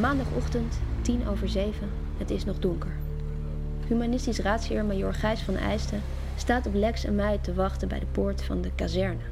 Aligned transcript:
Maandagochtend, 0.00 0.80
tien 1.02 1.28
over 1.28 1.48
zeven. 1.48 1.90
Het 2.16 2.30
is 2.30 2.44
nog 2.44 2.58
donker. 2.58 2.92
Humanistisch 3.86 4.38
raadsheer 4.38 4.84
Major 4.84 5.14
Gijs 5.14 5.40
van 5.40 5.56
Eijsten 5.56 6.02
staat 6.36 6.66
op 6.66 6.74
Lex 6.74 7.04
en 7.04 7.14
mij 7.14 7.38
te 7.38 7.54
wachten 7.54 7.88
bij 7.88 7.98
de 7.98 8.06
poort 8.12 8.42
van 8.42 8.60
de 8.62 8.70
kazerne. 8.74 9.22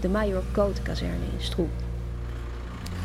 De 0.00 0.08
Major 0.08 0.42
Koot 0.52 0.82
kazerne 0.82 1.24
in 1.36 1.44
Stroem. 1.44 1.70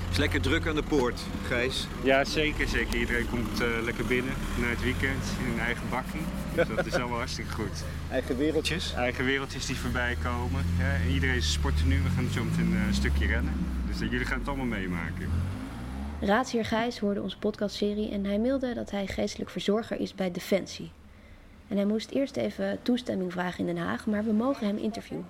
Het 0.06 0.12
is 0.12 0.18
lekker 0.18 0.42
druk 0.42 0.68
aan 0.68 0.76
de 0.76 0.84
poort, 0.84 1.22
Gijs. 1.48 1.88
Ja, 2.04 2.24
zeker, 2.24 2.68
zeker. 2.68 3.00
Iedereen 3.00 3.30
komt 3.30 3.62
eh, 3.62 3.68
lekker 3.84 4.06
binnen 4.06 4.34
na 4.60 4.68
het 4.68 4.82
weekend 4.82 5.24
in 5.46 5.52
een 5.52 5.60
eigen 5.60 5.90
bakkie. 5.90 6.22
Dus 6.56 6.68
dat 6.76 6.86
is 6.86 6.94
allemaal 6.94 7.18
hartstikke 7.18 7.52
goed. 7.52 7.84
Eigen 8.12 8.38
wereldjes. 8.38 8.94
Eigen 8.94 9.26
wereldjes 9.26 9.66
die 9.66 9.76
voorbij 9.76 10.18
komen. 10.24 10.66
Ja, 10.78 10.94
en 10.94 11.10
iedereen 11.14 11.42
sporten 11.42 11.88
nu. 11.88 12.02
We 12.02 12.10
gaan 12.16 12.28
zo 12.34 12.44
meteen 12.44 12.74
eh, 12.74 12.88
een 12.88 12.94
stukje 12.94 13.26
rennen. 13.26 13.54
Dus 13.88 13.98
dat 13.98 14.12
jullie 14.12 14.26
gaan 14.26 14.40
het 14.40 14.48
allemaal 14.48 14.66
meemaken. 14.66 15.30
Raadsheer 16.26 16.66
Gijs 16.66 17.00
hoorde 17.00 17.22
onze 17.22 17.38
podcastserie 17.38 18.12
en 18.12 18.26
hij 18.26 18.40
mailde 18.40 18.74
dat 18.74 18.92
hij 18.92 19.08
geestelijk 19.08 19.50
verzorger 19.50 20.00
is 20.00 20.16
bij 20.16 20.32
Defensie. 20.32 20.92
En 21.68 21.76
hij 21.76 21.86
moest 21.86 22.12
eerst 22.12 22.36
even 22.36 22.80
toestemming 22.82 23.32
vragen 23.32 23.60
in 23.60 23.76
Den 23.76 23.84
Haag, 23.84 24.06
maar 24.06 24.24
we 24.24 24.32
mogen 24.32 24.68
hem 24.68 24.78
interviewen. 24.78 25.28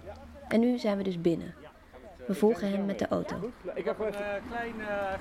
En 0.48 0.60
nu 0.60 0.78
zijn 0.78 0.98
we 0.98 1.04
dus 1.04 1.22
binnen. 1.22 1.54
We 2.28 2.34
volgen 2.34 2.72
hem 2.72 2.86
met 2.86 3.00
de 3.00 3.08
auto. 3.08 3.52
Ik 3.74 3.86
heb 3.86 4.00
een 4.00 4.14
klein 4.50 4.74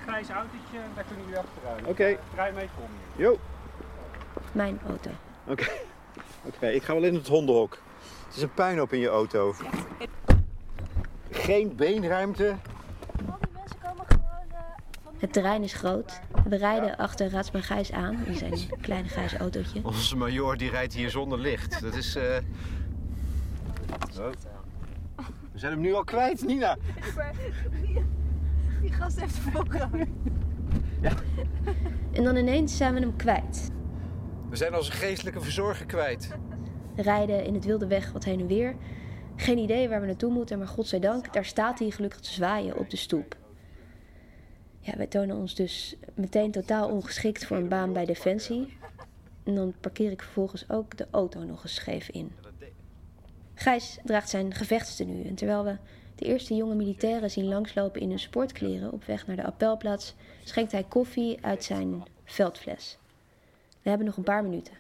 grijs 0.07 0.29
autootje, 0.29 0.79
daar 0.95 1.05
kunnen 1.05 1.25
jullie 1.25 1.39
achteraan. 1.39 1.87
Oké. 1.87 2.17
Draai 2.33 2.53
mee, 2.53 2.69
kom 2.77 2.89
Jo. 3.17 3.39
Mijn 4.53 4.81
auto. 4.89 5.11
Oké. 5.47 5.67
Oké, 6.55 6.67
ik 6.67 6.83
ga 6.83 6.95
wel 6.95 7.03
in 7.03 7.15
het 7.15 7.29
hondenhok. 7.29 7.79
Het 8.27 8.37
is 8.37 8.43
een 8.43 8.55
puinhoop 8.55 8.93
in 8.93 8.99
je 8.99 9.09
auto. 9.09 9.55
Geen 11.31 11.77
beenruimte. 11.77 12.55
Het 15.25 15.33
terrein 15.33 15.63
is 15.63 15.73
groot. 15.73 16.21
We 16.49 16.57
rijden 16.57 16.97
achter 16.97 17.31
Raadsman 17.31 17.63
Gijs 17.63 17.93
aan 17.93 18.25
in 18.27 18.35
zijn 18.35 18.53
kleine 18.81 19.09
grijze 19.09 19.37
autootje. 19.39 19.81
Onze 19.85 20.17
major 20.17 20.57
die 20.57 20.71
rijdt 20.71 20.95
hier 20.95 21.11
zonder 21.11 21.39
licht. 21.39 21.81
Dat 21.83 21.95
is... 21.95 22.17
eh, 22.17 22.37
We 25.53 25.59
zijn 25.59 25.73
hem 25.73 25.81
nu 25.81 25.93
al 25.95 26.05
kwijt, 26.05 26.45
Nina. 26.47 26.77
Die 28.81 28.93
gast 28.93 29.21
heeft 29.21 29.37
voorgehangen. 29.37 30.15
En 32.13 32.25
dan 32.25 32.37
ineens 32.37 32.77
zijn 32.77 32.95
we 32.95 33.01
hem 33.01 33.17
kwijt. 33.17 33.71
We 34.51 34.57
zijn 34.57 34.75
onze 34.77 34.93
geestelijke 34.93 35.41
verzorger 35.41 35.87
kwijt. 35.87 36.31
Rijden 36.97 37.45
in 37.45 37.55
het 37.55 37.65
wilde 37.65 37.87
weg 37.87 38.13
wat 38.13 38.25
heen 38.25 38.41
en 38.41 38.47
weer. 38.47 38.77
Geen 39.37 39.59
idee 39.59 39.89
waar 39.89 40.01
we 40.01 40.07
naartoe 40.07 40.33
moeten, 40.33 40.59
maar 40.59 40.69
godzijdank, 40.69 41.33
daar 41.33 41.45
staat 41.45 41.79
hij 41.79 41.91
gelukkig 41.91 42.21
te 42.21 42.33
zwaaien 42.33 42.77
op 42.77 42.91
de 42.91 42.97
stoep. 42.97 43.43
Ja, 44.85 44.97
wij 44.97 45.07
tonen 45.07 45.37
ons 45.37 45.55
dus 45.55 45.97
meteen 46.15 46.51
totaal 46.51 46.89
ongeschikt 46.89 47.45
voor 47.45 47.57
een 47.57 47.69
baan 47.69 47.93
bij 47.93 48.05
Defensie. 48.05 48.77
En 49.43 49.55
dan 49.55 49.75
parkeer 49.81 50.11
ik 50.11 50.23
vervolgens 50.23 50.71
ook 50.71 50.97
de 50.97 51.07
auto 51.11 51.43
nog 51.43 51.63
eens 51.63 51.75
scheef 51.75 52.09
in. 52.09 52.33
Gijs 53.55 53.99
draagt 54.05 54.29
zijn 54.29 54.55
gevechtstenue 54.55 55.25
en 55.25 55.35
terwijl 55.35 55.65
we 55.65 55.77
de 56.15 56.25
eerste 56.25 56.55
jonge 56.55 56.75
militairen 56.75 57.31
zien 57.31 57.45
langslopen 57.45 58.01
in 58.01 58.09
hun 58.09 58.19
sportkleren 58.19 58.93
op 58.93 59.05
weg 59.05 59.27
naar 59.27 59.37
de 59.37 59.45
appelplaats, 59.45 60.15
schenkt 60.45 60.73
hij 60.73 60.85
koffie 60.89 61.39
uit 61.41 61.65
zijn 61.65 62.03
veldfles. 62.25 62.99
We 63.83 63.89
hebben 63.89 64.07
nog 64.07 64.17
een 64.17 64.23
paar 64.23 64.43
minuten. 64.43 64.75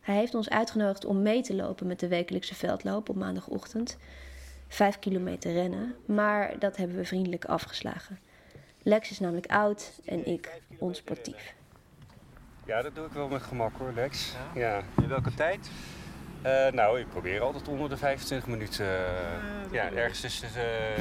Hij 0.00 0.16
heeft 0.16 0.34
ons 0.34 0.50
uitgenodigd 0.50 1.04
om 1.04 1.22
mee 1.22 1.42
te 1.42 1.54
lopen 1.54 1.86
met 1.86 2.00
de 2.00 2.08
wekelijkse 2.08 2.54
veldloop 2.54 3.08
op 3.08 3.16
maandagochtend. 3.16 3.96
Vijf 4.68 4.98
kilometer 4.98 5.52
rennen, 5.52 5.94
maar 6.04 6.58
dat 6.58 6.76
hebben 6.76 6.96
we 6.96 7.04
vriendelijk 7.04 7.44
afgeslagen. 7.44 8.18
Lex 8.82 9.10
is 9.10 9.18
namelijk 9.20 9.46
oud 9.46 10.00
en 10.04 10.26
ik 10.26 10.60
onsportief. 10.78 11.54
Ja, 12.64 12.82
dat 12.82 12.94
doe 12.94 13.06
ik 13.06 13.12
wel 13.12 13.28
met 13.28 13.42
gemak 13.42 13.76
hoor, 13.78 13.92
Lex. 13.92 14.34
Ja. 14.54 14.82
In 15.02 15.08
welke 15.08 15.34
tijd? 15.34 15.70
Eh, 16.42 16.66
nou, 16.72 17.00
ik 17.00 17.08
probeer 17.08 17.40
altijd 17.40 17.68
onder 17.68 17.88
de 17.88 17.96
25 17.96 18.48
minuten. 18.48 18.86
eh, 18.86 19.72
ja, 19.72 19.90
ergens 19.92 20.20
tussen 20.20 20.52
de 20.52 20.94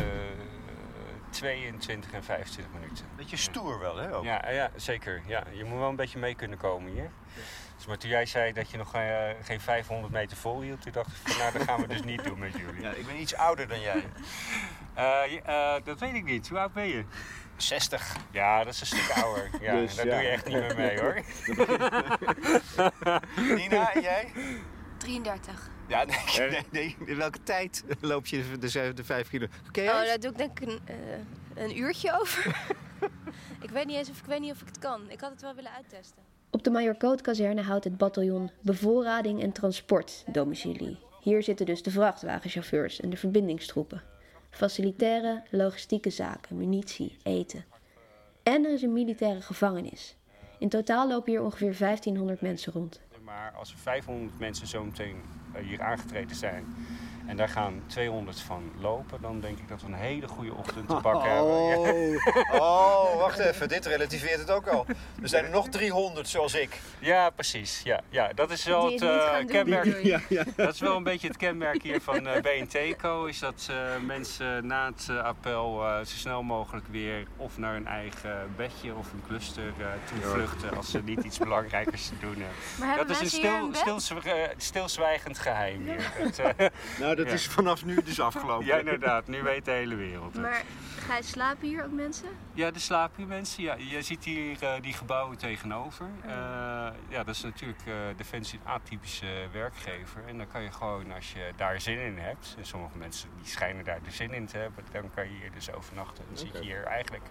22 1.30 2.12
en 2.12 2.24
25 2.24 2.74
minuten. 2.74 3.06
Beetje 3.16 3.38
stoer 3.38 3.80
wel, 3.80 3.98
hè? 3.98 4.16
Ook. 4.16 4.24
Ja, 4.24 4.50
ja, 4.50 4.72
zeker. 4.76 5.22
Ja, 5.28 5.44
je 5.52 5.64
moet 5.64 5.80
wel 5.80 5.90
een 5.90 5.96
beetje 5.96 6.20
mee 6.20 6.36
kunnen 6.36 6.58
komen 6.58 6.92
hier. 6.92 7.10
Dus, 7.78 7.86
maar 7.86 7.98
toen 7.98 8.10
jij 8.10 8.26
zei 8.26 8.54
dat 8.54 8.70
je 8.70 8.78
nog 8.78 8.94
eh, 8.94 9.30
geen 9.42 9.60
500 9.62 10.14
meter 10.14 10.38
vol 10.38 10.62
hield, 10.62 10.82
toen 10.82 10.92
dacht 10.92 11.08
ik 11.10 11.16
van 11.28 11.38
nou, 11.38 11.52
dat 11.58 11.62
gaan 11.62 11.82
we 11.82 11.88
dus 11.88 12.04
niet 12.04 12.24
doen 12.24 12.40
met 12.40 12.52
jullie. 12.58 12.82
Ja, 12.82 12.92
ik 12.92 13.06
ben 13.06 13.20
iets 13.20 13.36
ouder 13.36 13.68
dan 13.68 13.82
jij. 13.82 14.04
Eh, 14.94 15.24
eh, 15.46 15.84
dat 15.84 16.00
weet 16.00 16.14
ik 16.14 16.24
niet. 16.24 16.50
Hoe 16.50 16.60
oud 16.60 16.74
ben 16.74 16.88
je? 16.88 17.04
60. 17.62 18.16
Ja, 18.32 18.64
dat 18.64 18.74
is 18.74 18.82
een 18.82 18.88
stuk 18.88 19.24
ouder. 19.24 19.50
Ja, 19.62 19.80
Dus, 19.80 19.96
daar 19.96 20.06
ja. 20.06 20.14
doe 20.14 20.22
je 20.22 20.28
echt 20.30 20.46
niet 20.46 20.58
meer 20.58 20.76
mee 20.76 21.00
hoor. 21.00 21.22
Nina, 23.58 23.94
en 23.94 24.02
jij? 24.02 24.32
33. 24.98 25.70
Ja, 25.88 26.04
nee, 26.04 26.50
nee, 26.50 26.66
nee. 26.72 26.96
In 27.06 27.18
welke 27.18 27.44
tijd 27.44 27.84
loop 28.00 28.26
je 28.26 28.44
de, 28.60 28.68
de, 28.72 28.94
de 28.94 29.04
vijf 29.04 29.30
kilo? 29.30 29.48
Ken 29.72 29.84
jij 29.84 29.94
Oh, 29.94 30.06
daar 30.06 30.20
doe 30.20 30.32
ik 30.32 30.38
denk 30.38 30.60
ik 30.60 30.68
een, 30.68 30.80
eh, 30.86 31.64
een 31.64 31.78
uurtje 31.78 32.20
over. 32.20 32.56
ik 33.62 33.70
weet 33.70 33.86
niet 33.86 33.96
eens 33.98 34.10
of 34.10 34.20
ik 34.20 34.26
weet 34.26 34.40
niet 34.40 34.52
of 34.52 34.62
ik 34.62 34.68
het 34.68 34.80
kan. 34.80 35.10
Ik 35.10 35.20
had 35.20 35.32
het 35.32 35.42
wel 35.42 35.56
willen 35.56 35.72
uittesten. 35.72 36.24
Op 36.50 36.64
de 36.64 36.70
Major 36.70 36.96
Koot 36.96 37.22
kazerne 37.22 37.62
houdt 37.62 37.84
het 37.84 37.98
bataljon 37.98 38.52
bevoorrading 38.62 39.42
en 39.42 39.52
transport 39.52 40.24
domicilie. 40.28 41.00
Hier 41.22 41.44
zitten 41.44 41.66
dus 41.66 41.84
de 41.84 41.92
vrachtwagenchauffeurs 41.92 43.00
en 43.00 43.10
de 43.10 43.18
verbindingstroepen. 43.18 44.04
Facilitaire, 44.50 45.44
logistieke 45.50 46.10
zaken, 46.10 46.58
munitie, 46.58 47.18
eten. 47.24 47.66
En 48.44 48.66
er 48.66 48.74
is 48.74 48.82
een 48.82 48.94
militaire 48.94 49.42
gevangenis. 49.42 50.18
In 50.60 50.70
totaal 50.70 51.08
lopen 51.08 51.32
hier 51.32 51.44
ongeveer 51.44 51.78
1500 51.78 52.42
mensen 52.42 52.74
rond. 52.74 53.02
Maar 53.24 53.52
als 53.52 53.72
er 53.72 53.78
500 53.78 54.40
mensen 54.40 54.68
zo 54.68 54.84
meteen 54.84 55.16
eh, 55.54 55.64
hier 55.64 55.82
aangetreden 55.82 56.36
zijn 56.36 56.66
en 57.30 57.38
daar 57.38 57.50
gaan 57.50 57.84
200 57.88 58.42
van 58.42 58.72
lopen, 58.80 59.22
dan 59.22 59.40
denk 59.40 59.58
ik 59.58 59.68
dat 59.68 59.82
we 59.82 59.88
een 59.88 59.94
hele 59.94 60.28
goede 60.28 60.54
ochtend 60.54 60.88
te 60.88 60.96
pakken 61.10 61.32
hebben. 61.32 61.68
Ja. 61.68 61.76
Oh, 61.78 62.62
oh, 62.62 63.16
wacht 63.20 63.40
even. 63.40 63.68
Dit 63.68 63.86
relativeert 63.86 64.40
het 64.40 64.52
ook 64.52 64.68
al. 64.68 64.86
Er 65.22 65.30
zijn 65.30 65.44
er 65.46 65.50
nog 65.50 65.70
300 65.70 66.28
zoals 66.28 66.54
ik. 66.54 66.80
Ja, 67.00 67.30
precies. 67.30 67.82
Ja, 67.84 68.02
ja, 68.10 68.32
dat 68.36 68.52
is 68.52 68.66
wel 68.66 68.92
het 68.92 69.02
eh, 69.02 69.36
doen, 69.38 69.46
kenmerk. 69.46 69.86
je? 69.86 70.22
ja. 70.30 70.44
Dat 70.56 70.74
is 70.74 70.80
wel 70.80 70.96
een 70.96 71.04
beetje 71.04 71.28
het 71.28 71.38
kenmerk 71.38 71.84
hier 71.84 72.02
van 72.02 72.28
eh 72.28 72.42
BNT-co. 72.42 73.26
Is 73.26 73.40
dat 73.40 73.68
eh, 73.70 73.76
mensen 74.06 74.68
na 74.68 74.86
het 74.86 75.08
eh, 75.10 75.24
appel 75.24 75.86
eh, 75.86 75.98
zo 75.98 76.16
snel 76.16 76.44
mogelijk 76.44 76.86
weer 76.88 77.28
of 77.38 77.58
naar 77.58 77.74
hun 77.74 77.88
eigen 77.88 78.54
bedje 78.56 78.96
of 78.96 79.12
een 79.14 79.24
cluster 79.28 79.74
eh 79.80 79.88
toe 80.06 80.22
vluchten 80.22 80.78
als 80.78 80.92
ze 80.92 81.02
niet 81.04 81.24
iets 81.24 81.38
belangrijkers 81.48 82.08
te 82.08 82.14
doen 82.20 82.30
hebben. 82.30 82.58
Maar 82.80 82.88
hebben 82.88 83.08
Dat 83.08 83.22
is 83.22 83.34
een 83.34 83.72
stil, 83.74 84.00
stilzwijgend 84.58 85.40
geheim 85.40 85.82
hier. 85.82 86.12
Het, 86.14 86.40
eh, 86.40 86.68
Nou, 87.00 87.16
dat 87.20 87.28
Ja. 87.28 87.34
is 87.34 87.48
vanaf 87.48 87.86
nu 87.86 88.04
dus 88.04 88.20
afgelopen. 88.20 88.66
ja, 88.66 88.78
inderdaad. 88.78 89.28
Nu 89.28 89.44
weet 89.44 89.66
de 89.66 89.72
hele 89.72 89.96
wereld 89.96 90.34
het. 90.34 90.42
Maar 90.42 90.64
ga 91.00 91.16
je 91.16 91.24
slapen 91.24 91.68
hier 91.68 91.84
ook 91.84 91.92
mensen? 91.92 92.28
Ja, 92.54 92.72
de 92.72 92.80
slapen 92.80 93.18
hier 93.18 93.28
mensen. 93.28 93.64
Ja, 93.64 93.76
je 93.76 94.02
ziet 94.02 94.24
hier 94.24 94.64
eh, 94.64 94.82
die 94.82 94.94
gebouwen 94.94 95.38
tegenover. 95.38 96.06
Eh, 96.22 96.30
ja, 97.10 97.24
dat 97.24 97.36
is 97.36 97.42
natuurlijk 97.42 97.82
eh, 97.86 97.94
Defensie 98.18 98.60
een 98.64 98.72
atypische 98.72 99.48
werkgever. 99.52 100.22
En 100.28 100.38
dan 100.38 100.48
kan 100.48 100.62
je 100.64 100.72
gewoon, 100.72 101.12
als 101.12 101.34
je 101.34 101.52
daar 101.56 101.82
zin 101.82 102.00
in 102.00 102.18
hebt... 102.18 102.56
en 102.58 102.66
sommige 102.66 102.98
mensen 102.98 103.30
die 103.42 103.48
schijnen 103.52 103.86
daar 103.86 104.00
de 104.04 104.12
zin 104.12 104.34
in 104.34 104.46
te 104.46 104.58
hebben... 104.58 104.84
dan 104.92 105.12
kan 105.16 105.24
je 105.24 105.38
hier 105.40 105.52
dus 105.52 105.72
overnachten. 105.72 106.24
Dan 106.28 106.38
zit 106.38 106.54
je 106.54 106.62
hier 106.62 106.84
eigenlijk 106.84 107.24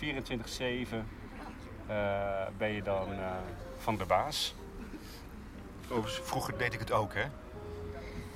24-7 0.00 0.96
eh, 1.88 2.46
ben 2.58 2.72
je 2.72 2.82
dan 2.82 3.12
eh, 3.12 3.30
van 3.78 3.96
de 3.96 4.04
baas. 4.04 4.54
Overigens, 5.90 6.28
vroeger 6.28 6.58
deed 6.58 6.72
ik 6.74 6.78
het 6.78 6.92
ook, 6.92 7.14
hè? 7.14 7.24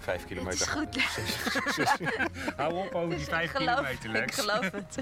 Vijf 0.03 0.19
Het 0.21 0.27
kilometer. 0.27 0.61
is 0.61 0.67
goed. 0.69 1.05
Hou 2.57 2.75
op 2.75 2.95
over 2.95 3.17
die 3.17 3.25
5 3.27 3.51
Ik 3.51 3.57
geloof- 3.57 3.75
kilometer, 3.77 4.05
Ik 4.11 4.17
Lex. 4.17 4.41
geloof 4.41 4.71
het. 4.71 4.99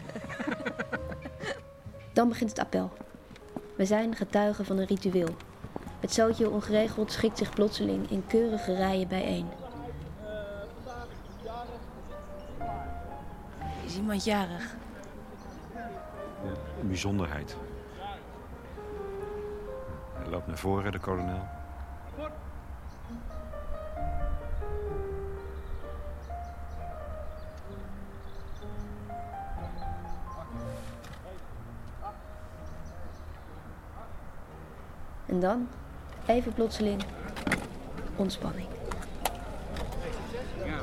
Dan 2.12 2.29
begint 2.29 2.50
het 2.50 2.58
appel. 2.58 2.93
We 3.76 3.85
zijn 3.85 4.17
getuigen 4.17 4.64
van 4.64 4.79
een 4.79 4.87
ritueel. 4.87 5.37
Het 6.00 6.12
zootje 6.12 6.50
ongeregeld 6.50 7.12
schikt 7.12 7.38
zich 7.38 7.50
plotseling 7.50 8.11
in 8.11 8.25
keurige 8.26 8.75
rijen 8.75 9.08
bijeen. 9.08 9.49
Is 13.87 13.96
iemand 13.96 14.25
jarig? 14.25 14.75
Een 16.81 16.88
bijzonderheid. 16.88 17.56
Hij 20.14 20.26
loopt 20.31 20.46
naar 20.46 20.58
voren, 20.58 20.93
de 20.93 20.99
kolonel. 20.99 21.49
En 35.31 35.41
dan, 35.41 35.69
even 36.27 36.53
plotseling, 36.53 37.03
ontspanning. 38.17 38.67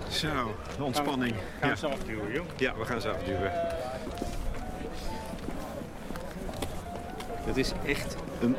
Zo, 0.10 0.56
de 0.78 0.84
ontspanning. 0.84 1.36
Gaan 1.60 1.70
Ja. 1.70 1.74
we 1.74 1.80
ze 1.80 1.88
afduwen, 1.88 2.32
joh. 2.32 2.46
ja, 2.58 2.76
we 2.78 2.86
gaan 2.86 3.02
ze 3.02 3.10
afduwen. 3.10 3.52
Het 7.46 7.58
is 7.58 7.72
echt 7.86 8.16
een... 8.42 8.56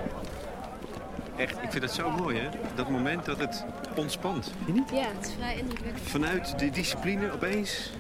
Echt, 1.37 1.62
ik 1.62 1.70
vind 1.70 1.82
het 1.85 1.93
zo 1.93 2.11
mooi, 2.11 2.38
hè? 2.38 2.49
Dat 2.75 2.88
moment 2.88 3.25
dat 3.25 3.38
het 3.38 3.64
ontspant. 3.96 4.52
Je 4.67 4.73
niet? 4.73 4.90
Ja, 4.90 5.06
het 5.17 5.26
is 5.26 5.32
vrij 5.35 5.56
indrukwekkend. 5.56 6.08
Vanuit 6.08 6.58
de 6.58 6.70
discipline 6.70 7.32
opeens, 7.32 7.90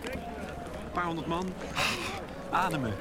een 0.84 0.90
paar 0.92 1.04
honderd 1.04 1.26
man, 1.26 1.48
ademen. 2.50 2.92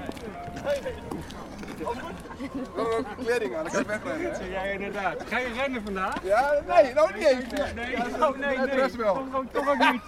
Kleding 3.23 3.55
aan, 3.55 3.63
dan 3.63 3.71
kan 3.85 3.95
ik 3.95 4.01
wegrennen. 4.03 4.49
Ja, 4.51 4.61
inderdaad. 4.63 5.23
Ga 5.27 5.37
je 5.39 5.47
rennen 5.53 5.83
vandaag? 5.83 6.23
Ja, 6.23 6.53
nee, 6.67 6.93
nou 6.93 7.13
niet 7.13 7.25
eens. 7.27 7.43
Nee, 7.75 7.91
Ja, 7.91 8.27
oh, 8.27 8.37
nee, 8.37 8.57
nee. 8.57 8.75
rest 8.75 8.95
wel. 8.95 9.13
Toch, 9.13 9.23
gewoon- 9.23 9.49
toch 9.51 9.69
ook 9.69 9.91
niet. 9.91 10.01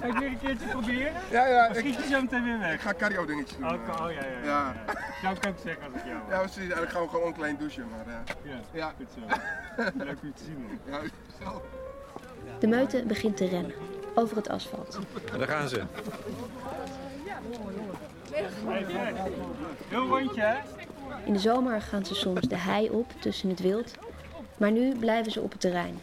Ga 0.00 0.06
ik 0.06 0.12
weer 0.18 0.28
een 0.28 0.38
keertje 0.38 0.66
proberen? 0.66 1.12
Ja, 1.30 1.46
ja, 1.46 1.68
ik, 1.68 1.76
schiet 1.76 1.94
je 1.94 2.08
zo 2.10 2.20
meteen 2.20 2.44
weer 2.44 2.54
ik 2.54 2.60
weg? 2.60 2.82
ga 2.82 2.94
cardio 2.94 3.24
dingetjes 3.24 3.58
doen. 3.58 3.66
Oh, 3.66 3.72
oh, 4.02 4.10
ja, 4.12 4.20
ja, 4.20 4.38
ja. 4.44 4.44
Ja. 4.44 4.74
Zou 5.22 5.34
ik 5.36 5.46
ook 5.46 5.54
zeggen 5.64 5.84
als 5.92 6.02
ik 6.02 6.06
jou 6.08 6.18
Ja, 6.30 6.38
precies. 6.38 6.56
Eigenlijk 6.58 6.92
gaan 6.92 7.02
we 7.02 7.08
gewoon 7.08 7.26
een 7.26 7.34
klein 7.34 7.56
douchen, 7.58 7.86
maar 7.90 8.14
eh, 8.14 8.50
Ja, 8.52 8.60
ja. 8.72 8.92
goed 8.96 9.08
zo. 9.14 9.20
Leuk 10.04 10.16
om 10.22 10.26
je 10.28 10.32
te 10.32 10.44
zien. 10.44 10.80
ja, 10.86 10.98
zo. 11.44 11.62
De 12.58 12.66
meute 12.66 13.04
begint 13.06 13.36
te 13.36 13.46
rennen 13.48 13.72
over 14.14 14.36
het 14.36 14.48
asfalt. 14.48 14.98
En 15.32 15.38
daar 15.38 15.48
gaan 15.48 15.68
ze. 15.68 15.82
Heel 19.88 20.06
rondje, 20.06 20.40
hè? 20.40 20.58
In 21.24 21.32
de 21.32 21.38
zomer 21.38 21.80
gaan 21.80 22.04
ze 22.04 22.14
soms 22.14 22.40
de 22.40 22.56
hei 22.56 22.90
op 22.90 23.12
tussen 23.20 23.48
het 23.48 23.60
wild, 23.60 23.94
maar 24.56 24.72
nu 24.72 24.96
blijven 24.96 25.32
ze 25.32 25.40
op 25.40 25.50
het 25.50 25.60
terrein. 25.60 26.00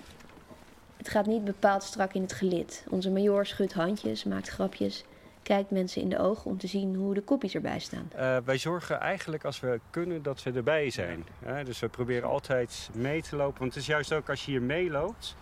Het 0.98 1.10
gaat 1.10 1.26
niet 1.26 1.44
bepaald 1.44 1.84
strak 1.84 2.14
in 2.14 2.22
het 2.22 2.34
gelid. 2.34 2.86
Onze 2.90 3.10
major 3.10 3.46
schudt 3.46 3.74
handjes, 3.74 4.24
maakt 4.24 4.50
grapjes, 4.50 5.04
kijkt 5.44 5.72
mensen 5.72 6.02
in 6.02 6.10
de 6.10 6.20
ogen 6.20 6.52
om 6.52 6.58
te 6.58 6.68
zien 6.68 6.96
hoe 6.96 7.14
de 7.14 7.22
koppies 7.22 7.56
erbij 7.56 7.80
staan. 7.80 8.12
Eh, 8.16 8.38
wij 8.46 8.58
zorgen 8.58 9.00
eigenlijk 9.00 9.46
als 9.46 9.60
we 9.60 9.80
kunnen 9.90 10.24
dat 10.24 10.44
we 10.44 10.52
erbij 10.52 10.90
zijn. 10.90 11.26
Hè? 11.46 11.64
Dus 11.64 11.80
we 11.80 11.90
proberen 11.90 12.30
altijd 12.30 12.90
mee 12.94 13.22
te 13.22 13.36
lopen. 13.36 13.60
Want 13.60 13.74
het 13.74 13.82
is 13.82 13.90
juist 13.90 14.14
ook 14.14 14.30
als 14.30 14.46
je 14.46 14.52
hier 14.52 14.62
meeloopt, 14.62 15.36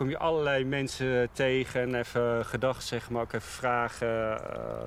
kom 0.00 0.08
je 0.08 0.18
allerlei 0.18 0.64
mensen 0.64 1.28
tegen 1.32 1.80
en 1.80 1.94
even 1.94 2.44
gedacht 2.44 2.84
zeg 2.84 3.10
maar 3.10 3.22
ook 3.22 3.32
even 3.32 3.48
vragen 3.48 4.44
eh, 4.54 4.82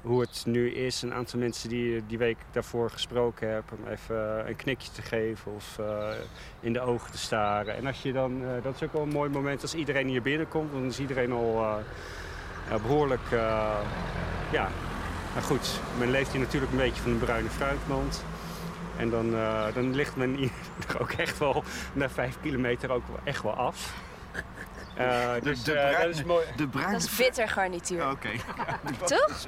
hoe 0.00 0.20
het 0.20 0.42
nu 0.46 0.70
is. 0.70 1.02
Een 1.02 1.14
aantal 1.14 1.38
mensen 1.38 1.68
die 1.68 2.06
die 2.06 2.18
week 2.18 2.36
daarvoor 2.50 2.90
gesproken 2.90 3.52
heb, 3.52 3.62
om 3.72 3.88
even 3.88 4.48
een 4.48 4.56
knikje 4.56 4.92
te 4.92 5.02
geven 5.02 5.54
of 5.54 5.78
eh, 5.78 6.08
in 6.60 6.72
de 6.72 6.80
ogen 6.80 7.12
te 7.12 7.18
staren. 7.18 7.76
En 7.76 7.86
als 7.86 8.02
je 8.02 8.12
dan, 8.12 8.42
eh, 8.44 8.62
dat 8.62 8.74
is 8.74 8.82
ook 8.82 8.92
wel 8.92 9.02
een 9.02 9.08
mooi 9.08 9.30
moment 9.30 9.62
als 9.62 9.74
iedereen 9.74 10.08
hier 10.08 10.22
binnenkomt, 10.22 10.72
dan 10.72 10.84
is 10.84 11.00
iedereen 11.00 11.32
al 11.32 11.82
eh, 12.70 12.82
behoorlijk, 12.82 13.30
eh, 13.30 13.78
ja, 14.50 14.68
maar 15.34 15.42
goed, 15.42 15.80
men 15.98 16.10
leeft 16.10 16.32
hier 16.32 16.40
natuurlijk 16.40 16.72
een 16.72 16.78
beetje 16.78 17.02
van 17.02 17.10
een 17.10 17.18
bruine 17.18 17.50
fruitmand. 17.50 18.24
En 18.96 19.10
dan, 19.10 19.30
dan 19.74 19.94
ligt 19.94 20.16
men 20.16 20.34
hier 20.34 20.50
er 20.88 21.00
ook 21.02 21.12
echt 21.12 21.38
wel 21.38 21.64
na 21.92 22.08
vijf 22.08 22.36
kilometer 22.40 22.90
ook 22.90 23.04
echt 23.24 23.42
wel 23.42 23.54
af. 23.54 23.94
Eh, 24.96 25.30
dus 25.42 25.62
de 25.62 25.72
eh, 25.72 25.78
bruine- 25.88 26.06
dat 26.06 26.14
is 26.14 26.24
mooi. 26.24 26.46
De 26.56 26.66
bruine... 26.68 26.92
Dat 26.92 27.02
is 27.02 27.16
bitter 27.16 27.48
garnituur. 27.48 28.10
Oké. 28.10 28.28
Toch? 29.04 29.46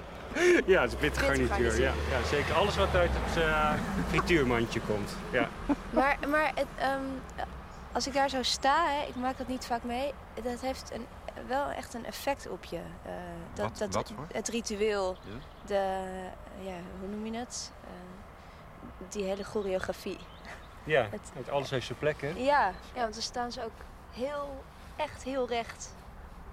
Ja, 0.66 0.80
het 0.82 0.92
is 0.92 0.98
bitter 0.98 1.22
garnituur. 1.22 1.80
Ja, 1.80 1.92
ja, 2.10 2.26
zeker. 2.30 2.54
Alles 2.54 2.76
wat 2.76 2.94
uit 2.94 3.10
het 3.12 3.42
eh, 3.42 3.72
frituurmandje 4.08 4.80
komt. 4.80 5.16
Ja. 5.30 5.48
Maar, 5.90 6.16
maar 6.28 6.52
het, 6.54 6.66
ehm, 6.78 7.00
als 7.92 8.06
ik 8.06 8.12
daar 8.14 8.28
zo 8.28 8.42
sta, 8.42 8.86
hè, 8.86 9.06
ik 9.08 9.16
maak 9.16 9.38
dat 9.38 9.48
niet 9.48 9.66
vaak 9.66 9.82
mee, 9.84 10.12
dat 10.42 10.60
heeft 10.60 10.90
een, 10.94 11.06
wel 11.46 11.68
echt 11.70 11.94
een 11.94 12.06
effect 12.06 12.48
op 12.48 12.64
je. 12.64 12.76
Eh, 12.76 13.12
dat, 13.54 13.68
Wat- 13.68 13.78
dat, 13.78 13.94
wat 13.94 14.12
voor? 14.16 14.26
Het 14.32 14.48
ritueel, 14.48 15.16
Ja. 15.24 15.30
de, 15.66 16.02
ja, 16.60 16.74
hoe 17.00 17.08
noem 17.08 17.26
je 17.32 17.38
het? 17.38 17.72
Eh, 17.84 17.90
die 19.08 19.24
hele 19.24 19.44
choreografie. 19.44 20.18
ja, 20.84 21.02
Het- 21.10 21.30
het, 21.34 21.50
alles 21.50 21.70
heeft 21.70 21.86
zijn 21.86 21.98
plek, 21.98 22.20
hè? 22.20 22.28
Ja, 22.36 22.72
ja, 22.94 23.00
want 23.00 23.12
dan 23.12 23.22
staan 23.22 23.52
ze 23.52 23.64
ook 23.64 23.70
heel, 24.12 24.64
echt 24.98 25.22
heel 25.22 25.48
recht, 25.48 25.94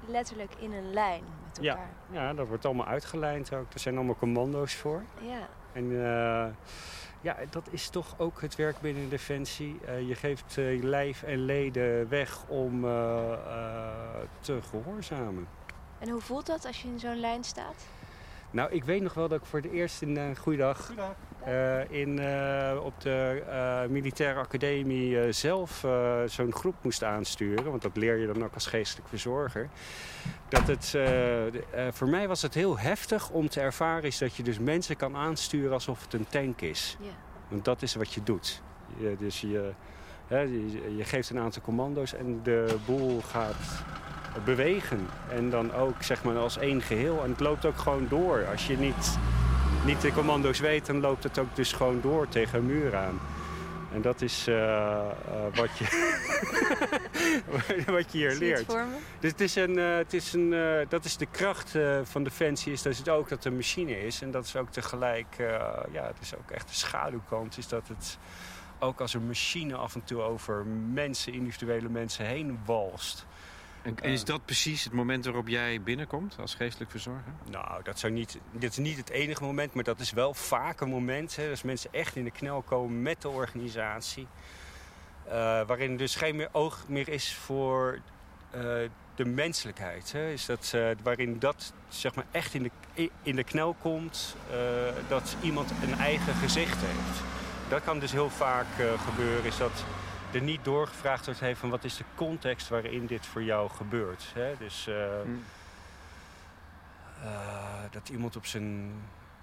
letterlijk 0.07 0.51
in 0.59 0.74
een 0.74 0.94
lijn 0.94 1.24
met 1.47 1.57
Ja. 1.63 1.69
elkaar. 1.71 1.89
Ja, 2.12 2.33
dat 2.33 2.47
wordt 2.47 2.65
allemaal 2.65 2.86
uitgelijnd 2.86 3.53
ook. 3.53 3.74
Er 3.74 3.80
zijn 3.80 3.95
allemaal 3.95 4.15
commando's 4.15 4.75
voor. 4.75 5.03
Ja. 5.21 5.47
En 5.74 5.92
eh, 5.92 6.45
ja, 7.21 7.38
dat 7.50 7.68
is 7.71 7.89
toch 7.89 8.13
ook 8.18 8.42
het 8.42 8.56
werk 8.56 8.80
binnen 8.81 9.09
Defensie. 9.09 9.80
Eh, 9.86 10.07
je 10.07 10.15
geeft 10.15 10.57
eh, 10.57 10.75
je 10.75 10.83
lijf 10.83 11.24
en 11.24 11.38
leden 11.45 12.09
weg 12.09 12.47
om 12.47 12.86
eh, 12.86 13.31
eh, 13.33 13.39
te 14.39 14.59
gehoorzamen. 14.69 15.47
En 16.00 16.09
hoe 16.09 16.21
voelt 16.21 16.45
dat 16.45 16.65
als 16.65 16.81
je 16.81 16.88
in 16.88 17.00
zo'n 17.00 17.19
lijn 17.19 17.44
staat? 17.44 17.86
Nou, 18.51 18.71
ik 18.71 18.83
weet 18.83 19.01
nog 19.01 19.13
wel 19.13 19.27
dat 19.27 19.39
ik 19.39 19.45
voor 19.45 19.62
de 19.62 19.71
eerst 19.71 20.01
in 20.01 20.18
uh, 20.18 20.36
Goeiedag 20.36 20.92
eh, 20.97 21.06
in, 21.89 22.19
eh, 22.19 22.80
op 22.83 23.01
de 23.01 23.44
eh, 23.50 23.89
militaire 23.89 24.39
academie 24.39 25.19
eh, 25.21 25.31
zelf 25.31 25.83
eh, 25.83 26.15
zo'n 26.25 26.53
groep 26.53 26.75
moest 26.81 27.03
aansturen. 27.03 27.69
Want 27.69 27.81
dat 27.81 27.97
leer 27.97 28.18
je 28.18 28.27
dan 28.27 28.44
ook 28.44 28.53
als 28.53 28.68
geestelijk 28.68 29.07
verzorger. 29.09 29.69
Dat 30.50 30.68
het, 30.68 30.86
eh, 30.86 30.92
de- 30.92 31.63
eh, 31.71 31.88
voor 31.92 32.07
mij 32.09 32.27
was 32.27 32.42
het 32.42 32.53
heel 32.53 32.77
heftig 32.80 33.30
om 33.30 33.50
te 33.50 33.59
ervaren 33.62 34.03
is 34.03 34.18
dat 34.18 34.36
je 34.36 34.44
dus 34.44 34.59
mensen 34.59 34.95
kan 34.95 35.15
aansturen 35.15 35.74
alsof 35.74 36.01
het 36.03 36.13
een 36.13 36.27
tank 36.30 36.62
is. 36.62 36.97
Want 37.47 37.65
dat 37.65 37.81
is 37.81 37.95
wat 37.95 38.13
je 38.13 38.24
doet. 38.24 38.62
Je, 38.97 39.15
dus 39.19 39.42
je, 39.42 39.69
hè, 40.27 40.39
je, 40.39 40.95
je 40.97 41.03
geeft 41.03 41.30
een 41.30 41.39
aantal 41.39 41.62
commando's 41.62 42.13
en 42.13 42.39
de 42.44 42.75
boel 42.86 43.21
gaat 43.21 43.83
bewegen. 44.45 45.07
En 45.30 45.50
dan 45.50 45.74
ook 45.74 46.03
zeg 46.03 46.24
maar 46.24 46.38
als 46.38 46.57
één 46.57 46.81
geheel. 46.81 47.24
En 47.24 47.30
het 47.30 47.39
loopt 47.39 47.65
ook 47.65 47.77
gewoon 47.77 48.07
door. 48.09 48.45
Als 48.51 48.68
je 48.68 48.77
niet, 48.77 49.18
niet 49.86 50.02
de 50.02 50.12
commando's 50.12 50.60
weet, 50.60 50.86
dan 50.86 51.00
loopt 51.00 51.24
het 51.24 51.40
ook 51.40 51.56
dus 51.56 51.72
gewoon 51.72 52.02
door 52.02 52.28
tegen 52.28 52.60
een 52.60 52.66
muur 52.66 52.96
aan. 52.96 53.20
En 53.94 54.02
dat 54.02 54.22
is 54.22 54.48
eh, 54.48 54.98
eh, 54.98 55.12
wat, 55.54 55.78
je 55.78 55.86
wat 57.92 58.12
je 58.12 58.18
hier 58.18 58.32
je 58.32 58.38
leert. 58.38 58.68
Dus 59.20 59.32
het 59.32 59.42
is 59.42 59.56
een, 59.56 59.78
eh, 59.78 59.96
het 59.96 60.14
is 60.14 60.34
een, 60.34 60.50
dat 60.90 61.06
is 61.06 61.18
de 61.18 61.26
kracht 61.26 61.78
van 62.04 62.24
Defensie, 62.24 62.72
is 62.72 62.82
dat 62.82 62.98
het 62.98 63.10
ook 63.10 63.30
dat 63.30 63.46
een 63.46 63.56
machine 63.56 64.06
is. 64.06 64.22
En 64.22 64.32
dat 64.32 64.46
is 64.46 64.56
ook 64.56 64.70
tegelijk, 64.70 65.36
ja, 65.92 66.04
het 66.04 66.18
is 66.22 66.36
ook 66.36 66.52
echt 66.52 66.68
de 66.68 66.74
schaduwkant, 66.74 67.58
is 67.58 67.68
dat 67.68 67.88
het 67.88 68.18
ook 68.80 69.02
als 69.02 69.14
een 69.14 69.28
machine 69.28 69.76
af 69.76 69.96
en 69.96 70.04
toe 70.04 70.22
over 70.22 70.66
mensen, 70.94 71.34
individuele 71.34 71.90
mensen 71.90 72.26
heen 72.26 72.59
walst. 72.66 73.26
En 73.85 73.95
is 74.01 74.23
dat 74.23 74.45
precies 74.45 74.83
het 74.83 74.94
moment 74.94 75.25
waarop 75.25 75.47
jij 75.47 75.81
binnenkomt 75.81 76.35
als 76.39 76.56
geestelijk 76.56 76.92
verzorger? 76.92 77.33
Nou, 77.49 77.83
dat 77.83 77.99
zou 77.99 78.13
niet, 78.13 78.39
dit 78.51 78.71
is 78.71 78.77
niet 78.77 78.97
het 78.97 79.09
enige 79.09 79.44
moment, 79.44 79.73
maar 79.73 79.83
dat 79.83 79.99
is 79.99 80.11
wel 80.11 80.33
vaak 80.33 80.81
een 80.81 80.89
moment. 80.89 81.35
Hè, 81.35 81.49
als 81.49 81.61
mensen 81.63 81.94
echt 81.94 82.15
in 82.15 82.23
de 82.23 82.31
knel 82.31 82.61
komen 82.61 83.01
met 83.01 83.21
de 83.21 83.30
organisatie. 83.30 84.27
eh, 85.27 85.31
waarin 85.68 85.97
dus 85.97 86.15
geen 86.15 86.35
meer 86.35 86.49
oog 86.51 86.85
meer 86.87 87.09
is 87.09 87.33
voor 87.35 87.99
eh, 88.51 88.61
de 89.15 89.25
menselijkheid. 89.25 90.11
Hè, 90.11 90.30
is 90.31 90.45
dat, 90.45 90.71
eh, 90.75 90.87
waarin 91.04 91.39
dat 91.39 91.73
zeg 91.87 92.15
maar, 92.15 92.25
echt 92.31 92.54
in 92.54 92.63
de, 92.94 93.09
in 93.23 93.35
de 93.35 93.44
knel 93.44 93.75
komt, 93.81 94.35
eh, 94.51 94.57
dat 95.07 95.35
iemand 95.42 95.71
een 95.83 95.94
eigen 95.99 96.33
gezicht 96.33 96.77
heeft. 96.81 97.21
Dat 97.69 97.83
kan 97.83 97.99
dus 97.99 98.11
heel 98.11 98.30
vaak 98.30 98.65
eh, 98.80 98.85
gebeuren, 99.09 99.45
is 99.45 99.57
dat 99.57 99.83
er 100.32 100.42
niet 100.42 100.64
doorgevraagd 100.64 101.26
wordt 101.26 101.40
hey, 101.40 101.56
van 101.56 101.70
wat 101.70 101.84
is 101.84 101.98
de 101.98 102.04
context 102.16 102.68
waarin 102.70 103.06
dit 103.06 103.26
voor 103.26 103.44
jou 103.44 103.70
gebeurt. 103.70 104.32
Hè? 104.34 104.54
Dus 104.58 104.88
eh, 104.88 105.22
Hmm. 105.24 105.44
eh, 107.24 107.84
dat 107.92 108.10
iemand 108.10 108.36
op 108.36 108.46
zijn, 108.46 108.92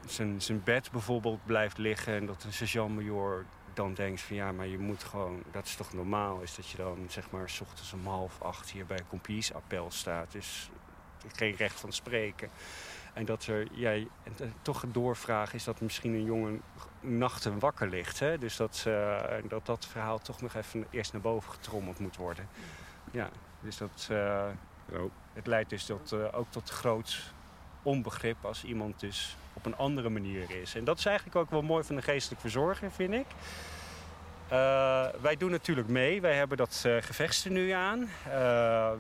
zijn, 0.07 0.43
zijn 0.43 0.63
bed 0.65 0.91
bijvoorbeeld 0.91 1.45
blijft 1.47 1.79
liggen 1.79 2.15
en 2.15 2.27
dat 2.27 2.45
een 2.45 2.53
sergeant-major 2.53 3.45
dan 3.75 3.95
denkt 3.95 4.21
van 4.21 4.37
ja, 4.37 4.53
maar 4.53 4.67
je 4.67 4.79
moet 4.79 5.05
gewoon, 5.05 5.43
dat 5.51 5.67
is 5.67 5.75
toch 5.75 5.93
normaal, 5.93 6.41
is 6.41 6.55
dat 6.55 6.69
je 6.69 6.77
dan 6.77 7.07
zeg 7.09 7.31
maar 7.31 7.51
s 7.51 7.61
ochtends 7.61 7.93
om 7.93 8.07
half 8.07 8.43
acht 8.43 8.71
hier 8.71 8.87
bij 8.87 8.99
een 8.99 9.09
compagniesappel 9.09 9.91
staat. 9.91 10.33
Dus 10.33 10.71
geen 11.33 11.55
recht 11.57 11.81
van 11.81 11.93
spreken. 11.93 12.49
En 13.13 13.25
dat 13.25 13.47
er, 13.47 13.67
jij 13.73 14.09
eh, 14.23 14.47
toch 14.63 14.83
een 14.83 14.93
doorvraag 14.93 15.55
is 15.55 15.65
dat 15.65 15.81
misschien 15.81 16.13
een 16.13 16.25
jongen 16.25 16.63
nachten 17.01 17.59
wakker 17.59 17.89
ligt. 17.89 18.19
Hè? 18.19 18.39
Dus 18.39 18.57
dat, 18.57 18.85
eh, 18.87 19.21
dat 19.49 19.67
dat 19.67 19.87
verhaal 19.87 20.19
toch 20.19 20.41
nog 20.41 20.55
even 20.55 20.87
eerst 20.91 21.13
naar 21.13 21.23
boven 21.23 21.53
getrommeld 21.53 21.99
moet 21.99 22.17
worden. 22.17 22.49
Ja, 23.11 23.31
dus 23.61 23.77
dat, 23.77 24.09
eh, 24.11 24.47
het 25.33 25.47
leidt 25.47 25.71
dus 25.71 25.85
tot, 25.85 26.33
ook 26.33 26.47
tot 26.51 26.71
groot 26.71 27.33
onbegrip 27.83 28.45
als 28.45 28.65
iemand 28.65 29.01
dus 29.01 29.37
op 29.53 29.67
een 29.67 29.77
andere 29.77 30.09
manier 30.09 30.51
is. 30.61 30.75
En 30.75 30.85
dat 30.85 30.99
is 30.99 31.07
eigenlijk 31.07 31.37
ook 31.37 31.51
wel 31.51 31.63
mooi 31.63 31.85
van 31.85 31.97
de 31.97 32.03
geestelijk 32.03 32.41
verzorger, 32.41 32.93
vind 32.93 33.15
ik. 33.15 33.27
Wij 35.21 35.37
doen 35.39 35.51
natuurlijk 35.51 35.89
mee. 35.89 36.21
Wij 36.21 36.35
hebben 36.35 36.57
dat 36.57 36.83
uh, 36.87 36.97
gevechtstenu 37.01 37.71
aan. 37.71 38.09
Uh, 38.29 38.91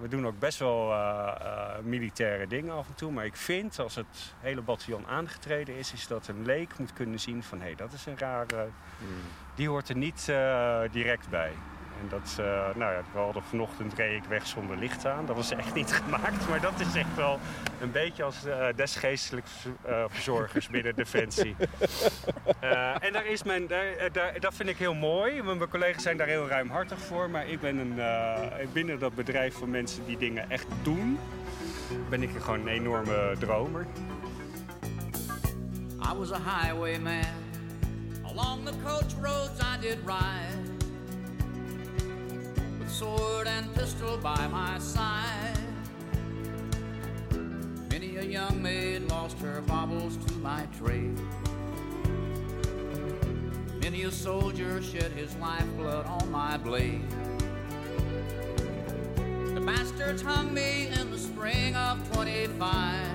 we 0.00 0.08
doen 0.08 0.26
ook 0.26 0.38
best 0.38 0.58
wel 0.58 0.90
uh, 0.90 1.78
militaire 1.82 2.46
dingen 2.46 2.74
af 2.74 2.88
en 2.88 2.94
toe. 2.94 3.12
Maar 3.12 3.24
ik 3.24 3.36
vind, 3.36 3.78
als 3.78 3.94
het 3.94 4.34
hele 4.40 4.62
bataljon 4.62 5.06
aangetreden 5.06 5.76
is... 5.76 5.92
is 5.92 6.06
dat 6.06 6.28
een 6.28 6.44
leek 6.44 6.78
moet 6.78 6.92
kunnen 6.92 7.20
zien 7.20 7.42
van... 7.42 7.58
hé, 7.58 7.64
hey, 7.64 7.74
dat 7.74 7.92
is 7.92 8.06
een 8.06 8.18
rare... 8.18 8.68
Hmm. 8.98 9.08
Die 9.54 9.68
hoort 9.68 9.88
er 9.88 9.96
niet 9.96 10.26
uh, 10.30 10.80
direct 10.90 11.28
bij. 11.28 11.52
En 12.00 12.08
dat, 12.08 12.36
uh, 12.40 12.46
nou 12.74 12.92
ja, 12.92 13.02
we 13.12 13.18
hadden 13.18 13.42
vanochtend 13.42 13.94
reed 13.94 14.16
ik 14.16 14.28
weg 14.28 14.46
zonder 14.46 14.76
licht 14.76 15.06
aan. 15.06 15.26
Dat 15.26 15.36
was 15.36 15.50
echt 15.50 15.74
niet 15.74 15.92
gemaakt, 16.02 16.48
maar 16.48 16.60
dat 16.60 16.80
is 16.80 16.94
echt 16.94 17.16
wel 17.16 17.38
een 17.80 17.90
beetje 17.90 18.22
als 18.22 18.46
uh, 18.46 18.66
desgeestelijk 18.76 19.46
uh, 19.88 20.04
verzorgers 20.08 20.68
binnen 20.68 20.94
Defensie. 20.94 21.56
en 23.00 23.12
daar 23.12 23.26
is 23.26 23.42
mijn, 23.42 23.66
daar, 23.66 24.12
daar, 24.12 24.40
dat 24.40 24.54
vind 24.54 24.68
ik 24.68 24.76
heel 24.76 24.94
mooi. 24.94 25.42
Mijn 25.42 25.68
collega's 25.68 26.02
zijn 26.02 26.16
daar 26.16 26.26
heel 26.26 26.48
ruimhartig 26.48 26.98
voor. 26.98 27.30
Maar 27.30 27.48
ik 27.48 27.60
ben 27.60 27.78
een, 27.78 28.00
binnen 28.72 28.98
dat 28.98 29.14
bedrijf 29.14 29.54
van 29.54 29.70
mensen 29.70 30.06
die 30.06 30.16
dingen 30.16 30.50
echt 30.50 30.66
doen, 30.82 31.18
ben 32.08 32.22
ik 32.22 32.30
gewoon 32.40 32.60
een 32.60 32.68
enorme 32.68 33.34
dromer. 33.38 33.86
I 36.10 36.14
was 36.14 36.32
a 36.32 36.38
highwayman. 36.38 37.24
Along 38.24 38.64
the 38.64 38.72
coach 38.84 39.14
roads 39.20 39.60
I 39.60 39.76
did 39.80 39.98
ride. 40.06 40.69
Sword 42.90 43.46
and 43.46 43.72
pistol 43.74 44.16
by 44.18 44.46
my 44.48 44.78
side. 44.78 45.56
Many 47.88 48.16
a 48.16 48.22
young 48.22 48.60
maid 48.60 49.08
lost 49.08 49.38
her 49.38 49.62
baubles 49.62 50.16
to 50.26 50.34
my 50.34 50.66
trade. 50.76 51.18
Many 53.80 54.02
a 54.02 54.10
soldier 54.10 54.82
shed 54.82 55.12
his 55.12 55.34
lifeblood 55.36 56.04
on 56.06 56.30
my 56.30 56.56
blade. 56.58 57.08
The 59.54 59.62
bastards 59.64 60.22
hung 60.22 60.52
me 60.52 60.88
in 60.88 61.10
the 61.10 61.18
spring 61.18 61.76
of 61.76 61.96
25. 62.12 63.06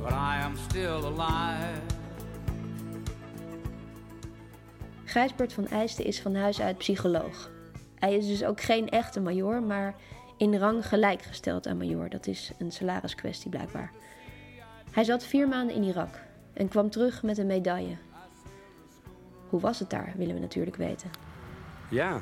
But 0.00 0.12
I 0.12 0.38
am 0.38 0.56
still 0.56 1.06
alive. 1.06 1.82
Gijsbert 5.04 5.52
van 5.52 5.66
Eijsten 5.66 6.04
is 6.04 6.20
van 6.20 6.34
huis 6.34 6.60
uit 6.60 6.78
psycholoog. 6.78 7.50
Hij 8.00 8.14
is 8.14 8.26
dus 8.26 8.44
ook 8.44 8.60
geen 8.60 8.88
echte 8.88 9.20
major, 9.20 9.62
maar 9.62 9.94
in 10.36 10.56
rang 10.56 10.86
gelijkgesteld 10.86 11.66
aan 11.66 11.76
major. 11.76 12.08
Dat 12.08 12.26
is 12.26 12.52
een 12.58 12.72
salariskwestie 12.72 13.50
blijkbaar. 13.50 13.90
Hij 14.90 15.04
zat 15.04 15.24
vier 15.24 15.48
maanden 15.48 15.76
in 15.76 15.82
Irak 15.82 16.20
en 16.52 16.68
kwam 16.68 16.90
terug 16.90 17.22
met 17.22 17.38
een 17.38 17.46
medaille. 17.46 17.96
Hoe 19.48 19.60
was 19.60 19.78
het 19.78 19.90
daar, 19.90 20.12
willen 20.16 20.34
we 20.34 20.40
natuurlijk 20.40 20.76
weten. 20.76 21.10
Ja, 21.88 22.20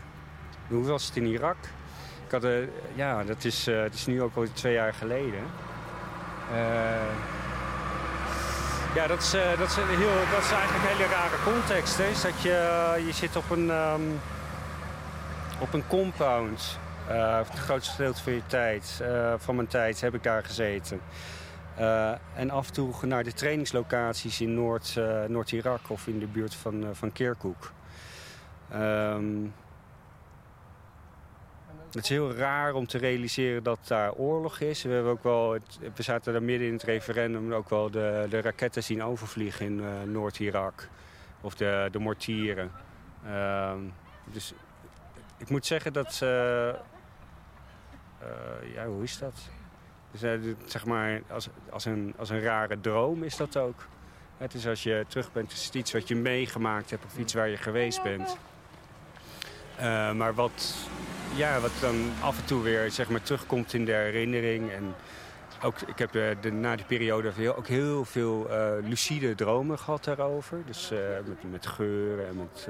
hoe 0.68 0.84
was 0.84 1.06
het 1.06 1.16
in 1.16 1.26
Irak? 1.26 1.56
Ik 2.26 2.30
had, 2.30 2.44
uh, 2.44 2.58
ja, 2.94 3.24
dat 3.24 3.44
is, 3.44 3.68
uh, 3.68 3.84
is 3.84 4.06
nu 4.06 4.22
ook 4.22 4.36
al 4.36 4.46
twee 4.52 4.72
jaar 4.72 4.94
geleden. 4.94 5.42
Uh, 6.50 7.14
ja, 8.94 9.06
dat 9.06 9.18
is, 9.18 9.30
dat, 9.58 9.68
is 9.68 9.76
heel, 9.76 10.30
dat 10.30 10.42
is 10.44 10.50
eigenlijk 10.52 10.84
een 10.84 10.96
hele 10.96 11.06
rare 11.06 11.42
context. 11.44 11.98
Hè? 11.98 12.28
Dat 12.28 12.42
je, 12.42 13.02
je 13.06 13.12
zit 13.12 13.36
op 13.36 13.50
een, 13.50 13.70
um, 13.70 14.20
op 15.60 15.72
een 15.72 15.86
compound. 15.86 16.78
Uh, 17.10 17.38
het 17.38 17.58
grootste 17.58 17.94
gedeelte 17.94 18.22
van 18.22 18.32
je 18.32 18.46
tijd, 18.46 19.02
van 19.36 19.54
mijn 19.54 19.66
tijd, 19.66 20.00
heb 20.00 20.14
ik 20.14 20.22
daar 20.22 20.44
gezeten. 20.44 21.00
en 22.34 22.50
af 22.50 22.66
en 22.66 22.72
toe 22.72 22.94
naar 23.02 23.24
de 23.24 23.32
trainingslocaties 23.32 24.40
in 24.40 24.54
Noord, 24.54 25.00
Noord-Irak 25.28 25.80
of 25.90 26.06
in 26.06 26.18
de 26.18 26.26
buurt 26.26 26.54
van, 26.54 26.84
van 26.92 27.12
Kirkuk. 27.12 27.70
Um, 28.74 29.54
het 31.86 32.02
is 32.02 32.08
heel 32.08 32.34
raar 32.34 32.74
om 32.74 32.86
te 32.86 32.98
realiseren 32.98 33.62
dat 33.62 33.78
daar 33.86 34.12
oorlog 34.12 34.60
is. 34.60 34.82
We, 34.82 34.90
hebben 34.90 35.12
ook 35.12 35.22
wel 35.22 35.58
we 35.94 36.02
zaten 36.02 36.32
daar 36.32 36.42
midden 36.42 36.66
in 36.66 36.72
het 36.72 36.82
referendum 36.82 37.52
ook 37.52 37.68
wel 37.68 37.90
de, 37.90 38.26
de 38.30 38.40
raketten 38.40 38.82
zien 38.82 39.02
overvliegen 39.02 39.66
in 39.66 40.12
Noord-Irak. 40.12 40.88
Of 41.40 41.54
de, 41.54 41.88
de 41.90 41.98
mortieren. 41.98 42.70
Uh, 43.26 43.72
dus 44.24 44.54
ik 45.38 45.50
moet 45.50 45.66
zeggen 45.66 45.92
dat... 45.92 46.20
Uh, 46.22 46.28
ja, 48.74 48.86
hoe 48.86 49.02
is 49.02 49.18
dat? 49.18 49.34
Dus, 50.10 50.54
zeg 50.64 50.84
maar, 50.84 51.22
als, 51.30 51.48
als, 51.70 51.84
een, 51.84 52.14
als 52.18 52.30
een 52.30 52.40
rare 52.40 52.80
droom 52.80 53.22
is 53.22 53.36
dat 53.36 53.56
ook. 53.56 53.86
Het 54.36 54.54
is 54.54 54.66
als 54.66 54.82
je 54.82 55.04
terug 55.08 55.32
bent, 55.32 55.52
is 55.52 55.70
iets 55.72 55.92
wat 55.92 56.08
je 56.08 56.16
meegemaakt 56.16 56.90
hebt 56.90 57.04
of 57.04 57.18
iets 57.18 57.34
waar 57.34 57.48
je 57.48 57.56
geweest 57.56 58.02
bent. 58.02 58.36
maar 60.16 60.34
wat 60.34 60.88
ja, 61.34 61.60
wat 61.60 61.72
dan 61.80 62.10
af 62.20 62.38
en 62.38 62.44
toe 62.44 62.62
weer 62.62 62.90
zeg 62.90 63.08
maar, 63.08 63.22
terugkomt 63.22 63.74
in 63.74 63.84
de 63.84 63.92
herinnering. 63.92 64.70
En 64.70 64.94
ook, 65.62 65.80
ik 65.80 65.98
heb 65.98 66.12
de, 66.12 66.52
na 66.52 66.76
die 66.76 66.84
periode 66.84 67.32
heel, 67.34 67.56
ook 67.56 67.66
heel 67.66 68.04
veel 68.04 68.50
lucide 68.82 69.34
dromen 69.34 69.78
gehad 69.78 70.04
daarover. 70.04 70.62
Dus 70.66 70.90
met, 71.26 71.50
met 71.50 71.66
geuren 71.66 72.28
en 72.28 72.36
met, 72.36 72.68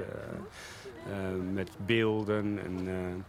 met 1.51 1.69
beelden. 1.85 2.59
En, 2.63 3.25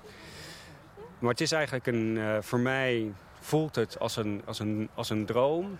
maar 1.18 1.30
het 1.30 1.40
is 1.40 1.52
eigenlijk 1.52 1.86
een, 1.86 2.18
voor 2.42 2.60
mij 2.60 3.12
voelt 3.40 3.74
het 3.74 3.98
als 3.98 4.16
een, 4.16 4.42
als 4.44 4.58
een, 4.58 4.88
als 4.94 5.10
een 5.10 5.26
droom. 5.26 5.78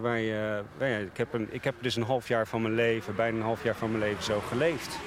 waar 0.00 0.18
je, 0.18 0.62
waar 0.78 0.88
je, 0.88 1.04
ik, 1.04 1.16
heb 1.16 1.32
een, 1.32 1.48
ik 1.50 1.64
heb 1.64 1.74
dus 1.80 1.96
een 1.96 2.02
half 2.02 2.28
jaar 2.28 2.46
van 2.46 2.62
mijn 2.62 2.74
leven, 2.74 3.16
bijna 3.16 3.36
een 3.36 3.42
half 3.42 3.62
jaar 3.62 3.76
van 3.76 3.90
mijn 3.90 4.02
leven 4.02 4.22
zo 4.22 4.40
geleefd. 4.40 4.98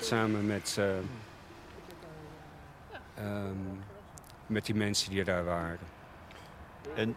Samen 0.00 0.46
met 0.46 0.78
Um, 3.24 3.80
met 4.46 4.66
die 4.66 4.74
mensen 4.74 5.10
die 5.10 5.24
daar 5.24 5.44
waren. 5.44 5.78
En 6.94 7.16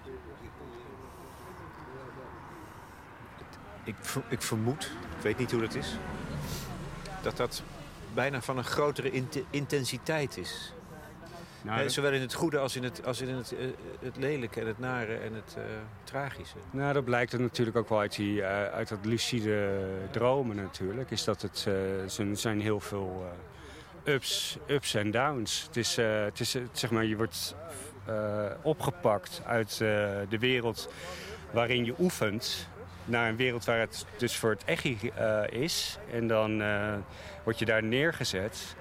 ik, 3.83 3.95
ik 4.29 4.41
vermoed, 4.41 4.91
ik 5.17 5.21
weet 5.21 5.37
niet 5.37 5.51
hoe 5.51 5.61
dat 5.61 5.75
is, 5.75 5.97
dat 7.21 7.37
dat 7.37 7.63
bijna 8.13 8.41
van 8.41 8.57
een 8.57 8.63
grotere 8.63 9.11
intensiteit 9.49 10.37
is. 10.37 10.73
Nou, 11.61 11.89
zowel 11.89 12.11
in 12.11 12.21
het 12.21 12.33
goede 12.33 12.57
als 12.57 12.75
in 12.75 12.83
het, 12.83 13.05
als 13.05 13.21
in 13.21 13.35
het, 13.35 13.53
uh, 13.53 13.59
het 13.99 14.17
lelijke 14.17 14.59
en 14.59 14.67
het 14.67 14.79
nare 14.79 15.15
en 15.15 15.33
het 15.33 15.55
uh, 15.57 15.63
tragische. 16.03 16.55
Nou, 16.71 16.93
dat 16.93 17.05
blijkt 17.05 17.33
er 17.33 17.39
natuurlijk 17.39 17.77
ook 17.77 17.89
wel 17.89 17.99
uit, 17.99 18.15
die, 18.15 18.35
uh, 18.35 18.65
uit 18.65 18.87
dat 18.87 19.05
lucide 19.05 19.79
dromen 20.11 20.55
natuurlijk. 20.55 21.11
Is 21.11 21.23
dat 21.23 21.41
het, 21.41 21.65
er 21.65 22.37
zijn 22.37 22.61
heel 22.61 22.79
veel 22.79 23.31
ups, 24.03 24.57
ups 24.67 24.93
en 24.93 25.11
downs. 25.11 25.63
Het 25.67 25.77
is, 25.77 25.95
het 25.95 26.39
is 26.39 26.55
zeg 26.71 26.91
maar, 26.91 27.05
je 27.05 27.15
wordt 27.15 27.55
opgepakt 28.61 29.41
uit 29.45 29.77
de 30.29 30.37
wereld 30.39 30.89
waarin 31.51 31.85
je 31.85 31.93
oefent 31.99 32.69
naar 33.05 33.29
een 33.29 33.35
wereld 33.35 33.65
waar 33.65 33.79
het 33.79 34.05
dus 34.17 34.35
voor 34.35 34.49
het 34.49 34.63
echt 34.63 34.85
is. 35.49 35.97
En 36.11 36.27
dan 36.27 36.63
word 37.43 37.59
je 37.59 37.65
daar 37.65 37.83
neergezet. 37.83 38.75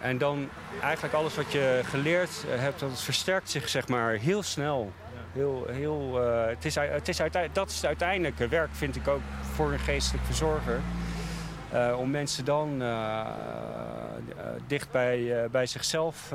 En 0.00 0.18
dan 0.18 0.48
eigenlijk 0.82 1.14
alles 1.14 1.36
wat 1.36 1.52
je 1.52 1.80
geleerd 1.84 2.44
hebt, 2.46 2.80
dat 2.80 3.02
versterkt 3.02 3.50
zich 3.50 3.68
zeg 3.68 3.88
maar 3.88 4.12
heel 4.12 4.42
snel. 4.42 4.92
Heel, 5.32 5.66
heel, 5.70 6.14
het 6.48 6.64
is, 6.64 6.74
het 6.74 7.08
is 7.08 7.16
dat 7.52 7.68
is 7.68 7.76
het 7.76 7.84
uiteindelijke 7.84 8.48
werk, 8.48 8.70
vind 8.72 8.96
ik 8.96 9.08
ook, 9.08 9.20
voor 9.52 9.72
een 9.72 9.78
geestelijk 9.78 10.24
verzorger. 10.24 10.80
Om 11.96 12.10
mensen 12.10 12.44
dan 12.44 12.82
dicht 14.66 14.90
bij, 14.90 15.48
bij 15.50 15.66
zichzelf 15.66 16.26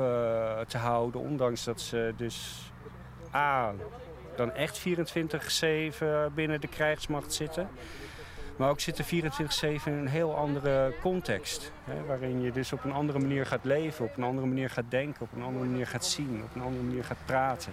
te 0.66 0.78
houden. 0.78 1.20
Ondanks 1.20 1.64
dat 1.64 1.80
ze 1.80 2.14
dus 2.16 2.70
A, 3.34 3.72
dan 4.36 4.52
echt 4.52 4.80
24-7 4.80 4.82
binnen 6.34 6.60
de 6.60 6.68
krijgsmacht 6.68 7.32
zitten. 7.32 7.68
Maar 8.56 8.68
ook 8.68 8.80
zitten 8.80 9.04
24-7 9.04 9.08
in 9.84 9.92
een 9.92 10.08
heel 10.08 10.36
andere 10.36 10.94
context. 11.00 11.72
Hè, 11.84 12.04
waarin 12.06 12.42
je 12.42 12.52
dus 12.52 12.72
op 12.72 12.84
een 12.84 12.92
andere 12.92 13.18
manier 13.18 13.46
gaat 13.46 13.64
leven, 13.64 14.04
op 14.04 14.16
een 14.16 14.22
andere 14.22 14.46
manier 14.46 14.70
gaat 14.70 14.84
denken, 14.88 15.22
op 15.22 15.32
een 15.36 15.42
andere 15.42 15.64
manier 15.64 15.86
gaat 15.86 16.04
zien, 16.04 16.42
op 16.44 16.54
een 16.54 16.62
andere 16.62 16.84
manier 16.84 17.04
gaat 17.04 17.24
praten. 17.24 17.72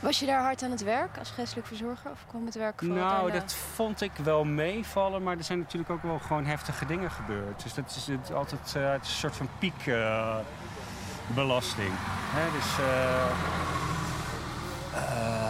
Was 0.00 0.18
je 0.18 0.26
daar 0.26 0.42
hard 0.42 0.62
aan 0.62 0.70
het 0.70 0.82
werk 0.82 1.18
als 1.18 1.30
geestelijk 1.30 1.66
verzorger? 1.66 2.10
Of 2.10 2.24
kwam 2.26 2.44
het 2.44 2.54
werk 2.54 2.78
vooral 2.78 2.96
Nou, 2.96 3.32
dat 3.32 3.54
vond 3.54 4.00
ik 4.00 4.12
wel 4.22 4.44
meevallen. 4.44 5.22
Maar 5.22 5.36
er 5.36 5.44
zijn 5.44 5.58
natuurlijk 5.58 5.90
ook 5.90 6.02
wel 6.02 6.18
gewoon 6.18 6.44
heftige 6.44 6.86
dingen 6.86 7.10
gebeurd. 7.10 7.62
Dus 7.62 7.74
dat 7.74 7.94
is 7.96 8.06
het, 8.06 8.32
altijd 8.32 8.74
uh, 8.76 8.92
het 8.92 9.02
is 9.02 9.08
een 9.08 9.16
soort 9.16 9.36
van 9.36 9.48
piekbelasting. 9.58 11.88
Uh, 11.88 11.94
dus... 12.54 12.78
Uh, 14.94 15.45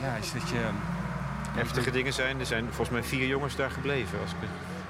ja, 0.00 0.16
is 0.16 0.32
dat 0.32 0.48
je... 0.48 0.68
Heftige 1.56 1.90
dingen 1.90 2.12
zijn. 2.12 2.40
Er 2.40 2.46
zijn 2.46 2.64
volgens 2.64 2.90
mij 2.90 3.02
vier 3.02 3.26
jongens 3.26 3.56
daar 3.56 3.70
gebleven. 3.70 4.20
Als 4.20 4.30
ik 4.30 4.36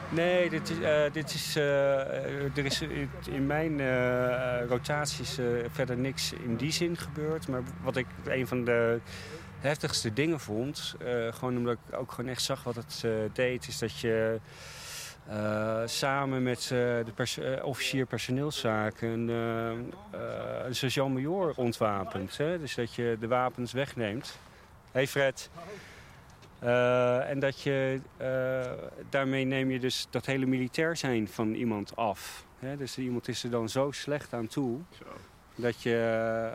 Nee, 0.08 0.50
dit 0.50 0.70
is, 0.70 0.78
uh, 0.78 1.02
dit 1.12 1.34
is, 1.34 1.56
uh, 1.56 2.56
er 2.56 2.64
is 2.64 2.82
in 3.30 3.46
mijn 3.46 3.78
uh, 3.78 4.68
rotaties 4.68 5.38
verder 5.72 5.96
niks 5.96 6.32
in 6.32 6.56
die 6.56 6.72
zin 6.72 6.96
gebeurd. 6.96 7.48
Maar 7.48 7.62
wat 7.82 7.96
ik 7.96 8.06
een 8.24 8.46
van 8.46 8.64
de 8.64 9.00
heftigste 9.60 10.12
dingen 10.12 10.40
vond, 10.40 10.94
gewoon 11.30 11.56
omdat 11.56 11.76
ik 11.88 11.98
ook 11.98 12.12
gewoon 12.12 12.30
echt 12.30 12.42
zag 12.42 12.62
wat 12.62 12.74
het 12.74 13.04
deed, 13.32 13.68
is 13.68 13.78
dat 13.78 13.98
je 14.00 14.40
samen 15.84 16.42
met 16.42 16.66
de 16.68 17.12
pers 17.14 17.38
officier 17.62 18.06
personeelszaken 18.06 19.28
een 20.66 20.74
sergeant-major 20.74 21.52
ontwapent. 21.56 22.36
Hè? 22.36 22.58
Dus 22.58 22.74
dat 22.74 22.94
je 22.94 23.16
de 23.20 23.28
wapens 23.28 23.72
wegneemt. 23.72 24.38
Hey 24.96 25.06
Fred. 25.06 25.50
Uh, 26.62 27.30
en 27.30 27.38
dat 27.38 27.60
je, 27.60 28.00
uh, 28.20 28.88
daarmee 29.10 29.44
neem 29.44 29.70
je 29.70 29.78
dus 29.78 30.06
dat 30.10 30.26
hele 30.26 30.46
militair 30.46 30.96
zijn 30.96 31.28
van 31.28 31.54
iemand 31.54 31.96
af. 31.96 32.44
Hè? 32.58 32.76
Dus 32.76 32.98
iemand 32.98 33.28
is 33.28 33.44
er 33.44 33.50
dan 33.50 33.68
zo 33.68 33.90
slecht 33.90 34.32
aan 34.32 34.46
toe. 34.46 34.80
Dat 35.54 35.82
je, 35.82 35.96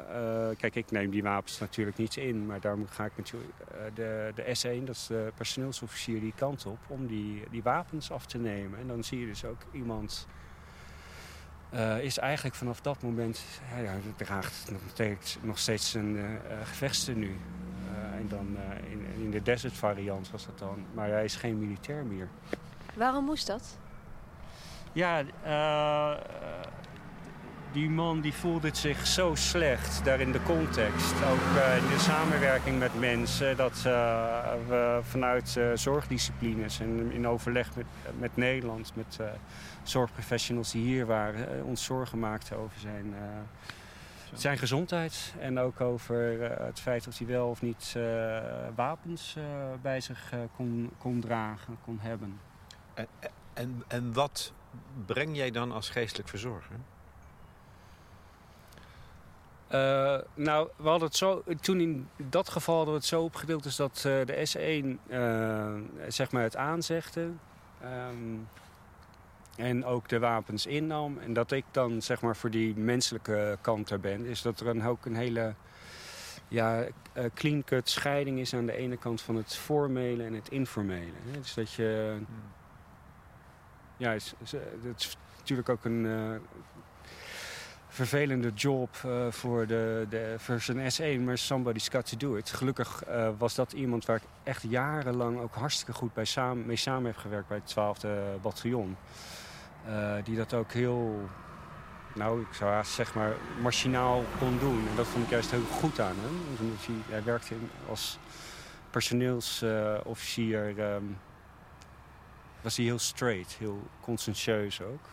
eh, 0.09 0.57
kijk, 0.57 0.75
ik 0.75 0.91
neem 0.91 1.11
die 1.11 1.23
wapens 1.23 1.59
natuurlijk 1.59 1.97
niet 1.97 2.17
in, 2.17 2.45
maar 2.45 2.61
daarom 2.61 2.87
ga 2.87 3.05
ik 3.05 3.11
natuurlijk 3.15 3.51
eh, 3.71 3.77
de, 3.93 4.31
de 4.35 4.43
S1, 4.43 4.83
dat 4.83 4.95
is 4.95 5.07
de 5.07 5.31
personeelsofficier, 5.35 6.19
die 6.19 6.33
kant 6.35 6.65
op 6.65 6.79
om 6.87 7.07
die, 7.07 7.43
die 7.51 7.63
wapens 7.63 8.11
af 8.11 8.25
te 8.25 8.37
nemen. 8.37 8.79
En 8.79 8.87
dan 8.87 9.03
zie 9.03 9.19
je 9.19 9.25
dus 9.25 9.45
ook 9.45 9.61
iemand 9.71 10.27
eh, 11.71 12.03
is 12.03 12.17
eigenlijk 12.17 12.55
vanaf 12.55 12.81
dat 12.81 13.01
moment, 13.01 13.43
ja, 13.75 13.81
ja 13.81 13.93
draagt 14.15 14.71
nog 14.71 14.81
steeds, 14.93 15.37
nog 15.41 15.59
steeds 15.59 15.93
een 15.93 16.15
uh, 16.15 16.25
gevechtstenu. 16.63 17.35
En 18.21 18.27
dan 18.27 18.57
in, 18.91 19.23
in, 19.23 19.31
de 19.31 19.41
desert 19.41 19.73
variant 19.73 20.31
was 20.31 20.45
dat 20.45 20.59
dan, 20.59 20.85
maar 20.93 21.09
hij 21.09 21.23
is 21.23 21.35
geen 21.35 21.59
militair 21.59 22.05
meer. 22.05 22.27
Waarom 22.93 23.25
moest 23.25 23.47
dat? 23.47 23.77
Ja, 24.93 25.23
die 27.71 27.89
man 27.89 28.21
die 28.21 28.33
voelde 28.33 28.69
zich 28.73 29.07
zo 29.07 29.35
slecht 29.35 30.05
daar 30.05 30.19
in 30.19 30.31
de 30.31 30.43
context. 30.43 31.13
Ook 31.13 31.55
uh, 31.55 31.77
in 31.77 31.89
de 31.89 31.99
samenwerking 31.99 32.79
met 32.79 32.99
mensen. 32.99 33.57
Dat 33.57 33.81
we 33.81 34.99
vanuit 35.01 35.59
zorgdisciplines 35.73 36.79
en 36.79 37.11
in 37.11 37.27
overleg 37.27 37.75
met, 37.75 37.85
met 38.19 38.37
Nederland, 38.37 38.91
met 38.95 39.19
zorgprofessionals 39.83 40.71
die 40.71 40.83
hier 40.83 41.05
waren, 41.05 41.65
ons 41.65 41.83
zorgen 41.83 42.19
maakten 42.19 42.57
over 42.57 42.79
zijn, 42.79 43.13
zijn 44.33 44.57
gezondheid. 44.57 45.33
En 45.39 45.59
ook 45.59 45.81
over 45.81 46.41
het 46.65 46.79
feit 46.79 47.07
of 47.07 47.17
hij 47.17 47.27
wel 47.27 47.49
of 47.49 47.61
niet 47.61 47.95
wapens 48.75 49.35
bij 49.81 50.01
zich 50.01 50.33
kon, 50.55 50.91
kon 50.97 51.19
dragen, 51.19 51.77
kon 51.83 51.97
hebben. 52.01 52.39
En, 52.93 53.07
en, 53.53 53.83
en 53.87 54.13
wat 54.13 54.53
breng 55.05 55.35
jij 55.35 55.51
dan 55.51 55.71
als 55.71 55.89
geestelijk 55.89 56.29
verzorger? 56.29 56.75
Uh, 59.73 60.17
nou, 60.33 60.69
we 60.75 60.87
hadden 60.89 61.07
het 61.07 61.17
zo, 61.17 61.43
toen 61.61 61.79
in 61.79 62.09
dat 62.17 62.49
geval 62.49 62.75
hadden 62.75 62.93
we 62.93 62.99
het 62.99 63.09
zo 63.09 63.23
opgedeeld 63.23 63.65
is 63.65 63.75
dat 63.75 64.03
uh, 64.07 64.25
de 64.25 64.47
S1 64.53 65.11
uh, 65.11 65.73
zeg 66.07 66.31
maar 66.31 66.43
het 66.43 66.55
aanzegde. 66.55 67.29
Um, 67.83 68.47
en 69.55 69.85
ook 69.85 70.09
de 70.09 70.19
wapens 70.19 70.65
innam. 70.65 71.17
En 71.17 71.33
dat 71.33 71.51
ik 71.51 71.65
dan 71.71 72.01
zeg 72.01 72.21
maar 72.21 72.35
voor 72.35 72.49
die 72.49 72.75
menselijke 72.75 73.57
kant 73.61 73.89
er 73.89 73.99
ben. 73.99 74.25
Is 74.25 74.41
dat 74.41 74.59
er 74.59 74.67
een, 74.67 74.85
ook 74.85 75.05
een 75.05 75.15
hele 75.15 75.53
ja, 76.47 76.85
clean-cut 77.33 77.89
scheiding 77.89 78.39
is 78.39 78.53
aan 78.53 78.65
de 78.65 78.75
ene 78.75 78.97
kant 78.97 79.21
van 79.21 79.35
het 79.35 79.55
formele 79.55 80.23
en 80.23 80.33
het 80.33 80.49
informele. 80.49 81.11
Dus 81.31 81.53
dat 81.53 81.73
je... 81.73 82.17
Ja, 83.97 84.11
het 84.11 84.35
is, 84.43 84.51
het 84.51 84.99
is 84.99 85.17
natuurlijk 85.37 85.69
ook 85.69 85.85
een 85.85 86.05
vervelende 87.87 88.51
job 88.55 88.95
voor, 89.29 89.67
de, 89.67 90.05
de, 90.09 90.35
voor 90.37 90.59
zijn 90.59 90.91
S1, 91.19 91.23
maar 91.23 91.37
somebody's 91.37 91.87
got 91.87 92.05
to 92.09 92.17
do 92.17 92.35
it. 92.35 92.51
Gelukkig 92.51 93.03
was 93.37 93.55
dat 93.55 93.71
iemand 93.71 94.05
waar 94.05 94.15
ik 94.15 94.23
echt 94.43 94.63
jarenlang 94.69 95.39
ook 95.39 95.55
hartstikke 95.55 95.93
goed 95.93 96.13
bij 96.13 96.25
samen, 96.25 96.65
mee 96.65 96.75
samen 96.75 97.05
heb 97.05 97.17
gewerkt 97.17 97.47
bij 97.47 97.61
het 97.63 97.71
12e 97.71 98.41
bataljon. 98.41 98.97
Uh, 99.87 100.13
die 100.23 100.35
dat 100.35 100.53
ook 100.53 100.71
heel, 100.71 101.29
nou 102.13 102.41
ik 102.41 102.53
zou 102.53 102.71
haast 102.71 102.91
zeg 102.91 103.13
maar, 103.13 103.33
machinaal 103.61 104.23
kon 104.39 104.59
doen. 104.59 104.87
En 104.89 104.95
dat 104.95 105.07
vond 105.07 105.23
ik 105.23 105.29
juist 105.29 105.51
heel 105.51 105.65
goed 105.65 105.99
aan 105.99 106.15
hem. 106.19 106.35
hij, 106.57 106.95
hij 107.09 107.23
werkte 107.23 107.55
als 107.89 108.17
personeelsofficier, 108.89 110.79
um, 110.79 111.17
was 112.61 112.77
hij 112.77 112.85
heel 112.85 112.99
straight, 112.99 113.53
heel 113.53 113.87
conscientieus 114.01 114.81
ook. 114.81 115.05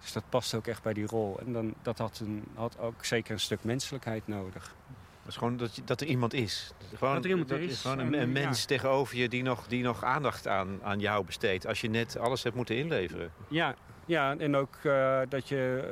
Dus 0.00 0.12
dat 0.12 0.24
past 0.28 0.54
ook 0.54 0.66
echt 0.66 0.82
bij 0.82 0.92
die 0.92 1.06
rol. 1.06 1.40
En 1.40 1.52
dan, 1.52 1.74
dat 1.82 1.98
had, 1.98 2.18
een, 2.18 2.44
had 2.54 2.78
ook 2.78 3.04
zeker 3.04 3.32
een 3.32 3.40
stuk 3.40 3.64
menselijkheid 3.64 4.26
nodig. 4.26 4.74
Dat 5.22 5.36
is 5.36 5.36
gewoon 5.36 5.56
dat, 5.56 5.76
je, 5.76 5.84
dat 5.84 6.00
er 6.00 6.06
iemand 6.06 6.32
is. 6.32 6.72
Gewoon, 6.94 7.14
dat 7.14 7.24
er 7.24 7.30
iemand 7.30 7.50
is. 7.50 7.80
Gewoon 7.80 7.98
een, 7.98 8.12
een 8.20 8.32
mens 8.32 8.64
tegenover 8.64 9.16
je 9.16 9.28
die 9.28 9.42
nog, 9.42 9.66
die 9.66 9.82
nog 9.82 10.04
aandacht 10.04 10.46
aan, 10.46 10.78
aan 10.82 11.00
jou 11.00 11.24
besteedt. 11.24 11.66
Als 11.66 11.80
je 11.80 11.90
net 11.90 12.18
alles 12.18 12.42
hebt 12.42 12.56
moeten 12.56 12.76
inleveren. 12.76 13.32
Ja, 13.48 13.74
ja 14.08 14.36
en 14.38 14.56
ook 14.56 14.74
uh, 14.82 15.20
dat 15.28 15.48
je 15.48 15.82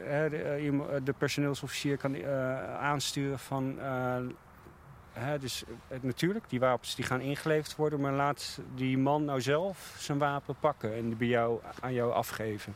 uh, 0.00 0.30
de, 0.30 1.02
de, 1.04 1.12
personeelsofficier 1.12 1.96
kan 1.96 2.14
uh, 2.14 2.74
aansturen 2.74 3.38
van... 3.38 3.78
dus 5.40 5.64
natuurlijk, 6.00 6.48
die 6.48 6.60
wapens 6.60 6.94
die 6.94 7.04
gaan 7.04 7.20
ingeleverd 7.20 7.76
worden... 7.76 8.00
maar 8.00 8.12
laat 8.12 8.60
die 8.74 8.98
man 8.98 9.24
nou 9.24 9.40
zelf 9.40 9.94
zijn 9.98 10.18
wapen 10.18 10.54
pakken 10.60 10.94
en 10.94 11.06
die 11.06 11.16
bij 11.16 11.26
jou, 11.26 11.60
aan 11.80 11.92
jou 11.92 12.12
afgeven. 12.12 12.74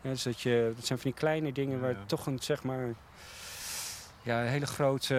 Ja, 0.00 0.10
dus 0.10 0.22
dat, 0.22 0.40
je, 0.40 0.72
dat 0.76 0.86
zijn 0.86 0.98
van 0.98 1.10
die 1.10 1.20
kleine 1.20 1.52
dingen 1.52 1.80
waar 1.80 2.06
toch 2.06 2.26
een, 2.26 2.38
zeg 2.38 2.62
maar, 2.62 2.94
ja, 4.28 4.40
een 4.40 4.48
hele 4.48 4.66
grote 4.66 5.14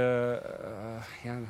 uh, 0.63 1.24
ja, 1.24 1.38
uh, 1.38 1.45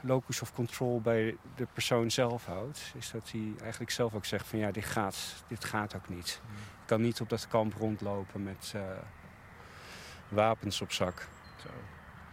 locus 0.00 0.42
of 0.42 0.52
control 0.52 1.00
bij 1.00 1.36
de 1.56 1.66
persoon 1.72 2.10
zelf 2.10 2.46
houdt. 2.46 2.92
Is 2.96 3.10
dat 3.10 3.30
hij 3.30 3.52
eigenlijk 3.60 3.90
zelf 3.90 4.14
ook 4.14 4.24
zegt 4.24 4.46
van 4.46 4.58
ja, 4.58 4.70
dit 4.70 4.84
gaat, 4.84 5.44
dit 5.48 5.64
gaat 5.64 5.96
ook 5.96 6.08
niet. 6.08 6.40
Mm. 6.42 6.56
Ik 6.56 6.86
kan 6.86 7.00
niet 7.00 7.20
op 7.20 7.28
dat 7.28 7.48
kamp 7.48 7.74
rondlopen 7.74 8.42
met 8.42 8.72
uh, 8.76 8.82
wapens 10.28 10.80
op 10.80 10.92
zak. 10.92 11.28
Zo. 11.62 11.68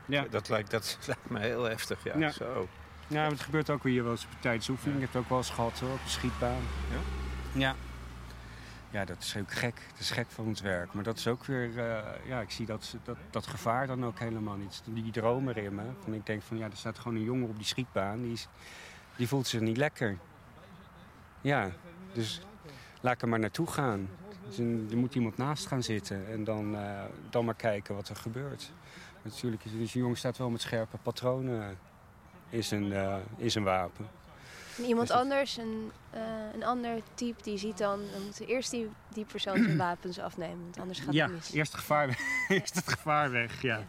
Ja. 0.06 0.26
Dat, 0.30 0.50
lijkt, 0.50 0.72
dat 0.72 0.98
lijkt 1.08 1.30
me 1.30 1.40
heel 1.40 1.64
heftig, 1.64 2.04
ja. 2.04 2.18
ja. 2.18 2.32
Zo. 2.32 2.68
Ja, 3.08 3.30
het 3.30 3.42
gebeurt 3.42 3.70
ook 3.70 3.84
weer 3.84 4.04
wel 4.04 4.12
eens 4.12 4.28
tijdens 4.40 4.70
oefening. 4.70 4.96
Ik 4.96 5.02
heb 5.02 5.14
het 5.14 5.24
ook 5.24 5.30
wel 5.30 5.38
eens 5.38 5.50
gehad 5.50 5.80
hoor, 5.80 5.92
op 5.92 6.04
de 6.04 6.10
schietbaan. 6.10 6.62
Ja? 6.92 7.00
Ja, 7.60 7.76
ja, 8.94 9.06
dat 9.06 9.18
is 9.20 9.38
ook 9.38 9.52
gek. 9.52 9.76
Dat 9.92 10.00
is 10.00 10.12
gek 10.12 10.26
van 10.30 10.46
ons 10.46 10.62
werk. 10.62 10.94
Maar 10.94 11.04
dat 11.04 11.18
is 11.18 11.28
ook 11.28 11.46
weer, 11.46 11.70
uh, 11.70 12.00
ja, 12.26 12.42
ik 12.42 12.52
zie 12.52 12.66
dat, 12.66 12.96
dat, 13.04 13.18
dat 13.30 13.48
gevaar 13.48 13.88
dan 13.88 14.06
ook 14.06 14.20
helemaal 14.20 14.56
niet. 14.56 14.82
Die 14.86 15.12
dromen 15.12 15.56
in 15.56 15.76
me. 15.76 15.84
Van 16.04 16.14
ik 16.14 16.26
denk 16.26 16.42
van, 16.42 16.58
ja, 16.58 16.66
er 16.66 16.78
staat 16.78 17.00
gewoon 17.00 17.18
een 17.18 17.24
jongen 17.24 17.50
op 17.50 17.56
die 17.56 17.66
schietbaan. 17.66 18.22
Die, 18.22 18.32
is, 18.32 18.48
die 19.16 19.28
voelt 19.28 19.48
zich 19.48 19.62
niet 19.62 19.78
lekker. 19.78 20.18
Ja, 21.42 21.70
dus 22.14 22.42
laat 23.02 23.14
ik 23.14 23.22
er 23.22 23.28
maar 23.28 23.40
naartoe 23.40 23.68
gaan. 23.68 24.10
Dus 24.48 24.58
er 24.92 24.98
moet 24.98 25.16
iemand 25.16 25.38
naast 25.38 25.68
gaan 25.68 25.84
zitten 25.84 26.28
en 26.28 26.44
dan, 26.44 26.76
uh, 26.76 27.04
dan 27.30 27.46
maar 27.46 27.56
kijken 27.56 27.96
wat 27.96 28.10
er 28.10 28.16
gebeurt. 28.16 28.72
Natuurlijk, 29.22 29.64
dus 29.64 29.94
een 29.94 30.00
jongen 30.00 30.18
staat 30.18 30.38
wel 30.38 30.50
met 30.50 30.62
scherpe 30.62 30.98
patronen 30.98 31.78
in 32.50 32.64
zijn, 32.64 32.86
uh, 32.86 33.16
in 33.38 33.52
zijn 33.52 33.64
wapen. 33.64 34.08
En 34.78 34.84
iemand 34.84 35.12
anders, 35.12 35.58
een, 35.58 35.92
uh, 36.16 36.22
een 36.54 36.64
ander 36.64 37.02
type, 37.14 37.44
die 37.44 37.58
ziet 37.58 37.78
dan... 37.78 38.00
dan 38.12 38.22
moet 38.24 38.40
eerst 38.40 38.72
die, 38.72 38.90
die 39.14 39.26
persoon 39.26 39.64
zijn 39.64 39.78
wapens 39.88 40.20
afnemen, 40.20 40.64
want 40.64 40.80
anders 40.80 41.00
gaat 41.00 41.14
ja, 41.14 41.26
het 41.26 41.34
mis. 41.34 41.48
Ja, 41.48 41.58
eerst, 41.58 41.72
het 41.72 41.82
gevaar 41.82 42.08
weg, 42.08 42.20
eerst 42.60 42.76
het 42.76 42.90
gevaar 42.90 43.32
weg, 43.32 43.62
ja. 43.62 43.84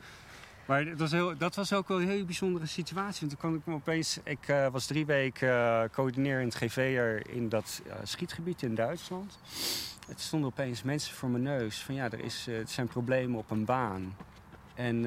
Maar 0.66 0.84
dat 0.84 0.98
was, 0.98 1.10
heel, 1.10 1.36
dat 1.36 1.54
was 1.54 1.72
ook 1.72 1.88
wel 1.88 2.00
een 2.00 2.08
hele 2.08 2.24
bijzondere 2.24 2.66
situatie. 2.66 3.26
Want 3.26 3.30
toen 3.30 3.40
kwam 3.40 3.54
ik 3.54 3.66
me 3.66 3.74
opeens... 3.74 4.18
Ik 4.24 4.48
uh, 4.48 4.68
was 4.68 4.86
drie 4.86 5.06
weken 5.06 5.48
uh, 5.48 5.82
coördinerend 5.92 6.54
GV'er 6.54 7.30
in 7.30 7.48
dat 7.48 7.82
schietgebied 8.02 8.62
in 8.62 8.74
Duitsland. 8.74 9.38
Het 10.06 10.20
stonden 10.20 10.48
opeens 10.48 10.82
mensen 10.82 11.14
voor 11.14 11.28
mijn 11.28 11.42
neus. 11.42 11.82
Van 11.82 11.94
ja, 11.94 12.04
er, 12.04 12.20
is, 12.20 12.46
er 12.46 12.68
zijn 12.68 12.86
problemen 12.86 13.38
op 13.38 13.50
een 13.50 13.64
baan. 13.64 14.16
En 14.74 15.06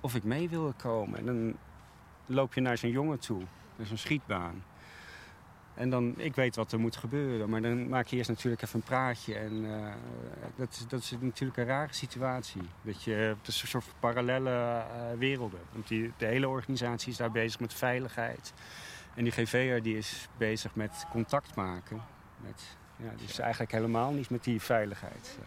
of 0.00 0.14
ik 0.14 0.24
mee 0.24 0.48
wilde 0.48 0.72
komen. 0.72 1.18
En 1.18 1.26
dan 1.26 1.56
loop 2.26 2.54
je 2.54 2.60
naar 2.60 2.78
zo'n 2.78 2.90
jongen 2.90 3.18
toe. 3.18 3.42
Dus 3.76 3.90
een 3.90 3.98
schietbaan. 3.98 4.62
En 5.76 5.90
dan, 5.90 6.14
ik 6.16 6.34
weet 6.34 6.56
wat 6.56 6.72
er 6.72 6.80
moet 6.80 6.96
gebeuren, 6.96 7.50
maar 7.50 7.62
dan 7.62 7.88
maak 7.88 8.06
je 8.06 8.16
eerst 8.16 8.28
natuurlijk 8.28 8.62
even 8.62 8.78
een 8.78 8.86
praatje. 8.86 9.34
En 9.34 9.52
uh, 9.52 9.92
dat, 10.56 10.84
dat 10.88 11.00
is 11.00 11.14
natuurlijk 11.20 11.58
een 11.58 11.64
rare 11.64 11.92
situatie. 11.92 12.62
Dat 12.82 13.02
je, 13.02 13.12
het 13.12 13.48
is 13.48 13.62
een 13.62 13.68
soort 13.68 13.84
parallele 14.00 14.50
uh, 14.50 15.18
werelden. 15.18 15.60
Want 15.72 15.88
die, 15.88 16.12
de 16.16 16.26
hele 16.26 16.48
organisatie 16.48 17.10
is 17.10 17.16
daar 17.16 17.30
bezig 17.30 17.60
met 17.60 17.74
veiligheid. 17.74 18.52
En 19.14 19.24
die 19.24 19.32
GVR 19.32 19.82
die 19.82 19.96
is 19.96 20.28
bezig 20.36 20.74
met 20.74 21.06
contact 21.10 21.54
maken. 21.54 22.02
Met, 22.36 22.62
ja, 22.96 23.10
dus 23.16 23.38
eigenlijk 23.38 23.72
helemaal 23.72 24.12
niet 24.12 24.30
met 24.30 24.44
die 24.44 24.60
veiligheid. 24.60 25.38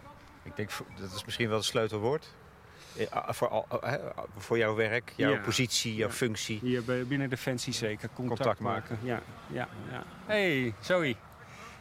Ik 0.43 0.55
denk, 0.55 0.69
dat 0.99 1.13
is 1.15 1.25
misschien 1.25 1.47
wel 1.47 1.57
het 1.57 1.65
sleutelwoord. 1.65 2.35
Eh, 2.97 3.11
ah, 3.11 3.33
voor, 3.33 3.65
eh, 3.81 3.93
voor 4.37 4.57
jouw 4.57 4.75
werk, 4.75 5.13
jouw 5.15 5.41
positie, 5.41 5.95
jouw 5.95 6.09
functie. 6.09 6.59
Hier 6.61 6.83
binnen 7.07 7.29
Defensie 7.29 7.73
zeker. 7.73 8.09
Contact, 8.13 8.59
maken. 8.59 8.99
Ja, 9.01 9.21
ja, 9.47 9.67
ja. 9.91 10.03
hey, 10.25 10.73
sorry. 10.79 11.15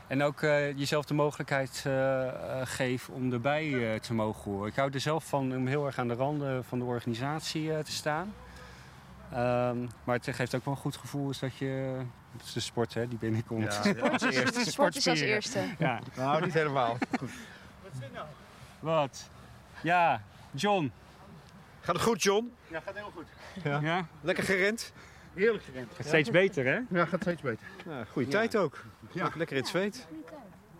En 0.06 0.22
ook 0.22 0.40
uh, 0.42 0.78
jezelf 0.78 1.04
de 1.04 1.14
mogelijkheid 1.14 1.84
uh, 1.86 2.28
geven 2.64 3.14
om 3.14 3.32
erbij 3.32 3.66
uh, 3.66 3.94
te 3.94 4.14
mogen 4.14 4.50
horen. 4.50 4.68
Ik 4.68 4.76
hou 4.76 4.90
er 4.92 5.00
zelf 5.00 5.24
van 5.24 5.54
om 5.54 5.66
heel 5.66 5.86
erg 5.86 5.98
aan 5.98 6.08
de 6.08 6.14
randen 6.14 6.64
van 6.64 6.78
de 6.78 6.84
organisatie 6.84 7.82
te 7.82 7.92
staan. 7.92 8.34
Um, 9.32 9.88
maar 10.04 10.16
het 10.16 10.28
geeft 10.30 10.54
ook 10.54 10.64
wel 10.64 10.74
een 10.74 10.80
goed 10.80 10.96
gevoel 10.96 11.30
is 11.30 11.38
dat 11.38 11.56
je... 11.56 11.96
Het 12.32 12.46
is 12.46 12.52
de 12.52 12.60
sport 12.60 12.94
hè, 12.94 13.08
die 13.08 13.18
binnenkomt. 13.18 13.80
Ja, 13.82 13.90
ja. 13.90 14.18
Sport, 14.18 14.56
is, 14.56 14.70
sport 14.70 14.96
is 14.96 15.06
als 15.06 15.20
eerste. 15.20 15.60
Ja. 15.78 16.00
Nou, 16.16 16.44
niet 16.44 16.54
helemaal. 16.54 16.96
Goed. 17.18 17.30
Wat 17.82 17.92
is 17.92 17.98
dit 18.00 18.12
nou? 18.12 18.26
Wat? 18.80 19.28
Ja, 19.80 20.22
John. 20.60 20.92
Gaat 21.80 21.94
het 21.94 22.04
goed, 22.04 22.22
John? 22.22 22.52
Ja, 22.68 22.80
gaat 22.80 22.94
heel 22.94 23.10
goed. 23.14 23.26
Ja. 23.64 23.78
ja. 23.82 24.06
Lekker 24.20 24.44
gerend? 24.44 24.92
Heerlijk 25.34 25.64
gerend. 25.64 25.92
Gaat 25.96 26.06
steeds 26.06 26.30
beter, 26.30 26.64
hè? 26.64 26.78
Ja, 26.98 27.04
gaat 27.04 27.20
steeds 27.20 27.42
beter. 27.42 27.66
Ja, 27.88 28.04
goede 28.04 28.28
tijd 28.28 28.56
ook. 28.56 28.84
Ja. 29.10 29.30
Lekker 29.36 29.56
in 29.56 29.62
het 29.62 29.70
zweet. 29.70 30.06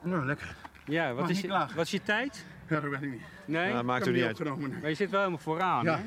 Nou, 0.02 0.24
lekker. 0.26 0.54
Ja, 0.84 1.12
wat 1.14 1.28
is, 1.28 1.40
je, 1.40 1.48
wat 1.48 1.84
is 1.84 1.90
je 1.90 2.02
tijd? 2.02 2.44
Ja, 2.68 2.80
dat 2.80 2.90
weet 2.90 3.02
ik 3.02 3.10
niet. 3.10 3.22
Nee? 3.44 3.72
Nou, 3.72 3.84
maakt 3.84 4.06
ik 4.06 4.06
er 4.06 4.12
heb 4.20 4.28
niet 4.30 4.38
uit. 4.38 4.48
opgenomen. 4.50 4.80
Maar 4.80 4.88
je 4.88 4.94
zit 4.96 5.10
wel 5.10 5.18
helemaal 5.20 5.40
vooraan, 5.42 5.84
Ja. 5.84 5.96
hè? 5.96 6.02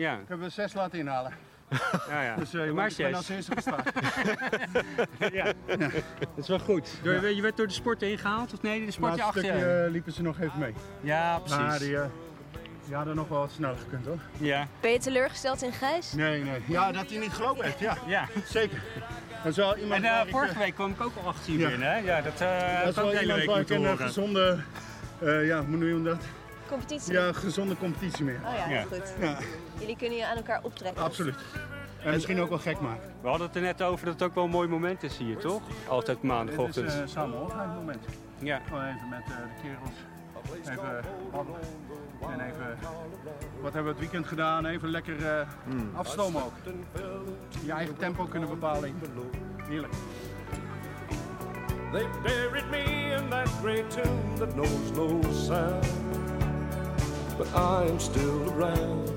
Ja. 0.00 0.12
Ik 0.14 0.28
heb 0.28 0.42
er 0.42 0.50
zes 0.50 0.74
laten 0.74 0.98
inhalen. 0.98 1.32
Ja, 2.08 2.22
ja. 2.22 2.36
Dus 2.36 2.54
uh, 2.54 2.64
je 2.64 2.72
maar 2.72 2.86
moet 2.88 2.96
ben 2.96 3.14
als 3.14 3.28
eerste 3.28 3.52
gestart. 3.54 3.90
ja. 5.32 5.52
Dat 6.18 6.28
is 6.36 6.48
wel 6.48 6.58
goed. 6.58 6.88
Door, 7.02 7.28
Je 7.28 7.42
werd 7.42 7.56
door 7.56 7.66
de 7.66 7.72
sport 7.72 8.02
ingehaald 8.02 8.52
of 8.52 8.62
nee? 8.62 8.78
De 8.78 8.84
Maar 8.84 8.92
sport 8.92 9.10
het 9.10 9.20
je 9.20 9.26
achter 9.26 9.42
stukje 9.42 9.58
je? 9.58 9.82
eh, 9.84 9.90
liepen 9.90 10.12
ze 10.12 10.22
nog 10.22 10.40
even 10.40 10.58
mee. 10.58 10.74
Ja, 11.00 11.38
precies. 11.38 11.56
Maar 11.56 11.78
die, 11.78 11.96
die 12.86 12.94
hadden 12.94 13.16
nog 13.16 13.28
wel 13.28 13.38
wat 13.38 13.50
sneller 13.50 13.76
gekund 13.78 14.06
hoor. 14.06 14.18
Ja. 14.36 14.66
Ben 14.80 14.90
je 14.90 14.98
teleurgesteld 14.98 15.62
in 15.62 15.72
Gijs? 15.72 16.12
Nee, 16.12 16.42
nee. 16.42 16.60
Ja, 16.66 16.92
dat 16.92 17.10
hij 17.10 17.18
niet 17.18 17.32
gelopen 17.32 17.64
heeft, 17.64 17.78
ja. 17.78 17.96
ja. 18.06 18.28
Zeker. 18.44 18.82
Dat 19.42 19.50
is 19.52 19.56
wel 19.56 19.76
iemand 19.76 20.04
En 20.04 20.10
eh, 20.20 20.26
ik, 20.26 20.30
vorige 20.30 20.52
eh, 20.52 20.58
week 20.58 20.74
kwam 20.74 20.90
ik 20.90 21.00
ook 21.00 21.12
al 21.22 21.28
achter 21.28 21.52
je 21.52 21.58
Ja. 21.58 21.68
binnen, 21.68 21.90
hè? 21.92 21.96
Ja, 21.98 22.20
dat 22.20 22.40
eh 22.40 22.78
dat 22.80 22.88
is 22.88 22.94
wel 22.94 23.12
iemand 23.20 23.38
week 23.38 23.48
waar 23.48 23.60
ik 23.60 23.70
een 23.70 23.76
horen. 23.76 23.98
gezonde, 23.98 24.58
eh, 25.20 25.46
ja, 25.46 25.58
hoe 25.64 25.76
noem 25.76 25.88
je 25.98 26.02
dat? 26.02 26.22
Competitie? 26.68 27.12
Ja, 27.12 27.32
gezonde 27.32 27.76
competitie 27.76 28.24
meer. 28.24 28.40
Oh 28.46 28.54
ja, 28.54 28.68
Ja. 28.68 28.82
goed. 28.82 29.12
Ja, 29.20 29.36
Jullie 29.78 29.96
kunnen 29.96 30.18
je 30.18 30.26
aan 30.26 30.36
elkaar 30.36 30.60
optrekken. 30.62 31.02
absoluut. 31.02 31.34
En 32.02 32.12
misschien 32.12 32.40
ook 32.40 32.48
wel 32.48 32.58
gek 32.58 32.80
maken. 32.80 33.14
We 33.22 33.28
hadden 33.28 33.46
het 33.46 33.56
er 33.56 33.62
net 33.62 33.82
over 33.82 34.04
dat 34.06 34.14
het 34.14 34.22
ook 34.22 34.34
wel 34.34 34.44
een 34.44 34.50
mooi 34.50 34.68
moment 34.68 35.02
is 35.02 35.16
hier, 35.16 35.36
toch? 35.36 35.62
Altijd 35.88 36.20
Dit 36.20 36.30
maandagochtend. 36.30 36.86
is 36.88 36.94
uh, 36.96 37.02
samen 37.06 37.38
moment. 37.74 38.04
Ja. 38.38 38.60
Gewoon 38.68 38.84
even 38.84 39.08
met 39.08 39.20
eh, 39.24 39.28
de 39.36 39.62
kerels. 39.62 40.68
Even. 40.68 41.04
En 42.20 42.40
even, 42.40 42.78
wat 43.60 43.72
hebben 43.72 43.82
we 43.82 43.88
het 43.88 43.98
weekend 43.98 44.26
gedaan? 44.26 44.66
Even 44.66 44.88
lekker 44.88 45.26
eh, 45.26 45.46
afstomen 45.94 46.42
ook. 46.42 46.52
Je 47.64 47.72
eigen 47.72 47.96
tempo 47.96 48.24
kunnen 48.24 48.48
bepalen. 48.48 48.94
Heerlijk. 49.68 49.92
They 51.92 52.06
buried 52.22 52.70
me 52.70 52.82
in 53.16 53.28
that 53.30 53.48
great 53.62 53.90
tomb 53.90 54.36
that 54.38 54.52
knows 54.54 54.90
no 54.94 55.20
sound. 55.32 55.86
But 57.36 57.46
I 57.54 57.90
am 57.90 57.98
still 57.98 58.52
around. 58.56 59.10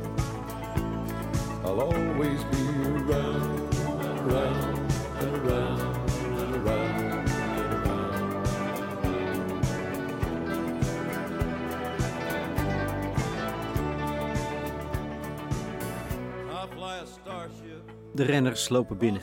I'll 1.66 1.82
always 1.82 2.44
be 2.52 2.64
around, 2.96 3.76
around, 4.20 4.80
and 5.20 5.36
around, 5.38 5.79
De 18.20 18.26
renners 18.26 18.70
lopen 18.70 18.98
binnen 18.98 19.22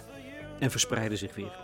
en 0.59 0.71
verspreiden 0.71 1.19
zich 1.19 1.35
weer. 1.35 1.59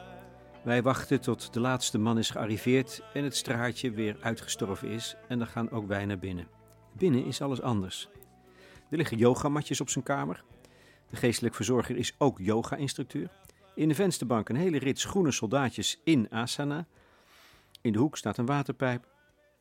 Wij 0.65 0.83
wachten 0.83 1.21
tot 1.21 1.53
de 1.53 1.61
laatste 1.61 1.99
man 1.99 2.19
is 2.19 2.31
gearriveerd 2.31 3.03
en 3.13 3.25
het 3.25 3.37
straatje 3.37 3.91
weer 3.91 4.17
uitgestorven 4.21 4.89
is 4.89 5.17
en 5.29 5.39
dan 5.39 5.47
gaan 5.47 5.71
ook 5.71 5.87
wij 5.87 6.05
naar 6.07 6.19
binnen. 6.19 6.49
Binnen 6.93 7.25
is 7.25 7.41
alles 7.41 7.61
anders. 7.61 8.09
Er 8.91 8.97
liggen 8.97 9.17
yogamatjes 9.17 9.81
op 9.81 9.89
zijn 9.89 10.05
kamer. 10.05 10.45
De 11.09 11.17
geestelijk 11.17 11.55
verzorger 11.55 11.97
is 11.97 12.15
ook 12.19 12.39
yoga-instructeur. 12.39 13.31
In 13.75 13.89
de 13.89 13.95
vensterbank 13.95 14.49
een 14.49 14.57
hele 14.57 14.79
rits 14.79 15.05
groene 15.05 15.33
soldaatjes 15.33 16.01
in 16.05 16.27
asana. 16.31 16.87
In 17.81 17.93
de 17.93 17.99
hoek 17.99 18.17
staat 18.17 18.39
een 18.39 18.47
waterpijp. 18.47 19.09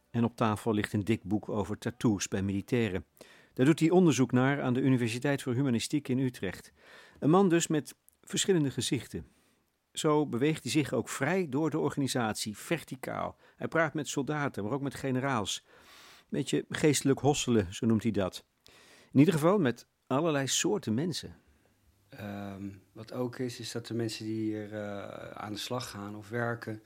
En 0.10 0.24
op 0.24 0.36
tafel 0.36 0.74
ligt 0.74 0.94
een 0.94 1.04
dik 1.04 1.24
boek 1.24 1.50
over 1.50 1.78
tattoos 1.78 2.28
bij 2.28 2.42
militairen. 2.42 3.06
Daar 3.62 3.70
doet 3.70 3.80
hij 3.80 3.90
onderzoek 3.90 4.32
naar 4.32 4.62
aan 4.62 4.74
de 4.74 4.82
Universiteit 4.82 5.42
voor 5.42 5.54
Humanistiek 5.54 6.08
in 6.08 6.20
Utrecht. 6.20 6.72
Een 7.20 7.30
man 7.30 7.50
dus 7.50 7.68
met 7.68 7.96
verschillende 8.22 8.72
gezichten. 8.72 9.26
Zo 9.94 10.28
beweegt 10.28 10.64
hij 10.64 10.72
zich 10.72 10.94
ook 10.94 11.10
vrij 11.10 11.50
door 11.50 11.70
de 11.70 11.80
organisatie, 11.80 12.58
verticaal. 12.58 13.38
Hij 13.56 13.68
praat 13.68 13.94
met 13.94 14.08
soldaten, 14.08 14.64
maar 14.64 14.72
ook 14.72 14.82
met 14.82 14.96
generaals. 14.96 15.66
Beetje 16.30 16.66
geestelijk 16.70 17.20
hosselen, 17.20 17.74
zo 17.74 17.86
noemt 17.86 18.04
hij 18.04 18.12
dat. 18.12 18.46
In 19.12 19.20
ieder 19.20 19.34
geval 19.34 19.60
met 19.60 19.88
allerlei 20.08 20.48
soorten 20.48 20.94
mensen. 20.94 21.36
Ehm, 22.10 22.70
wat 22.92 23.14
ook 23.14 23.40
is, 23.40 23.60
is 23.60 23.72
dat 23.72 23.88
de 23.88 23.94
mensen 23.94 24.26
die 24.26 24.42
hier 24.42 24.74
eh, 24.74 25.32
aan 25.32 25.54
de 25.54 25.60
slag 25.60 25.90
gaan 25.90 26.16
of 26.16 26.30
werken, 26.30 26.82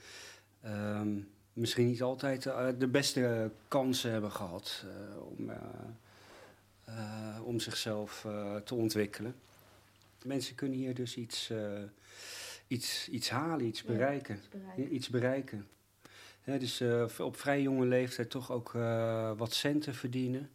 ehm, 0.62 1.20
misschien 1.54 1.88
niet 1.88 2.02
altijd 2.02 2.46
eh, 2.46 2.68
de 2.78 2.88
beste 2.88 3.52
kansen 3.68 4.12
hebben 4.12 4.32
gehad 4.32 4.86
eh, 4.86 5.22
om, 5.22 5.52
om 7.44 7.60
zichzelf 7.60 8.26
eh, 8.26 8.56
te 8.56 8.76
ontwikkelen. 8.76 9.36
Mensen 10.24 10.56
kunnen 10.56 10.78
hier 10.78 10.94
dus 10.94 11.16
iets, 11.16 11.50
eh, 11.50 11.82
iets, 12.68 13.10
iets 13.10 13.30
halen, 13.30 13.66
iets 13.66 13.84
bereiken. 13.84 14.42
Ja, 14.76 14.84
iets 14.84 15.10
bereiken. 15.10 15.68
Dus 16.44 16.80
eh, 16.82 17.06
op 17.20 17.38
vrij 17.38 17.62
jonge 17.62 17.86
leeftijd 17.86 18.30
toch 18.30 18.52
ook 18.52 18.76
eh, 18.76 19.32
wat 19.38 19.54
centen 19.54 19.96
verdienen. 19.96 20.50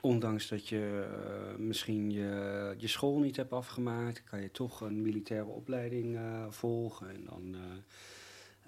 Ondanks 0.00 0.48
dat 0.48 0.68
je 0.68 1.06
eh, 1.10 1.58
misschien 1.58 2.10
je, 2.10 2.74
je 2.76 2.86
school 2.86 3.18
niet 3.18 3.36
hebt 3.36 3.52
afgemaakt, 3.52 4.24
kan 4.24 4.40
je 4.40 4.50
toch 4.50 4.80
een 4.80 5.02
militaire 5.02 5.46
opleiding 5.48 6.16
eh, 6.16 6.46
volgen. 6.50 7.08
En 7.08 7.24
dan 7.24 7.54
eh, 7.54 7.60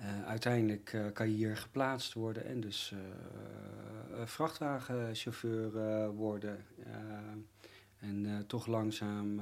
eh, 0.01 0.27
uiteindelijk 0.27 0.93
eh, 0.93 1.07
kan 1.13 1.31
je 1.31 1.37
hier 1.37 1.57
geplaatst 1.57 2.13
worden 2.13 2.45
en 2.45 2.61
dus 2.61 2.93
eh, 2.93 4.27
vrachtwagenchauffeur 4.27 6.11
worden. 6.11 6.65
En 7.99 8.45
toch 8.47 8.67
langzaam 8.67 9.41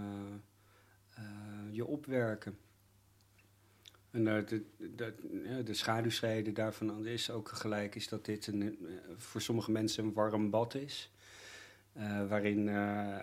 je 1.71 1.87
opwerken. 1.87 2.59
En 4.11 4.25
de, 4.25 4.64
de, 4.94 5.14
de 5.64 5.75
daarvan 6.53 7.07
is 7.07 7.31
ook 7.31 7.49
gelijk 7.49 7.94
is 7.94 8.09
dat 8.09 8.25
dit 8.25 8.47
een, 8.47 8.79
voor 9.16 9.40
sommige 9.40 9.71
mensen 9.71 10.05
een 10.05 10.12
warm 10.12 10.51
bad 10.51 10.75
is. 10.75 11.12
Eh, 11.99 12.29
waarin 12.29 12.69
eh, 12.69 12.75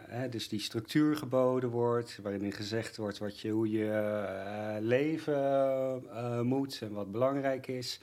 hè, 0.07 0.29
dus 0.29 0.47
die 0.47 0.59
structuur 0.59 1.15
geboden 1.15 1.69
wordt, 1.69 2.19
waarin 2.21 2.51
gezegd 2.51 2.97
wordt 2.97 3.17
wat 3.17 3.39
je, 3.39 3.49
hoe 3.49 3.69
je 3.69 3.91
eh, 3.91 4.75
leven 4.79 6.47
moet 6.47 6.81
en 6.81 6.91
wat 6.91 7.11
belangrijk 7.11 7.67
is. 7.67 7.99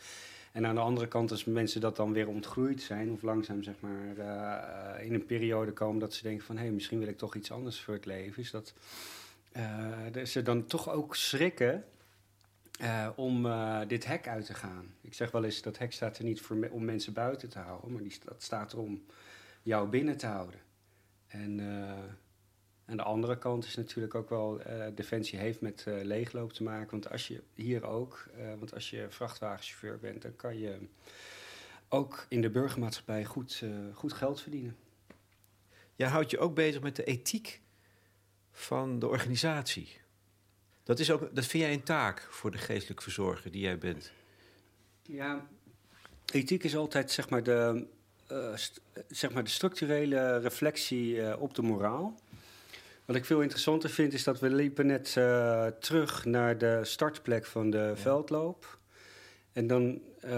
En 0.52 0.66
aan 0.66 0.74
de 0.74 0.80
andere 0.80 1.08
kant, 1.08 1.30
als 1.30 1.44
mensen 1.44 1.80
dat 1.80 1.96
dan 1.96 2.12
weer 2.12 2.28
ontgroeid 2.28 2.82
zijn, 2.82 3.10
of 3.10 3.22
langzaam 3.22 3.62
zeg 3.62 3.74
maar 3.80 5.02
in 5.02 5.14
een 5.14 5.26
periode 5.26 5.72
komen 5.72 6.00
dat 6.00 6.14
ze 6.14 6.22
denken 6.22 6.44
van 6.44 6.56
hé, 6.56 6.62
hey, 6.62 6.72
misschien 6.72 6.98
wil 6.98 7.08
ik 7.08 7.18
toch 7.18 7.34
iets 7.34 7.50
anders 7.50 7.80
voor 7.80 7.94
het 7.94 8.06
leven, 8.06 8.42
is 8.42 8.50
dat 8.50 8.74
ze 10.24 10.42
dan 10.42 10.66
toch 10.66 10.90
ook 10.90 11.16
schrikken 11.16 11.84
om 13.16 13.46
dit 13.86 14.06
hek 14.06 14.28
uit 14.28 14.46
te 14.46 14.54
gaan. 14.54 14.94
Ik 15.00 15.14
zeg 15.14 15.30
wel 15.30 15.44
eens, 15.44 15.62
dat 15.62 15.78
hek 15.78 15.92
staat 15.92 16.18
er 16.18 16.24
niet 16.24 16.40
voor 16.40 16.68
om 16.70 16.84
mensen 16.84 17.12
buiten 17.12 17.48
te 17.48 17.58
houden, 17.58 17.92
maar 17.92 18.02
die, 18.02 18.18
dat 18.24 18.42
staat 18.42 18.72
er 18.72 18.78
om 18.78 19.02
jou 19.62 19.88
binnen 19.88 20.16
te 20.16 20.26
houden. 20.26 20.60
En 21.26 21.60
eh, 21.60 22.04
aan 22.84 22.96
de 22.96 23.02
andere 23.02 23.38
kant 23.38 23.64
is 23.64 23.76
natuurlijk 23.76 24.14
ook 24.14 24.28
wel, 24.28 24.60
eh, 24.60 24.86
Defensie 24.94 25.38
heeft 25.38 25.60
met 25.60 25.84
eh, 25.86 26.02
leegloop 26.02 26.52
te 26.52 26.62
maken. 26.62 26.90
Want 26.90 27.10
als 27.10 27.28
je 27.28 27.42
hier 27.54 27.84
ook, 27.84 28.28
want 28.58 28.74
als 28.74 28.90
je 28.90 29.06
vrachtwagenchauffeur 29.08 29.98
bent, 29.98 30.22
dan 30.22 30.36
kan 30.36 30.58
je 30.58 30.78
ook 31.88 32.26
in 32.28 32.40
de 32.40 32.50
burgermaatschappij 32.50 33.24
goed, 33.24 33.62
goed 33.94 34.12
geld 34.12 34.40
verdienen. 34.40 34.76
Jij 35.94 36.08
houdt 36.08 36.30
je 36.30 36.38
ook 36.38 36.54
bezig 36.54 36.82
met 36.82 36.96
de 36.96 37.04
ethiek 37.04 37.60
van 38.52 38.98
de 38.98 39.08
organisatie. 39.08 40.00
Dat, 40.82 40.98
is 40.98 41.10
ook, 41.10 41.34
dat 41.34 41.46
vind 41.46 41.62
jij 41.62 41.72
een 41.72 41.82
taak 41.82 42.26
voor 42.30 42.50
de 42.50 42.58
geestelijk 42.58 43.02
verzorger 43.02 43.50
die 43.50 43.60
jij 43.60 43.78
bent. 43.78 44.12
Ja, 45.02 45.46
ethiek 46.32 46.64
is 46.64 46.76
altijd 46.76 47.10
zeg 47.10 47.28
maar 47.30 47.42
de, 47.42 47.86
zeg 49.08 49.32
maar 49.32 49.44
de 49.44 49.50
structurele 49.50 50.38
reflectie 50.38 51.22
eh, 51.22 51.42
op 51.42 51.54
de 51.54 51.62
moraal. 51.62 52.14
Wat 53.04 53.16
ik 53.16 53.24
veel 53.24 53.40
interessanter 53.40 53.90
vind 53.90 54.12
is 54.12 54.24
dat 54.24 54.40
we 54.40 54.50
liepen 54.50 54.86
net 54.86 55.14
eh, 55.16 55.66
terug 55.66 56.24
naar 56.24 56.58
de 56.58 56.80
startplek 56.82 57.46
van 57.46 57.70
de 57.70 57.92
veldloop. 57.94 58.80
En 59.52 59.66
dan, 59.66 60.00
eh, 60.20 60.30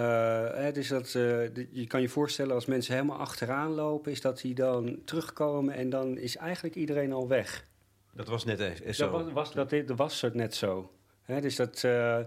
hè, 0.54 0.72
dus 0.72 0.88
dat, 0.88 1.14
eh, 1.14 1.54
je 1.70 1.86
kan 1.86 2.00
je 2.00 2.08
voorstellen 2.08 2.54
als 2.54 2.66
mensen 2.66 2.94
helemaal 2.94 3.18
achteraan 3.18 3.70
lopen, 3.70 4.12
is 4.12 4.20
dat 4.20 4.40
die 4.40 4.54
dan 4.54 4.98
terugkomen 5.04 5.74
en 5.74 5.90
dan 5.90 6.18
is 6.18 6.36
eigenlijk 6.36 6.74
iedereen 6.74 7.12
al 7.12 7.28
weg. 7.28 7.66
Dat 8.12 8.28
was 8.28 8.44
net 8.44 8.60
even 8.60 8.94
zo. 8.94 9.10
Dat 9.10 9.22
was, 9.24 9.32
was, 9.32 9.52
dat, 9.52 9.70
dat 9.70 9.98
was 9.98 10.20
het 10.20 10.34
net 10.34 10.54
zo. 10.54 10.92
Hè, 11.22 11.40
dus 11.40 11.56
dat, 11.56 11.84
eh, 11.84 12.20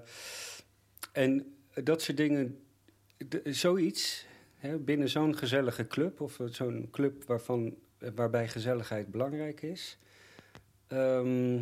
en 1.11 1.55
dat 1.73 2.01
soort 2.01 2.17
dingen, 2.17 2.59
zoiets, 3.43 4.25
binnen 4.79 5.09
zo'n 5.09 5.37
gezellige 5.37 5.87
club, 5.87 6.21
of 6.21 6.39
zo'n 6.45 6.87
club 6.91 7.23
waarvan, 7.23 7.75
waarbij 8.15 8.47
gezelligheid 8.47 9.11
belangrijk 9.11 9.61
is, 9.61 9.97
ehm, 10.87 11.61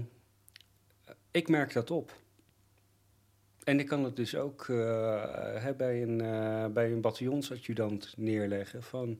ik 1.31 1.47
merk 1.47 1.73
dat 1.73 1.91
op. 1.91 2.23
En 3.63 3.79
ik 3.79 3.87
kan 3.87 4.03
het 4.03 4.15
dus 4.15 4.35
ook 4.35 4.69
eh, 4.69 5.63
hè, 5.63 5.73
bij 5.73 6.01
een, 6.03 6.21
eh, 6.21 6.65
bij 6.67 6.91
een 6.91 7.01
bataljonsadjudant 7.01 8.13
neerleggen 8.17 8.83
van... 8.83 9.19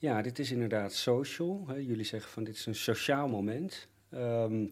Ja, 0.00 0.22
dit 0.22 0.38
is 0.38 0.50
inderdaad 0.50 0.92
social. 0.92 1.64
Hè. 1.68 1.74
Jullie 1.74 2.04
zeggen 2.04 2.30
van 2.30 2.44
dit 2.44 2.54
is 2.54 2.66
een 2.66 2.74
sociaal 2.74 3.28
moment. 3.28 3.88
Ehm, 4.10 4.66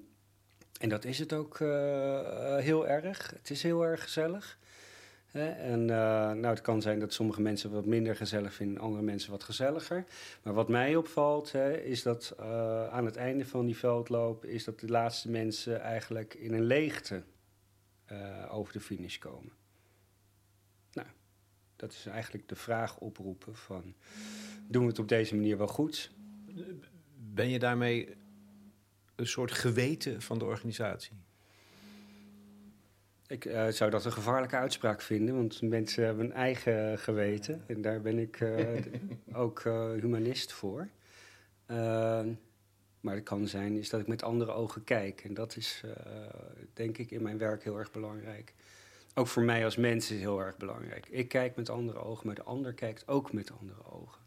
en 0.81 0.89
dat 0.89 1.05
is 1.05 1.19
het 1.19 1.33
ook 1.33 1.61
eh, 1.61 2.19
eh, 2.19 2.63
heel 2.63 2.87
erg. 2.87 3.31
Het 3.31 3.51
is 3.51 3.63
heel 3.63 3.85
erg 3.85 4.03
gezellig. 4.03 4.59
En 5.43 5.81
uh, 5.81 5.87
nou, 5.87 6.47
het 6.47 6.61
kan 6.61 6.83
zijn 6.83 6.99
dat 6.99 7.13
sommige 7.13 7.41
mensen 7.41 7.71
wat 7.71 7.87
minder 7.87 8.17
gezellig 8.17 8.55
vinden, 8.55 8.81
andere 8.81 9.03
mensen 9.03 9.31
wat 9.31 9.45
gezelliger. 9.45 10.05
Maar 10.43 10.55
wat 10.55 10.69
mij 10.69 10.97
opvalt, 10.97 11.55
is 11.85 12.03
dat 12.03 12.35
uh, 12.41 12.89
aan 12.89 13.05
het 13.05 13.17
einde 13.17 13.47
van 13.47 13.67
die 13.67 13.77
veldloop, 13.77 14.45
is 14.45 14.65
dat 14.65 14.81
de 14.81 14.89
laatste 14.89 15.31
mensen 15.31 15.81
eigenlijk 15.81 16.35
in 16.35 16.53
een 16.53 16.65
leegte 16.65 17.23
uh, 18.13 18.55
over 18.55 18.73
de 18.73 18.81
finish 18.81 19.19
komen. 19.19 19.53
Nou, 20.93 21.09
dat 21.77 21.93
is 21.93 22.07
eigenlijk 22.07 22.49
de 22.49 22.57
vraag 22.57 22.99
oproepen 22.99 23.57
van, 23.57 23.95
doen 24.69 24.83
we 24.83 24.89
het 24.89 24.99
op 24.99 25.09
deze 25.09 25.35
manier 25.35 25.59
wel 25.59 25.67
goed? 25.67 26.11
Ben 27.17 27.49
je 27.49 27.59
daarmee 27.59 28.15
een 29.15 29.27
soort 29.27 29.53
geweten 29.53 30.23
van 30.23 30.39
de 30.39 30.45
organisatie? 30.45 31.26
Ik 33.29 33.45
uh, 33.45 33.69
zou 33.69 33.91
dat 33.91 34.05
een 34.05 34.13
gevaarlijke 34.13 34.57
uitspraak 34.57 35.01
vinden, 35.03 35.35
want 35.35 35.63
mensen 35.63 36.05
hebben 36.05 36.25
een 36.25 36.33
eigen 36.33 36.99
geweten. 36.99 37.65
En 37.67 37.83
daar 37.83 38.01
ben 38.01 38.19
ik 38.19 38.41
uh, 38.41 38.69
ook 39.33 39.65
uh, 39.65 39.91
humanist 39.93 40.53
voor. 40.53 40.89
maar 43.01 43.15
het 43.15 43.25
kan 43.25 43.49
zijn 43.49 43.77
is 43.77 43.89
dat 43.89 44.01
ik 44.01 44.07
met 44.07 44.23
andere 44.23 44.53
ogen 44.53 44.85
kijk. 44.85 45.21
En 45.21 45.35
dat 45.35 45.57
is 45.57 45.83
denk 46.75 46.99
ik 46.99 47.11
in 47.11 47.23
mijn 47.23 47.39
werk 47.39 47.65
heel 47.65 47.79
erg 47.79 47.91
belangrijk. 47.91 48.55
Ook 49.15 49.27
voor 49.27 49.43
mij 49.43 49.65
als 49.65 49.77
mens 49.77 50.11
is 50.11 50.19
heel 50.19 50.41
erg 50.41 50.57
belangrijk. 50.57 51.07
Ik 51.09 51.29
kijk 51.29 51.57
met 51.57 51.71
andere 51.71 51.99
ogen, 51.99 52.27
maar 52.27 52.35
de 52.35 52.43
ander 52.43 52.73
kijkt 52.73 53.09
ook 53.09 53.33
met 53.33 53.53
andere 53.61 53.85
ogen 53.85 54.21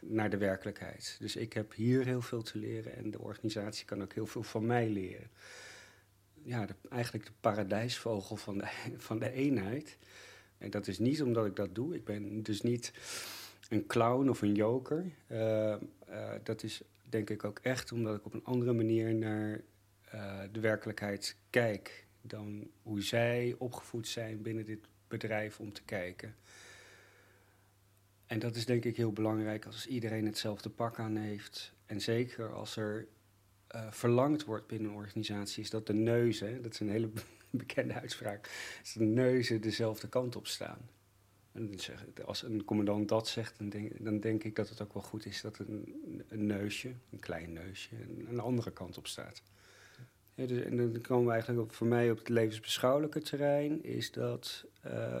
naar 0.00 0.30
de 0.30 0.36
werkelijkheid. 0.36 1.16
Dus 1.20 1.36
ik 1.36 1.52
heb 1.52 1.74
hier 1.74 2.04
heel 2.04 2.22
veel 2.22 2.42
te 2.42 2.58
leren 2.58 2.96
en 2.96 3.10
de 3.10 3.20
organisatie 3.20 3.86
kan 3.86 4.02
ook 4.02 4.12
heel 4.12 4.26
veel 4.26 4.42
van 4.42 4.66
mij 4.66 4.88
leren 4.88 5.30
ja, 6.46 6.66
eigenlijk 6.88 7.26
de 7.26 7.32
paradijsvogel 7.40 8.36
van 8.36 8.58
de, 8.58 8.66
van 9.08 9.18
de 9.18 9.30
eenheid. 9.30 9.98
En 10.58 10.70
dat 10.70 10.86
is 10.86 10.98
niet 10.98 11.22
omdat 11.22 11.46
ik 11.46 11.56
dat 11.56 11.74
doe. 11.74 11.94
Ik 11.94 12.04
ben 12.04 12.42
dus 12.42 12.62
niet 12.62 12.92
een 13.68 13.86
clown 13.86 14.28
of 14.28 14.42
een 14.42 14.54
joker. 14.54 15.04
Uh, 15.28 15.38
uh, 16.10 16.32
dat 16.42 16.62
is 16.62 16.82
denk 17.08 17.30
ik 17.30 17.44
ook 17.44 17.58
echt 17.62 17.92
omdat 17.92 18.16
ik 18.16 18.24
op 18.24 18.34
een 18.34 18.44
andere 18.44 18.72
manier 18.72 19.14
naar 19.14 19.60
uh, 20.14 20.40
de 20.52 20.60
werkelijkheid 20.60 21.36
kijk 21.50 22.06
dan 22.20 22.70
hoe 22.82 23.02
zij 23.02 23.54
opgevoed 23.58 24.08
zijn 24.08 24.42
binnen 24.42 24.64
dit 24.64 24.86
bedrijf 25.08 25.60
om 25.60 25.72
te 25.72 25.82
kijken. 25.82 26.34
En 28.26 28.38
dat 28.38 28.56
is 28.56 28.66
denk 28.66 28.84
ik 28.84 28.96
heel 28.96 29.12
belangrijk 29.12 29.66
als 29.66 29.86
iedereen 29.86 30.26
hetzelfde 30.26 30.70
pak 30.70 30.98
aan 30.98 31.16
heeft. 31.16 31.72
En 31.86 32.00
zeker 32.00 32.52
als 32.52 32.76
er 32.76 33.06
uh, 33.74 33.90
verlangd 33.90 34.44
wordt 34.44 34.66
binnen 34.66 34.90
een 34.90 34.96
organisatie, 34.96 35.62
is 35.62 35.70
dat 35.70 35.86
de 35.86 35.94
neuzen, 35.94 36.62
dat 36.62 36.72
is 36.72 36.80
een 36.80 36.90
hele 36.90 37.10
bekende 37.50 37.94
uitspraak, 37.94 38.50
dat 38.84 38.92
de 38.94 39.04
neuzen 39.04 39.60
dezelfde 39.60 40.08
kant 40.08 40.36
op 40.36 40.46
staan. 40.46 40.78
En 41.52 41.74
als 42.24 42.42
een 42.42 42.64
commandant 42.64 43.08
dat 43.08 43.28
zegt, 43.28 43.58
dan 43.98 44.20
denk, 44.20 44.44
ik 44.44 44.56
dat 44.56 44.68
het 44.68 44.82
ook 44.82 44.94
wel 44.94 45.02
goed 45.02 45.26
is 45.26 45.40
dat 45.40 45.58
een, 45.58 45.94
een 46.28 46.46
neusje, 46.46 46.92
een 47.10 47.20
klein 47.20 47.52
neusje, 47.52 47.96
een, 48.02 48.26
een 48.30 48.40
andere 48.40 48.70
kant 48.70 48.98
op 48.98 49.06
staat. 49.06 49.42
Dus, 50.34 50.64
en 50.64 50.76
dan 50.76 51.00
komen 51.00 51.26
we 51.26 51.32
eigenlijk 51.32 51.62
op, 51.62 51.72
voor 51.72 51.86
mij 51.86 52.10
op 52.10 52.18
het 52.18 52.28
levensbeschouwelijke 52.28 53.20
terrein, 53.20 53.84
is 53.84 54.12
dat. 54.12 54.64
Uh, 54.86 55.16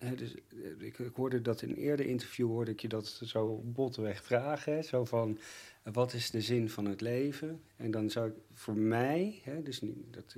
dus, 0.00 0.34
ik, 0.78 0.98
ik, 0.98 1.14
hoorde 1.14 1.42
dat 1.42 1.62
in 1.62 1.70
een 1.70 1.76
eerder 1.76 2.06
interview 2.06 2.46
hoorde 2.46 2.70
ik 2.70 2.80
je 2.80 2.88
dat 2.88 3.20
zo 3.24 3.62
botweg 3.64 4.24
vragen. 4.24 4.72
Hè, 4.72 4.82
zo 4.82 5.04
van 5.04 5.38
wat 5.82 6.12
is 6.12 6.30
de 6.30 6.40
zin 6.40 6.70
van 6.70 6.84
het 6.84 7.00
leven? 7.00 7.62
En 7.76 7.90
dan 7.90 8.10
zou 8.10 8.28
ik 8.28 8.34
voor 8.54 8.76
mij, 8.76 9.40
hè, 9.42 9.62
dus 9.62 9.80
niet, 9.80 9.96
dat, 10.10 10.36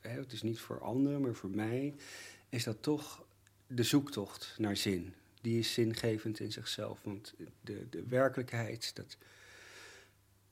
hè, 0.00 0.10
het 0.10 0.32
is 0.32 0.42
niet 0.42 0.60
voor 0.60 0.80
anderen, 0.80 1.20
maar 1.20 1.34
voor 1.34 1.50
mij, 1.50 1.94
is 2.48 2.64
dat 2.64 2.82
toch 2.82 3.24
de 3.66 3.82
zoektocht 3.82 4.54
naar 4.58 4.76
zin. 4.76 5.14
Die 5.40 5.58
is 5.58 5.72
zingevend 5.72 6.40
in 6.40 6.52
zichzelf. 6.52 7.00
Want 7.02 7.34
de, 7.60 7.86
de 7.90 8.04
werkelijkheid, 8.08 8.96
dat, 8.96 9.16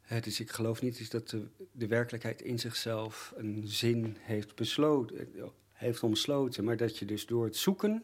hè, 0.00 0.20
dus 0.20 0.40
ik 0.40 0.50
geloof 0.50 0.82
niet 0.82 0.98
is 0.98 1.10
dat 1.10 1.28
de, 1.28 1.46
de 1.72 1.86
werkelijkheid 1.86 2.42
in 2.42 2.58
zichzelf 2.58 3.32
een 3.36 3.62
zin 3.66 4.16
heeft 4.20 4.54
besloten, 4.54 5.28
heeft 5.72 6.02
omsloten, 6.02 6.64
maar 6.64 6.76
dat 6.76 6.98
je 6.98 7.04
dus 7.04 7.26
door 7.26 7.44
het 7.44 7.56
zoeken 7.56 8.02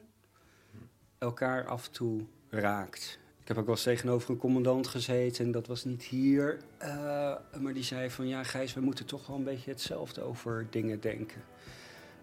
elkaar 1.18 1.66
af 1.66 1.86
en 1.86 1.92
toe 1.92 2.24
raakt. 2.48 3.18
Ik 3.40 3.48
heb 3.48 3.58
ook 3.58 3.66
wel 3.66 3.74
eens 3.74 3.84
tegenover 3.84 4.30
een 4.30 4.36
commandant 4.36 4.86
gezeten 4.86 5.44
en 5.44 5.52
dat 5.52 5.66
was 5.66 5.84
niet 5.84 6.02
hier. 6.02 6.58
Uh, 6.82 7.34
maar 7.60 7.74
die 7.74 7.82
zei 7.82 8.10
van 8.10 8.28
ja 8.28 8.42
Gijs, 8.44 8.74
we 8.74 8.80
moeten 8.80 9.06
toch 9.06 9.26
wel 9.26 9.36
een 9.36 9.44
beetje 9.44 9.70
hetzelfde 9.70 10.22
over 10.22 10.66
dingen 10.70 11.00
denken. 11.00 11.42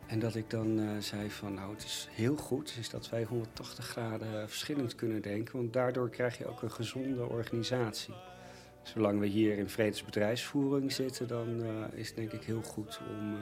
En 0.08 0.20
dat 0.20 0.36
ik 0.36 0.50
dan 0.50 0.80
uh, 0.80 0.90
zei 1.00 1.30
van 1.30 1.54
nou 1.54 1.74
het 1.74 1.84
is 1.84 2.08
heel 2.12 2.36
goed 2.36 2.76
is 2.80 2.90
dat 2.90 3.10
wij 3.10 3.24
180 3.24 3.86
graden 3.86 4.50
verschillend 4.50 4.96
kunnen 4.96 5.22
denken. 5.22 5.58
Want 5.58 5.74
daardoor 5.74 6.10
krijg 6.10 6.38
je 6.38 6.48
ook 6.48 6.62
een 6.62 6.72
gezonde 6.72 7.26
organisatie. 7.26 8.14
Zolang 8.84 9.20
we 9.20 9.26
hier 9.26 9.58
in 9.58 9.70
vredesbedrijfsvoering 9.70 10.92
zitten 10.92 11.28
dan 11.28 11.62
uh, 11.62 11.68
is 11.94 12.08
het 12.08 12.16
denk 12.16 12.32
ik 12.32 12.44
heel 12.44 12.62
goed 12.62 13.00
om 13.10 13.38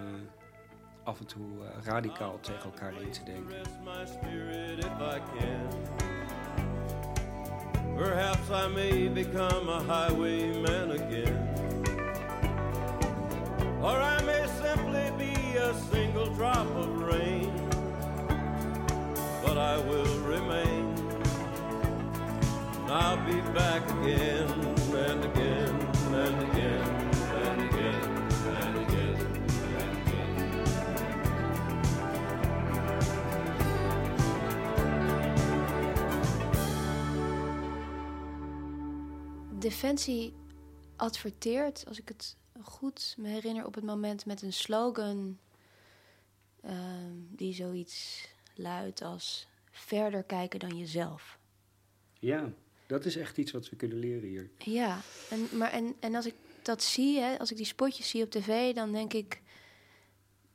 af 1.03 1.19
en 1.19 1.25
toe 1.25 1.45
eh, 1.61 1.85
radicaal 1.85 2.39
tegen 2.41 2.63
elkaar 2.63 3.01
in 3.01 3.11
te 3.11 3.23
denken. 3.23 3.55
Perhaps 7.95 8.49
I 8.49 8.67
may 8.67 9.09
become 9.09 9.69
a 9.69 9.79
highwayman 9.83 10.91
again. 10.91 11.37
Or 13.81 14.01
I 14.01 14.23
may 14.23 14.47
simply 14.47 15.11
be 15.17 15.57
a 15.57 15.73
single 15.91 16.33
drop 16.35 16.67
of 16.75 17.01
rain. 17.01 17.51
But 19.43 19.57
I 19.57 19.77
will 19.77 20.19
remain. 20.25 20.95
I'll 22.89 23.17
be 23.25 23.41
back 23.53 23.83
again 23.91 24.82
Defensie 39.63 40.33
adverteert, 40.95 41.83
als 41.87 41.99
ik 41.99 42.07
het 42.07 42.37
goed 42.61 43.15
me 43.17 43.27
herinner, 43.27 43.65
op 43.65 43.75
het 43.75 43.83
moment 43.83 44.25
met 44.25 44.41
een 44.41 44.53
slogan 44.53 45.39
uh, 46.65 46.71
die 47.29 47.53
zoiets 47.53 48.27
luidt 48.55 49.01
als 49.01 49.47
verder 49.71 50.23
kijken 50.23 50.59
dan 50.59 50.77
jezelf. 50.77 51.39
Ja, 52.19 52.53
dat 52.87 53.05
is 53.05 53.15
echt 53.15 53.37
iets 53.37 53.51
wat 53.51 53.69
we 53.69 53.75
kunnen 53.75 53.97
leren 53.97 54.29
hier. 54.29 54.49
Ja, 54.57 55.01
en, 55.29 55.57
maar 55.57 55.71
en, 55.71 55.95
en 55.99 56.15
als 56.15 56.25
ik 56.25 56.35
dat 56.61 56.83
zie, 56.83 57.19
hè, 57.19 57.39
als 57.39 57.51
ik 57.51 57.57
die 57.57 57.65
spotjes 57.65 58.09
zie 58.09 58.23
op 58.23 58.29
tv, 58.29 58.73
dan 58.73 58.91
denk 58.91 59.13
ik. 59.13 59.41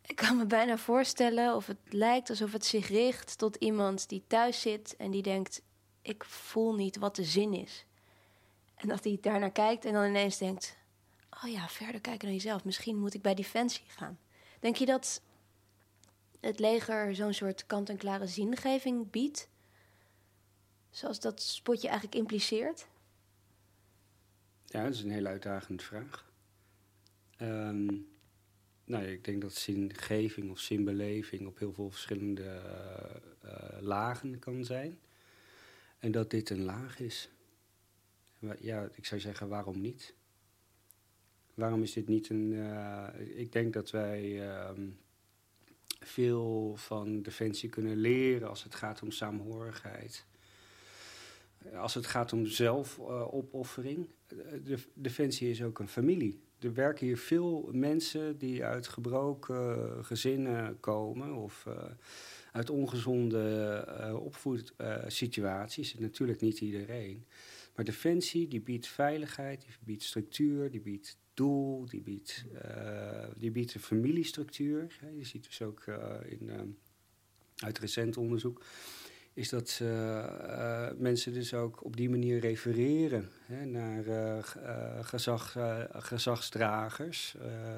Ik 0.02 0.16
kan 0.16 0.36
me 0.36 0.46
bijna 0.46 0.78
voorstellen 0.78 1.54
of 1.54 1.66
het 1.66 1.78
lijkt 1.88 2.30
alsof 2.30 2.52
het 2.52 2.64
zich 2.64 2.88
richt 2.88 3.38
tot 3.38 3.56
iemand 3.56 4.08
die 4.08 4.22
thuis 4.26 4.60
zit 4.60 4.96
en 4.96 5.10
die 5.10 5.22
denkt: 5.22 5.62
ik 6.02 6.24
voel 6.24 6.74
niet 6.74 6.96
wat 6.96 7.16
de 7.16 7.24
zin 7.24 7.54
is. 7.54 7.86
En 8.78 8.88
dat 8.88 9.04
hij 9.04 9.18
daarnaar 9.20 9.52
kijkt 9.52 9.84
en 9.84 9.92
dan 9.92 10.04
ineens 10.04 10.38
denkt: 10.38 10.76
Oh 11.44 11.50
ja, 11.50 11.68
verder 11.68 12.00
kijken 12.00 12.26
dan 12.26 12.36
jezelf. 12.36 12.64
Misschien 12.64 12.98
moet 12.98 13.14
ik 13.14 13.22
bij 13.22 13.34
Defensie 13.34 13.84
gaan. 13.86 14.18
Denk 14.60 14.76
je 14.76 14.86
dat 14.86 15.22
het 16.40 16.58
leger 16.58 17.14
zo'n 17.14 17.32
soort 17.34 17.66
kant-en-klare 17.66 18.26
zingeving 18.26 19.10
biedt? 19.10 19.48
Zoals 20.90 21.20
dat 21.20 21.42
spotje 21.42 21.88
eigenlijk 21.88 22.18
impliceert? 22.18 22.86
Ja, 24.64 24.82
dat 24.82 24.94
is 24.94 25.02
een 25.02 25.10
hele 25.10 25.28
uitdagende 25.28 25.82
vraag. 25.82 26.32
Um, 27.40 28.08
nou, 28.84 29.04
ik 29.04 29.24
denk 29.24 29.42
dat 29.42 29.54
zingeving 29.54 30.50
of 30.50 30.58
zinbeleving 30.58 31.46
op 31.46 31.58
heel 31.58 31.72
veel 31.72 31.90
verschillende 31.90 32.62
uh, 33.44 33.80
lagen 33.80 34.38
kan 34.38 34.64
zijn. 34.64 34.98
En 35.98 36.12
dat 36.12 36.30
dit 36.30 36.50
een 36.50 36.62
laag 36.62 36.98
is. 36.98 37.30
Ja, 38.60 38.88
ik 38.94 39.04
zou 39.04 39.20
zeggen, 39.20 39.48
waarom 39.48 39.80
niet? 39.80 40.14
Waarom 41.54 41.82
is 41.82 41.92
dit 41.92 42.08
niet 42.08 42.30
een. 42.30 42.52
Uh, 42.52 43.06
ik 43.34 43.52
denk 43.52 43.72
dat 43.72 43.90
wij 43.90 44.48
uh, 44.48 44.70
veel 46.00 46.76
van 46.76 47.22
Defensie 47.22 47.68
kunnen 47.68 47.96
leren 47.96 48.48
als 48.48 48.62
het 48.62 48.74
gaat 48.74 49.02
om 49.02 49.10
saamhorigheid. 49.10 50.26
Als 51.74 51.94
het 51.94 52.06
gaat 52.06 52.32
om 52.32 52.46
zelfopoffering. 52.46 54.08
De, 54.64 54.78
Defensie 54.94 55.50
is 55.50 55.62
ook 55.62 55.78
een 55.78 55.88
familie. 55.88 56.40
Er 56.58 56.74
werken 56.74 57.06
hier 57.06 57.18
veel 57.18 57.68
mensen 57.72 58.38
die 58.38 58.64
uit 58.64 58.88
gebroken 58.88 60.04
gezinnen 60.04 60.80
komen 60.80 61.34
of 61.34 61.64
uh, 61.68 61.74
uit 62.52 62.70
ongezonde 62.70 63.84
uh, 64.00 64.24
opvoedsituaties. 64.24 65.94
Natuurlijk 65.94 66.40
niet 66.40 66.60
iedereen. 66.60 67.24
Maar 67.78 67.86
Defensie 67.86 68.48
die 68.48 68.60
biedt 68.60 68.86
veiligheid, 68.86 69.60
die 69.60 69.74
biedt 69.80 70.02
structuur, 70.02 70.70
die 70.70 70.80
biedt 70.80 71.16
doel, 71.34 71.86
die 71.86 72.00
biedt, 72.00 72.44
uh, 72.52 73.24
die 73.36 73.50
biedt 73.50 73.74
een 73.74 73.80
familiestructuur. 73.80 74.98
Je 75.16 75.24
ziet 75.24 75.44
dus 75.44 75.62
ook 75.62 75.84
uh, 75.86 75.96
in, 76.24 76.42
uh, 76.42 76.60
uit 77.56 77.78
recent 77.78 78.16
onderzoek, 78.16 78.64
is 79.32 79.48
dat 79.48 79.78
uh, 79.82 80.90
mensen 80.96 81.32
dus 81.32 81.54
ook 81.54 81.84
op 81.84 81.96
die 81.96 82.10
manier 82.10 82.38
refereren 82.38 83.30
hè, 83.46 83.64
naar 83.64 84.06
uh, 84.06 85.04
gezag, 85.04 85.56
gezagsdragers, 85.90 87.36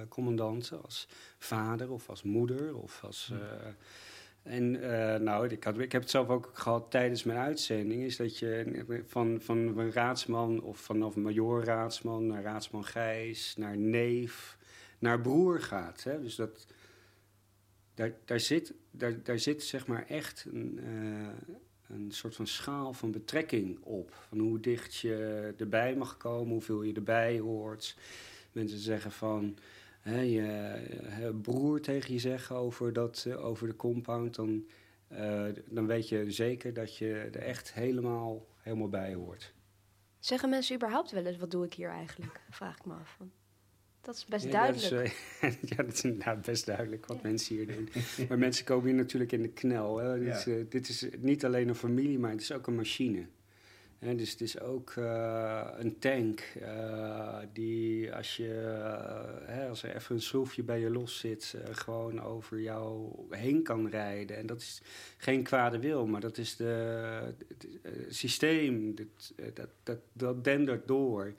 commandanten 0.08 0.82
als 0.82 1.08
vader 1.38 1.90
of 1.90 2.08
als 2.08 2.22
moeder 2.22 2.76
of 2.76 3.04
als. 3.04 3.32
En 4.42 4.70
nou, 5.22 5.48
ik, 5.48 5.64
had, 5.64 5.78
ik 5.78 5.92
heb 5.92 6.00
het 6.00 6.10
zelf 6.10 6.28
ook 6.28 6.50
gehad 6.52 6.90
tijdens 6.90 7.22
mijn 7.22 7.38
uitzending, 7.38 8.02
is 8.02 8.16
dat 8.16 8.38
je 8.38 8.84
van, 9.06 9.40
van 9.40 9.58
een 9.58 9.92
raadsman 9.92 10.62
of 10.62 10.78
vanaf 10.78 11.16
major 11.16 11.64
raadsman 11.64 12.26
naar 12.26 12.42
raadsman 12.42 12.84
Gijs, 12.84 13.54
naar 13.56 13.76
neef, 13.76 14.58
naar 14.98 15.20
broer 15.20 15.60
gaat. 15.60 16.02
Hè? 16.02 16.20
Dus 16.20 16.34
dat, 16.34 16.66
daar, 17.94 18.12
daar, 18.24 18.40
zit, 18.40 18.74
daar, 18.90 19.22
daar 19.22 19.38
zit 19.38 19.62
zeg 19.62 19.86
maar 19.86 20.06
echt 20.06 20.46
een, 20.52 20.80
uh, 20.84 21.28
een 21.88 22.10
soort 22.12 22.34
van 22.34 22.46
schaal 22.46 22.92
van 22.92 23.10
betrekking 23.10 23.78
op. 23.82 24.14
Van 24.28 24.38
hoe 24.38 24.60
dicht 24.60 24.96
je 24.96 25.54
erbij 25.56 25.96
mag 25.96 26.16
komen, 26.16 26.52
hoeveel 26.52 26.82
je 26.82 26.92
erbij 26.92 27.38
hoort. 27.38 27.96
Mensen 28.52 28.78
zeggen 28.78 29.12
van 29.12 29.56
hè, 30.00 30.20
je 30.20 31.38
broer 31.42 31.80
tegen 31.80 32.12
je 32.12 32.20
zeggen 32.20 32.56
over, 32.56 32.92
dat, 32.92 33.24
uh, 33.28 33.44
over 33.44 33.66
de 33.66 33.76
compound, 33.76 34.34
dan, 34.34 34.64
uh, 35.12 35.44
dan 35.66 35.86
weet 35.86 36.08
je 36.08 36.30
zeker 36.30 36.72
dat 36.72 36.96
je 36.96 37.14
er 37.14 37.42
echt 37.42 37.72
helemaal, 37.72 38.46
helemaal 38.56 38.88
bij 38.88 39.14
hoort. 39.14 39.54
Zeggen 40.18 40.50
mensen 40.50 40.76
überhaupt 40.76 41.10
wel 41.10 41.24
eens, 41.24 41.36
wat 41.36 41.50
doe 41.50 41.64
ik 41.64 41.74
hier 41.74 41.90
eigenlijk? 41.90 42.40
Vraag 42.50 42.76
ik 42.78 42.84
me 42.84 42.94
af. 42.94 43.18
Dat 44.00 44.14
is 44.14 44.24
best 44.24 44.52
duidelijk. 44.52 44.90
Dat 44.90 45.02
is, 45.02 45.12
uh, 45.42 45.52
ja, 45.70 45.76
dat 45.76 45.92
is 45.92 46.04
inderdaad 46.04 46.42
best 46.42 46.66
duidelijk 46.66 47.06
wat 47.06 47.22
mensen 47.22 47.56
hier 47.56 47.66
doen. 47.66 47.88
maar 48.28 48.38
mensen 48.38 48.64
komen 48.64 48.86
hier 48.86 48.94
natuurlijk 48.94 49.32
in 49.32 49.42
de 49.42 49.48
knel. 49.48 49.96
Hè. 49.98 50.18
Dit, 50.18 50.34
is, 50.34 50.46
uh, 50.46 50.64
dit, 50.68 50.88
is, 50.88 51.06
niet 51.18 51.44
alleen 51.44 51.68
een 51.68 51.74
familie, 51.74 52.18
maar 52.18 52.30
het 52.30 52.40
is 52.40 52.52
ook 52.52 52.66
een 52.66 52.74
machine. 52.74 53.26
Dus 54.00 54.30
het 54.30 54.40
is 54.40 54.60
ook 54.60 54.94
uh, 54.98 55.68
een 55.78 55.98
tank 55.98 56.42
die 57.52 58.14
als, 58.14 58.36
je, 58.36 58.48
hè, 59.46 59.68
als 59.68 59.82
er 59.82 59.94
even 59.94 60.14
een 60.14 60.22
schroefje 60.22 60.62
bij 60.62 60.80
je 60.80 60.90
los 60.90 61.18
zit, 61.18 61.54
gewoon 61.70 62.22
over 62.22 62.60
jou 62.60 63.12
heen 63.30 63.62
kan 63.62 63.88
rijden. 63.88 64.36
En 64.36 64.46
dat 64.46 64.60
is 64.60 64.82
geen 65.16 65.42
kwade 65.42 65.78
wil, 65.78 66.06
maar 66.06 66.20
dat 66.20 66.38
is 66.38 66.56
de, 66.56 67.34
het 67.48 67.66
systeem, 68.08 68.94
dat, 68.94 69.32
dat, 69.54 69.68
dat, 69.82 69.98
dat 70.12 70.44
dendert 70.44 70.86
door. 70.86 71.34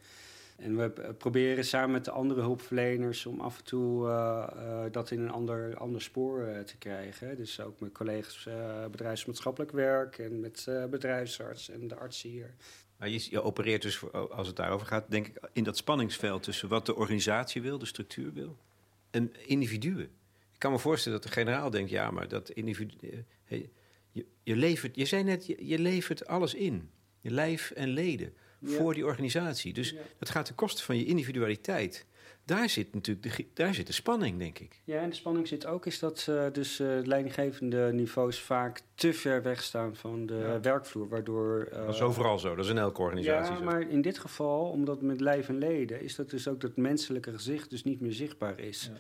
En 0.62 0.78
we 0.78 1.14
proberen 1.18 1.66
samen 1.66 1.92
met 1.92 2.06
de 2.06 2.12
andere 2.12 2.42
hulpverleners 2.42 3.26
om 3.26 3.40
af 3.40 3.58
en 3.58 3.64
toe 3.64 4.08
uh, 4.08 4.48
uh, 4.56 4.84
dat 4.92 5.12
in 5.12 5.20
een 5.20 5.32
ander, 5.32 5.78
ander 5.78 6.02
spoor 6.02 6.48
uh, 6.48 6.60
te 6.60 6.78
krijgen. 6.78 7.38
Dus 7.38 7.60
ook 7.60 7.80
met 7.80 7.92
collega's 7.92 8.48
bedrijfsmaatschappelijk 8.92 9.72
werk 9.72 10.18
en 10.18 10.40
met 10.40 10.68
bedrijfsarts 10.90 11.70
en 11.70 11.88
de 11.88 11.96
arts 11.96 12.22
hier. 12.22 12.54
Maar 12.98 13.10
je, 13.10 13.28
je, 13.30 13.42
opereert 13.42 13.82
dus, 13.82 14.12
als 14.12 14.48
het 14.48 14.56
daarover 14.56 14.88
gaat, 14.88 15.12
denk 15.12 15.28
ik 15.28 15.50
in 15.54 15.64
dat 15.64 15.78
spanningsveld 15.78 16.44
tussen 16.44 16.70
wat 16.70 16.86
de 16.86 16.96
organisatie 16.96 17.62
wil, 17.62 17.78
de 17.78 17.86
structuur 17.86 18.34
wil, 18.34 18.58
en 19.12 19.32
individuen. 19.46 20.10
Ik 20.54 20.60
kan 20.68 20.72
me 20.72 20.80
voorstellen 20.80 21.22
dat 21.22 21.28
de 21.28 21.34
generaal 21.34 21.70
denkt, 21.70 21.90
ja, 21.90 22.12
maar 22.12 22.28
dat 22.28 22.50
individu... 22.50 23.26
Je, 24.14 24.26
je, 24.44 24.56
levert, 24.56 24.96
je 24.96 25.06
zei 25.06 25.24
net, 25.24 25.46
je, 25.46 25.68
je 25.68 25.80
levert 25.80 26.28
alles 26.28 26.54
in. 26.54 26.90
Je 27.22 27.32
lijf 27.32 27.72
en 27.72 27.90
leden 27.90 28.34
voor 28.64 28.94
die 28.94 29.06
organisatie. 29.06 29.74
Dus 29.74 29.96
dat 30.18 30.30
gaat 30.30 30.46
ten 30.46 30.56
koste 30.56 30.84
van 30.84 30.98
je 30.98 31.06
individualiteit. 31.06 32.06
Daar 32.46 32.70
zit 32.70 32.94
natuurlijk 32.94 33.38
de, 33.38 33.46
daar 33.54 33.74
zit 33.74 33.88
de 33.88 33.94
spanning, 33.94 34.40
denk 34.40 34.60
ik. 34.60 34.82
Ja, 34.84 35.02
en 35.02 35.10
de 35.10 35.16
spanning 35.16 35.48
zit 35.48 35.66
ook 35.66 35.86
is 35.86 36.00
dat 36.00 36.28
uh, 36.30 36.44
dus 36.52 36.80
uh, 36.80 36.88
leidinggevende 37.04 37.90
niveaus 37.94 38.40
vaak 38.40 38.82
te 38.96 39.14
ver 39.14 39.44
weg 39.44 39.64
staan 39.64 39.96
van 39.96 40.26
de 40.26 40.36
ja. 40.36 40.60
werkvloer, 40.60 41.10
waardoor... 41.10 41.68
Uh, 41.72 41.86
dat 41.86 41.96
is 41.96 42.02
overal 42.02 42.40
zo, 42.40 42.56
dat 42.56 42.66
is 42.66 42.72
in 42.72 42.78
elke 42.78 43.02
organisatie 43.02 43.52
ja, 43.52 43.58
zo. 43.58 43.64
maar 43.64 43.90
in 43.90 44.02
dit 44.02 44.20
geval, 44.20 44.70
omdat 44.70 45.02
met 45.02 45.22
lijf 45.22 45.50
en 45.50 45.58
leden, 45.58 46.02
is 46.02 46.16
dat 46.16 46.30
dus 46.30 46.48
ook 46.48 46.62
dat 46.62 46.76
menselijke 46.76 47.32
gezicht 47.32 47.70
dus 47.70 47.84
niet 47.84 48.02
meer 48.02 48.14
zichtbaar 48.14 48.60
is. 48.60 48.90
Ja. 48.94 49.00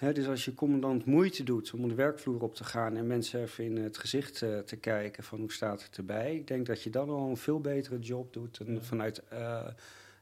He, 0.00 0.12
dus 0.12 0.26
als 0.26 0.44
je 0.44 0.54
commandant 0.54 1.04
moeite 1.04 1.42
doet 1.42 1.72
om 1.72 1.88
de 1.88 1.94
werkvloer 1.94 2.42
op 2.42 2.54
te 2.54 2.64
gaan 2.64 2.96
en 2.96 3.06
mensen 3.06 3.42
even 3.42 3.64
in 3.64 3.76
het 3.76 3.98
gezicht 3.98 4.42
uh, 4.42 4.58
te 4.58 4.76
kijken 4.76 5.24
van 5.24 5.38
hoe 5.38 5.52
staat 5.52 5.82
het 5.82 5.96
erbij, 5.96 6.34
ik 6.34 6.46
denk 6.46 6.66
dat 6.66 6.82
je 6.82 6.90
dan 6.90 7.10
al 7.10 7.28
een 7.28 7.36
veel 7.36 7.60
betere 7.60 7.98
job 7.98 8.32
doet 8.32 8.58
dan 8.58 8.74
ja. 8.74 8.80
vanuit 8.80 9.22
uh, 9.32 9.66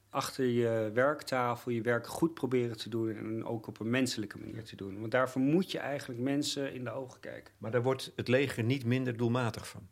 achter 0.08 0.44
je 0.44 0.90
werktafel 0.94 1.70
je 1.70 1.82
werk 1.82 2.06
goed 2.06 2.34
proberen 2.34 2.76
te 2.76 2.88
doen 2.88 3.16
en 3.16 3.44
ook 3.44 3.66
op 3.66 3.80
een 3.80 3.90
menselijke 3.90 4.38
manier 4.38 4.64
te 4.64 4.76
doen. 4.76 5.00
Want 5.00 5.12
daarvoor 5.12 5.42
moet 5.42 5.70
je 5.70 5.78
eigenlijk 5.78 6.20
mensen 6.20 6.74
in 6.74 6.84
de 6.84 6.90
ogen 6.90 7.20
kijken. 7.20 7.54
Maar 7.58 7.70
daar 7.70 7.82
wordt 7.82 8.12
het 8.16 8.28
leger 8.28 8.64
niet 8.64 8.84
minder 8.84 9.16
doelmatig 9.16 9.68
van? 9.68 9.88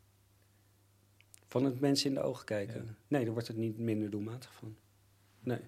Van 1.46 1.64
het 1.64 1.81
mensen 1.81 2.09
in 2.09 2.14
de 2.14 2.22
ogen 2.22 2.44
kijken? 2.44 2.85
Ja. 2.85 2.94
Nee, 3.09 3.25
daar 3.25 3.33
wordt 3.33 3.49
het 3.49 3.57
niet 3.57 3.79
minder 3.79 4.11
doelmatig 4.11 4.53
van. 4.53 4.77
Nee. 5.40 5.61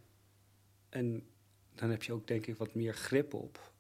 En 0.89 1.27
dan 1.75 1.91
heb 1.91 2.03
je 2.03 2.13
ook 2.13 2.27
denk 2.27 2.47
ik 2.47 2.57
wat 2.57 2.75
meer 2.75 2.95
grip 2.95 3.35
op 3.35 3.77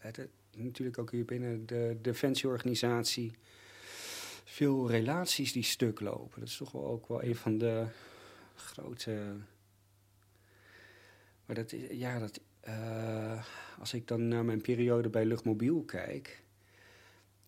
het, 0.00 0.28
natuurlijk 0.56 0.98
ook 0.98 1.10
hier 1.10 1.24
binnen 1.24 1.66
de 1.66 1.98
defensieorganisatie 2.02 3.32
veel 4.44 4.90
relaties 4.90 5.52
die 5.52 5.62
stuk 5.62 6.00
lopen. 6.00 6.40
Dat 6.40 6.48
is 6.48 6.56
toch 6.56 6.72
wel 6.72 6.86
ook 6.86 7.08
wel 7.08 7.22
een 7.22 7.36
van 7.36 7.58
de 7.58 7.86
grote. 8.54 9.36
Maar 11.46 11.56
dat 11.56 11.72
is, 11.72 11.98
ja, 11.98 12.18
dat, 12.18 12.40
uh, 12.68 13.44
als 13.78 13.94
ik 13.94 14.08
dan 14.08 14.28
naar 14.28 14.44
mijn 14.44 14.60
periode 14.60 15.08
bij 15.08 15.24
Luchtmobiel 15.24 15.82
kijk. 15.82 16.42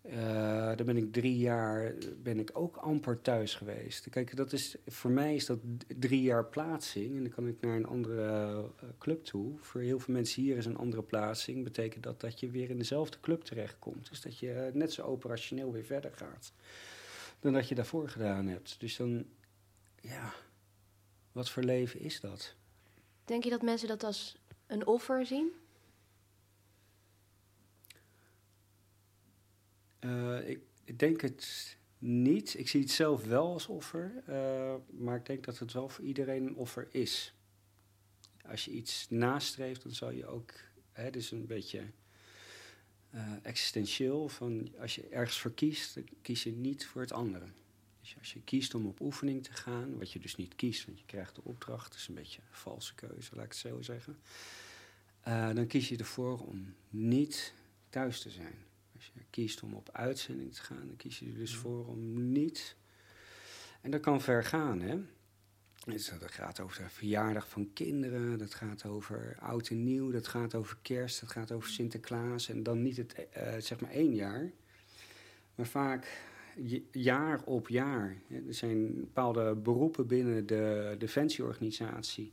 Uh, 0.06 0.14
daar 0.14 0.84
ben 0.84 0.96
ik 0.96 1.12
drie 1.12 1.36
jaar 1.36 1.94
ben 2.22 2.38
ik 2.38 2.50
ook 2.52 2.76
amper 2.76 3.20
thuis 3.20 3.54
geweest. 3.54 4.08
Kijk, 4.08 4.36
dat 4.36 4.52
is, 4.52 4.76
voor 4.86 5.10
mij 5.10 5.34
is 5.34 5.46
dat 5.46 5.58
drie 5.98 6.22
jaar 6.22 6.44
plaatsing. 6.44 7.16
En 7.16 7.22
dan 7.22 7.32
kan 7.32 7.46
ik 7.46 7.60
naar 7.60 7.76
een 7.76 7.86
andere 7.86 8.52
uh, 8.82 8.88
club 8.98 9.24
toe. 9.24 9.58
Voor 9.58 9.80
heel 9.80 9.98
veel 9.98 10.14
mensen 10.14 10.42
hier 10.42 10.56
is 10.56 10.66
een 10.66 10.76
andere 10.76 11.02
plaatsing. 11.02 11.64
Betekent 11.64 12.02
dat 12.02 12.20
dat 12.20 12.40
je 12.40 12.50
weer 12.50 12.70
in 12.70 12.78
dezelfde 12.78 13.20
club 13.20 13.42
terechtkomt. 13.42 14.08
Dus 14.08 14.20
dat 14.20 14.38
je 14.38 14.70
net 14.72 14.92
zo 14.92 15.02
operationeel 15.02 15.72
weer 15.72 15.84
verder 15.84 16.12
gaat. 16.12 16.52
Dan 17.40 17.52
dat 17.52 17.68
je 17.68 17.74
daarvoor 17.74 18.08
gedaan 18.08 18.46
hebt. 18.46 18.80
Dus 18.80 18.96
dan, 18.96 19.24
ja, 20.00 20.32
wat 21.32 21.50
voor 21.50 21.62
leven 21.62 22.00
is 22.00 22.20
dat? 22.20 22.54
Denk 23.24 23.44
je 23.44 23.50
dat 23.50 23.62
mensen 23.62 23.88
dat 23.88 24.04
als 24.04 24.36
een 24.66 24.86
offer 24.86 25.26
zien? 25.26 25.52
Uh, 30.04 30.48
ik, 30.48 30.98
denk 30.98 31.20
het 31.20 31.76
niet. 31.98 32.58
Ik 32.58 32.68
zie 32.68 32.80
het 32.80 32.90
zelf 32.90 33.24
wel 33.24 33.52
als 33.52 33.66
offer. 33.66 34.22
Uh, 34.28 34.74
maar 34.90 35.16
ik 35.16 35.26
denk 35.26 35.44
dat 35.44 35.58
het 35.58 35.72
wel 35.72 35.88
voor 35.88 36.04
iedereen 36.04 36.46
een 36.46 36.56
offer 36.56 36.88
is. 36.90 37.34
Als 38.46 38.64
je 38.64 38.70
iets 38.70 39.06
nastreeft, 39.10 39.82
dan 39.82 39.92
zal 39.92 40.10
je 40.10 40.26
ook... 40.26 40.52
Hè, 40.92 41.10
dus 41.10 41.30
een 41.30 41.46
beetje 41.46 41.82
uh, 43.14 43.32
existentieel. 43.42 44.28
Van 44.28 44.74
als 44.78 44.94
je 44.94 45.08
ergens 45.08 45.38
voor 45.38 45.54
kiest, 45.54 45.94
dan 45.94 46.04
kies 46.22 46.42
je 46.42 46.52
niet 46.52 46.86
voor 46.86 47.00
het 47.00 47.12
andere. 47.12 47.46
Dus 48.00 48.16
als 48.18 48.32
je 48.32 48.42
kiest 48.42 48.74
om 48.74 48.86
op 48.86 49.00
oefening 49.00 49.42
te 49.42 49.52
gaan, 49.52 49.98
wat 49.98 50.12
je 50.12 50.18
dus 50.18 50.36
niet 50.36 50.56
kiest, 50.56 50.86
want 50.86 50.98
je 50.98 51.06
krijgt 51.06 51.34
de 51.34 51.44
opdracht, 51.44 51.94
is 51.94 52.08
een 52.08 52.14
beetje 52.14 52.40
een 52.40 52.56
valse 52.56 52.94
keuze, 52.94 53.34
laat 53.34 53.44
ik 53.44 53.50
het 53.50 53.60
zo 53.60 53.82
zeggen. 53.82 54.18
dan 55.54 55.66
kies 55.66 55.88
je 55.88 55.96
ervoor 55.96 56.38
om 56.38 56.74
niet 56.90 57.54
thuis 57.90 58.20
te 58.20 58.30
zijn. 58.30 58.54
Als 59.02 59.10
je 59.14 59.24
kiest 59.30 59.62
om 59.62 59.74
op 59.74 59.88
uitzending 59.92 60.54
te 60.54 60.62
gaan, 60.62 60.86
dan 60.86 60.96
kies 60.96 61.18
je 61.18 61.26
er 61.26 61.34
dus 61.34 61.56
voor 61.56 61.86
om 61.86 62.32
niet. 62.32 62.76
En 63.80 63.90
dat 63.90 64.00
kan 64.00 64.20
ver 64.20 64.44
gaan, 64.44 64.80
hè? 64.80 64.98
Dus 65.84 66.08
dat 66.18 66.30
gaat 66.30 66.60
over 66.60 66.82
de 66.82 66.88
verjaardag 66.88 67.48
van 67.48 67.72
kinderen, 67.72 68.38
dat 68.38 68.54
gaat 68.54 68.84
over 68.84 69.36
oud 69.40 69.68
en 69.68 69.84
nieuw, 69.84 70.10
dat 70.10 70.28
gaat 70.28 70.54
over 70.54 70.76
kerst, 70.82 71.20
dat 71.20 71.30
gaat 71.30 71.52
over 71.52 71.70
Sinterklaas. 71.70 72.48
En 72.48 72.62
dan 72.62 72.82
niet 72.82 72.96
het, 72.96 73.26
uh, 73.36 73.54
zeg 73.58 73.80
maar 73.80 73.90
één 73.90 74.14
jaar, 74.14 74.50
maar 75.54 75.66
vaak 75.66 76.20
jaar 76.90 77.42
op 77.44 77.68
jaar. 77.68 78.16
Er 78.28 78.54
zijn 78.54 78.94
bepaalde 78.94 79.54
beroepen 79.54 80.06
binnen 80.06 80.46
de 80.46 80.94
defensieorganisatie 80.98 82.32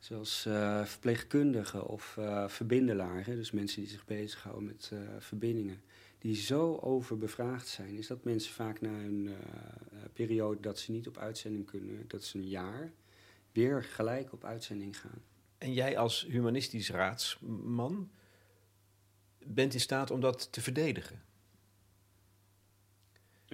Zoals 0.00 0.44
uh, 0.46 0.84
verpleegkundigen 0.84 1.86
of 1.86 2.16
uh, 2.18 2.48
verbindelaar, 2.48 3.26
hè, 3.26 3.34
dus 3.34 3.50
mensen 3.50 3.80
die 3.80 3.90
zich 3.90 4.04
bezighouden 4.04 4.64
met 4.64 4.90
uh, 4.92 5.00
verbindingen, 5.18 5.82
die 6.18 6.36
zo 6.36 6.76
overbevraagd 6.76 7.68
zijn, 7.68 7.96
is 7.96 8.06
dat 8.06 8.24
mensen 8.24 8.52
vaak 8.52 8.80
na 8.80 8.90
een 8.90 9.36
periode 10.12 10.60
dat 10.60 10.78
ze 10.78 10.90
niet 10.92 11.08
op 11.08 11.18
uitzending 11.18 11.66
kunnen, 11.66 12.04
dat 12.06 12.22
is 12.22 12.34
een 12.34 12.48
jaar, 12.48 12.92
weer 13.52 13.84
gelijk 13.84 14.32
op 14.32 14.44
uitzending 14.44 15.00
gaan. 15.00 15.22
En 15.58 15.72
jij 15.72 15.98
als 15.98 16.26
humanistisch 16.28 16.90
raadsman 16.90 18.10
bent 19.38 19.74
in 19.74 19.80
staat 19.80 20.10
om 20.10 20.20
dat 20.20 20.52
te 20.52 20.60
verdedigen? 20.60 21.22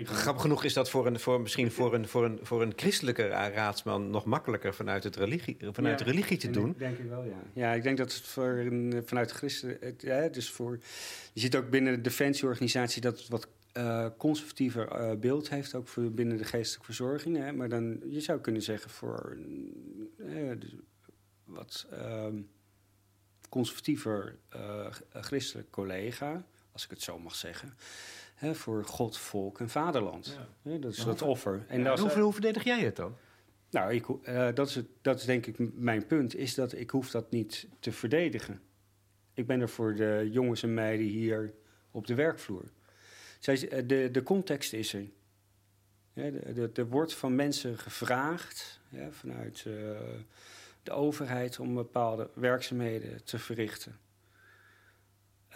Grappig 0.04 0.42
genoeg 0.42 0.64
is 0.64 0.72
dat 0.72 0.90
voor 0.90 1.06
een, 1.06 1.20
voor, 1.20 1.40
misschien 1.40 1.72
voor 1.72 1.94
een, 1.94 2.08
voor, 2.08 2.24
een, 2.24 2.38
voor 2.42 2.62
een 2.62 2.72
christelijke 2.76 3.26
raadsman 3.26 4.10
nog 4.10 4.24
makkelijker 4.24 4.74
vanuit, 4.74 5.04
het 5.04 5.16
religie, 5.16 5.56
vanuit 5.72 5.98
ja, 5.98 6.04
de 6.04 6.10
religie 6.10 6.36
te 6.36 6.50
doen. 6.50 6.74
Denk 6.78 6.98
ik 6.98 7.08
wel, 7.08 7.24
ja. 7.24 7.42
Ja, 7.52 7.72
ik 7.72 7.82
denk 7.82 7.98
dat 7.98 8.12
het 8.12 8.22
voor 8.22 8.48
een, 8.48 9.02
vanuit 9.06 9.28
de 9.28 9.34
christen. 9.34 9.78
Ja, 9.98 10.28
dus 10.28 10.50
voor, 10.50 10.78
je 11.32 11.40
ziet 11.40 11.56
ook 11.56 11.70
binnen 11.70 11.94
de 11.94 12.00
defensieorganisatie 12.00 13.00
dat 13.00 13.18
het 13.18 13.28
wat 13.28 13.48
uh, 13.76 14.06
conservatiever 14.16 15.00
uh, 15.00 15.18
beeld 15.18 15.48
heeft, 15.48 15.74
ook 15.74 15.88
voor 15.88 16.10
binnen 16.10 16.36
de 16.36 16.44
geestelijke 16.44 16.84
verzorging. 16.84 17.36
Hè? 17.36 17.52
Maar 17.52 17.68
dan, 17.68 18.00
je 18.08 18.20
zou 18.20 18.40
kunnen 18.40 18.62
zeggen 18.62 18.90
voor 18.90 19.36
uh, 20.16 20.52
wat 21.44 21.86
ehm, 21.90 22.40
conservatiever 23.48 24.38
christelijk 25.12 25.70
collega, 25.70 26.44
als 26.72 26.84
ik 26.84 26.90
het 26.90 27.02
zo 27.02 27.18
mag 27.18 27.34
zeggen, 27.34 27.76
hè, 28.36 28.54
voor 28.54 28.84
God, 28.84 29.18
volk 29.18 29.60
en 29.60 29.68
vaderland. 29.68 30.26
Ja. 30.26 30.70
Hè, 30.70 30.78
dat 30.78 30.92
is 30.92 31.04
het 31.04 31.22
offer. 31.22 31.64
En 31.68 31.80
ja, 31.80 31.98
hoe, 31.98 32.20
hoe 32.20 32.32
verdedig 32.32 32.64
jij 32.64 32.80
het 32.80 32.96
dan? 32.96 33.16
Nou, 33.70 33.94
ik, 33.94 34.06
dat, 34.56 34.68
is 34.68 34.74
het, 34.74 34.86
dat 35.02 35.18
is 35.18 35.24
denk 35.24 35.46
ik 35.46 35.74
mijn 35.74 36.06
punt, 36.06 36.34
is 36.34 36.54
dat 36.54 36.72
ik 36.72 36.90
hoef 36.90 37.10
dat 37.10 37.30
niet 37.30 37.66
te 37.80 37.92
verdedigen. 37.92 38.60
Ik 39.34 39.46
ben 39.46 39.60
er 39.60 39.68
voor 39.68 39.94
de 39.94 40.28
jongens 40.32 40.62
en 40.62 40.74
meiden 40.74 41.06
hier 41.06 41.54
op 41.90 42.06
de 42.06 42.14
werkvloer. 42.14 42.64
Zij, 43.38 43.68
eh, 43.68 43.82
de, 43.86 44.08
de 44.12 44.22
context 44.22 44.72
is 44.72 44.94
er. 44.94 45.06
er 46.74 46.88
wordt 46.88 47.14
van 47.14 47.34
mensen 47.34 47.78
gevraagd 47.78 48.80
vanuit 49.10 49.64
uh, 49.66 49.74
de 50.82 50.90
overheid 50.90 51.58
om 51.58 51.74
bepaalde 51.74 52.30
werkzaamheden 52.34 53.24
te 53.24 53.38
verrichten. 53.38 53.98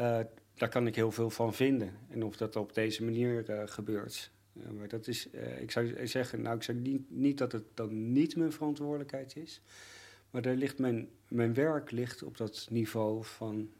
Uh, 0.01 0.21
daar 0.55 0.69
kan 0.69 0.87
ik 0.87 0.95
heel 0.95 1.13
veel 1.13 1.31
van 1.31 1.55
vinden. 1.55 1.93
En 2.09 2.23
of 2.23 2.37
dat 2.37 2.57
op 2.57 2.75
deze 2.75 3.05
manier 3.05 3.51
uh, 3.51 3.63
gebeurt. 3.65 4.31
maar 4.53 4.89
dat 4.89 5.07
is, 5.07 5.29
ik 5.61 5.71
zou 5.71 6.07
zeggen, 6.07 6.43
nou, 6.43 6.57
ik 6.57 6.63
zeg 6.63 6.77
niet, 6.77 7.11
niet 7.11 7.39
dat 7.39 7.53
het 7.53 7.65
dan 7.75 8.13
niet 8.13 8.37
mijn 8.37 8.53
verantwoordelijkheid 8.53 9.37
is. 9.37 9.63
Maar 10.31 10.43
daar 10.43 10.55
ligt 10.55 10.79
mijn, 10.79 11.09
mijn 11.29 11.55
werk 11.55 11.91
ligt 11.91 12.23
op 12.23 12.37
dat 12.37 12.67
niveau 12.71 13.25
van 13.25 13.71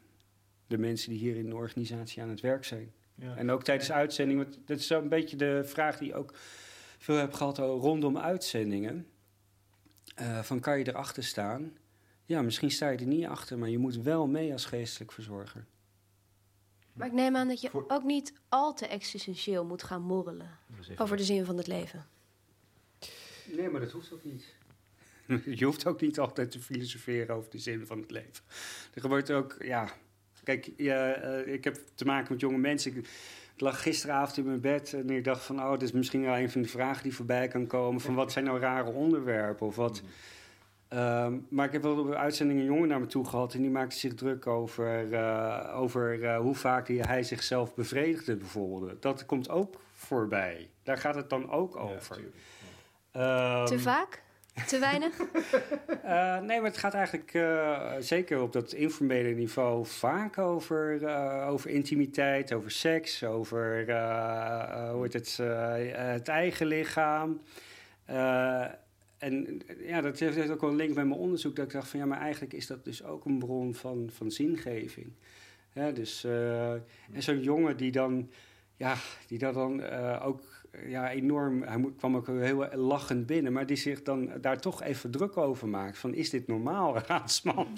de 0.67 0.77
mensen 0.77 1.09
die 1.09 1.19
hier 1.19 1.35
in 1.35 1.49
de 1.49 1.55
organisatie 1.55 2.21
aan 2.21 2.29
het 2.29 2.41
werk 2.41 2.63
zijn. 2.63 2.91
Ja. 3.15 3.35
En 3.35 3.49
ook 3.49 3.63
tijdens 3.63 3.91
uitzendingen, 3.91 4.43
want 4.43 4.59
dat 4.65 4.77
is 4.77 4.87
zo'n 4.87 5.09
beetje 5.09 5.35
de 5.35 5.61
vraag 5.65 5.97
die 5.97 6.09
ik 6.09 6.15
ook 6.15 6.33
veel 6.97 7.15
heb 7.15 7.33
gehad 7.33 7.57
rondom 7.57 8.17
uitzendingen. 8.17 9.07
Van 10.41 10.59
kan 10.59 10.77
je 10.77 10.87
erachter 10.87 11.23
staan? 11.23 11.77
Ja, 12.25 12.41
misschien 12.41 12.71
sta 12.71 12.89
je 12.89 12.97
er 12.97 13.05
niet 13.05 13.25
achter, 13.25 13.57
maar 13.57 13.69
je 13.69 13.77
moet 13.77 13.95
wel 13.97 14.27
mee 14.27 14.51
als 14.51 14.65
geestelijk 14.65 15.11
verzorger. 15.11 15.65
Maar 16.93 17.07
ik 17.07 17.13
neem 17.13 17.35
aan 17.35 17.47
dat 17.47 17.61
je 17.61 17.69
ook 17.87 18.03
niet 18.03 18.33
al 18.49 18.73
te 18.73 18.87
existentieel 18.87 19.65
moet 19.65 19.83
gaan 19.83 20.01
morrelen 20.01 20.57
over 20.97 21.17
de 21.17 21.23
zin 21.23 21.45
van 21.45 21.57
het 21.57 21.67
leven. 21.67 22.05
Nee, 23.45 23.69
maar 23.69 23.81
dat 23.81 23.91
hoeft 23.91 24.13
ook 24.13 24.23
niet. 24.23 24.45
Je 25.59 25.65
hoeft 25.65 25.85
ook 25.85 26.01
niet 26.01 26.19
altijd 26.19 26.51
te 26.51 26.59
filosoferen 26.59 27.35
over 27.35 27.49
de 27.51 27.59
zin 27.59 27.85
van 27.85 27.99
het 27.99 28.11
leven. 28.11 28.43
Er 28.93 29.01
gebeurt 29.01 29.31
ook, 29.31 29.55
ja, 29.59 29.93
Kijk, 30.43 30.71
ja, 30.77 31.23
uh, 31.23 31.53
ik 31.53 31.63
heb 31.63 31.77
te 31.95 32.05
maken 32.05 32.31
met 32.31 32.41
jonge 32.41 32.57
mensen. 32.57 32.95
Ik, 32.95 33.07
lag 33.57 33.81
gisteravond 33.81 34.37
in 34.37 34.45
mijn 34.45 34.61
bed 34.61 34.93
en 34.93 35.09
ik 35.09 35.23
dacht 35.23 35.43
van... 35.43 35.59
oh, 35.59 35.71
dit 35.71 35.81
is 35.81 35.91
misschien 35.91 36.21
wel 36.21 36.37
een 36.37 36.51
van 36.51 36.61
de 36.61 36.67
vragen 36.67 37.03
die 37.03 37.15
voorbij 37.15 37.47
kan 37.47 37.67
komen... 37.67 38.01
van 38.01 38.15
wat 38.15 38.31
zijn 38.31 38.45
nou 38.45 38.59
rare 38.59 38.91
onderwerpen 38.91 39.67
of 39.67 39.75
wat... 39.75 40.01
Um, 40.93 41.47
maar 41.49 41.65
ik 41.65 41.71
heb 41.71 41.81
wel 41.81 41.97
op 41.97 42.11
uitzending 42.11 42.59
een 42.59 42.65
jongen 42.65 42.87
naar 42.87 42.99
me 42.99 43.05
toe 43.05 43.25
gehad... 43.25 43.53
en 43.53 43.61
die 43.61 43.69
maakte 43.69 43.95
zich 43.95 44.13
druk 44.13 44.47
over, 44.47 45.07
uh, 45.11 45.73
over 45.75 46.19
uh, 46.19 46.37
hoe 46.37 46.55
vaak 46.55 46.87
hij 46.87 47.23
zichzelf 47.23 47.75
bevredigde 47.75 48.35
bijvoorbeeld. 48.35 49.01
Dat 49.01 49.25
komt 49.25 49.49
ook 49.49 49.81
voorbij. 49.93 50.69
Daar 50.83 50.97
gaat 50.97 51.15
het 51.15 51.29
dan 51.29 51.51
ook 51.51 51.75
over. 51.75 52.21
Ja, 53.11 53.59
um, 53.59 53.65
Te 53.65 53.79
vaak? 53.79 54.21
Te 54.67 54.79
weinig? 54.79 55.19
uh, 56.05 56.39
nee, 56.47 56.61
maar 56.61 56.69
het 56.69 56.77
gaat 56.77 56.93
eigenlijk 56.93 57.33
uh, 57.33 57.91
zeker 57.99 58.41
op 58.41 58.53
dat 58.53 58.73
informele 58.73 59.29
niveau 59.29 59.85
vaak 59.85 60.37
over, 60.37 61.01
uh, 61.01 61.47
over 61.49 61.69
intimiteit, 61.69 62.53
over 62.53 62.71
seks, 62.71 63.23
over 63.23 63.85
hoe 64.91 65.03
het, 65.11 65.37
het 65.95 66.27
eigen 66.27 66.65
lichaam. 66.65 67.41
En 69.21 69.61
ja, 69.79 70.01
dat 70.01 70.19
heeft 70.19 70.49
ook 70.49 70.61
wel 70.61 70.69
een 70.69 70.75
link 70.75 70.95
met 70.95 71.05
mijn 71.07 71.19
onderzoek, 71.19 71.55
dat 71.55 71.65
ik 71.65 71.71
dacht 71.71 71.87
van 71.87 71.99
ja, 71.99 72.05
maar 72.05 72.19
eigenlijk 72.19 72.53
is 72.53 72.67
dat 72.67 72.85
dus 72.85 73.03
ook 73.03 73.25
een 73.25 73.39
bron 73.39 73.73
van, 73.75 74.09
van 74.13 74.31
zingeving. 74.31 75.11
Dus, 75.93 76.23
en 76.23 77.23
zo'n 77.23 77.41
jongen 77.41 77.77
die 77.77 77.91
dan, 77.91 78.29
ja, 78.75 78.95
die 79.27 79.37
dat 79.37 79.53
dan 79.53 79.83
ook 80.19 80.41
ja, 80.87 81.11
enorm. 81.11 81.63
Hij 81.63 81.85
kwam 81.97 82.15
ook 82.15 82.27
heel 82.27 82.67
lachend 82.75 83.25
binnen, 83.25 83.53
maar 83.53 83.65
die 83.65 83.77
zich 83.77 84.03
dan 84.03 84.31
daar 84.41 84.59
toch 84.59 84.83
even 84.83 85.11
druk 85.11 85.37
over 85.37 85.67
maakt. 85.67 85.97
Van 85.97 86.13
is 86.13 86.29
dit 86.29 86.47
normaal, 86.47 86.97
raadsman? 87.07 87.67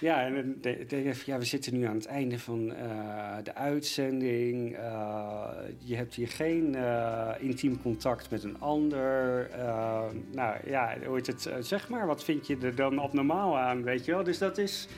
ja, 0.00 0.26
en 0.26 0.58
de, 0.60 1.12
ja, 1.24 1.38
we 1.38 1.44
zitten 1.44 1.78
nu 1.78 1.84
aan 1.84 1.96
het 1.96 2.06
einde 2.06 2.38
van 2.38 2.70
uh, 2.70 3.36
de 3.42 3.54
uitzending. 3.54 4.76
Uh, 4.78 5.48
je 5.78 5.96
hebt 5.96 6.14
hier 6.14 6.28
geen 6.28 6.74
uh, 6.74 7.30
intiem 7.38 7.82
contact 7.82 8.30
met 8.30 8.42
een 8.42 8.60
ander. 8.60 9.50
nou 10.32 10.56
ja, 10.66 10.96
hoe 11.06 11.14
heet 11.14 11.26
het? 11.26 11.50
zeg 11.60 11.88
maar, 11.88 12.06
wat 12.06 12.24
vind 12.24 12.46
je 12.46 12.56
er 12.62 12.74
dan 12.74 12.98
abnormaal 12.98 13.58
aan, 13.58 13.82
weet 13.82 14.04
je 14.04 14.12
wel? 14.12 14.24
Dus 14.24 14.38
dat 14.38 14.58
is 14.58 14.88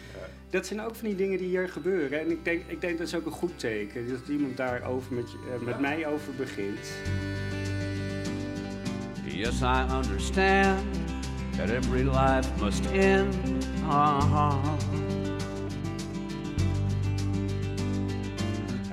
dat 0.50 0.66
zijn 0.66 0.80
ook 0.80 0.94
van 0.94 1.08
die 1.08 1.16
dingen 1.16 1.38
die 1.38 1.48
hier 1.48 1.68
gebeuren. 1.68 2.20
En 2.20 2.30
ik 2.30 2.44
denk, 2.44 2.62
ik 2.66 2.80
denk 2.80 2.98
dat 2.98 3.06
is 3.06 3.14
ook 3.14 3.26
een 3.26 3.32
goed 3.32 3.58
teken. 3.58 4.08
Dat 4.08 4.28
iemand 4.28 4.56
daarover 4.56 5.14
met, 5.14 5.24
uh, 5.24 5.66
met 5.66 5.80
mij 5.80 6.06
over 6.06 6.34
begint. 6.34 6.92
Yes, 9.24 9.60
I 9.60 9.84
understand 9.92 10.80
that 11.56 11.68
every 11.68 12.08
life 12.08 12.48
must 12.60 12.86
end. 12.86 13.36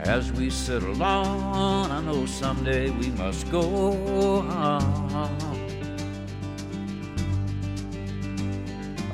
As 0.05 0.31
we 0.33 0.49
sit 0.49 0.83
on, 0.83 1.91
I 1.91 2.01
know 2.01 2.25
someday 2.27 2.91
we 2.91 3.07
must 3.11 3.49
go. 3.49 4.41
Uh-huh. 4.43 5.33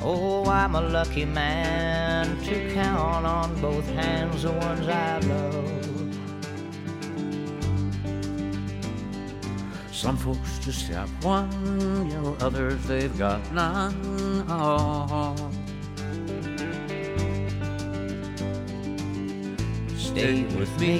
Oh, 0.02 0.44
I'm 0.46 0.74
a 0.74 0.80
lucky 0.80 1.24
man 1.24 2.36
to 2.44 2.74
count 2.74 3.24
on 3.24 3.60
both 3.60 3.86
hands 3.90 4.42
the 4.42 4.52
ones 4.52 4.88
I 4.88 5.18
love. 5.20 5.80
Some 9.92 10.16
folks 10.16 10.58
just 10.58 10.88
have 10.88 11.10
one, 11.24 11.50
you 12.10 12.20
know, 12.20 12.36
others 12.40 12.82
they've 12.86 13.16
got 13.18 13.52
none. 13.52 14.44
Oh. 14.48 15.50
Stay 20.10 20.42
with 20.58 20.80
me. 20.80 20.98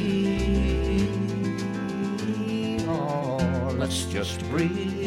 Oh, 2.87 3.75
let's 3.77 4.05
just 4.05 4.49
breathe. 4.51 5.01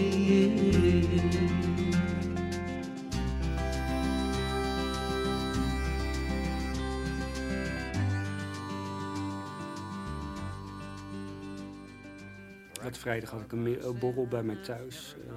vrijdag 13.03 13.29
had 13.29 13.41
ik 13.41 13.51
een 13.51 13.63
borrel 13.99 14.27
bij 14.27 14.43
mij 14.43 14.55
thuis. 14.55 15.15
Uh, 15.27 15.33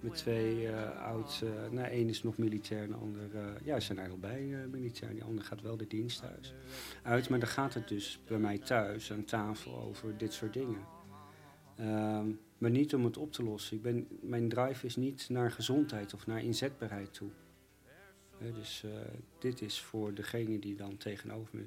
met 0.00 0.14
twee 0.14 0.62
uh, 0.62 1.10
nou 1.70 1.88
één 1.88 2.08
is 2.08 2.22
nog 2.22 2.38
militair 2.38 2.82
en 2.82 2.88
de 2.88 2.94
ander, 2.94 3.22
ja, 3.64 3.80
zijn 3.80 3.98
er 3.98 4.10
al 4.10 4.18
bij 4.18 4.40
militair. 4.70 5.12
Die 5.12 5.24
ander 5.24 5.44
gaat 5.44 5.62
wel 5.62 5.76
de 5.76 5.86
dienst 5.86 6.20
thuis 6.20 6.54
uit. 7.02 7.28
Maar 7.28 7.38
dan 7.38 7.48
gaat 7.48 7.74
het 7.74 7.88
dus 7.88 8.20
bij 8.26 8.38
mij 8.38 8.58
thuis 8.58 9.12
aan 9.12 9.24
tafel 9.24 9.78
over 9.78 10.16
dit 10.16 10.32
soort 10.32 10.52
dingen. 10.52 10.86
Ehm, 11.76 12.28
maar 12.58 12.70
niet 12.70 12.94
om 12.94 13.04
het 13.04 13.16
op 13.16 13.32
te 13.32 13.42
lossen. 13.42 13.76
Ik 13.76 13.82
ben, 13.82 14.06
mijn 14.20 14.48
drive 14.48 14.86
is 14.86 14.96
niet 14.96 15.28
naar 15.28 15.50
gezondheid 15.50 16.14
of 16.14 16.26
naar 16.26 16.42
inzetbaarheid 16.42 17.14
toe. 17.14 17.30
dus 18.38 18.84
dit 19.38 19.62
is 19.62 19.80
voor 19.80 20.14
degene 20.14 20.58
die 20.58 20.76
dan 20.76 20.96
tegenover 20.96 21.56
me 21.56 21.64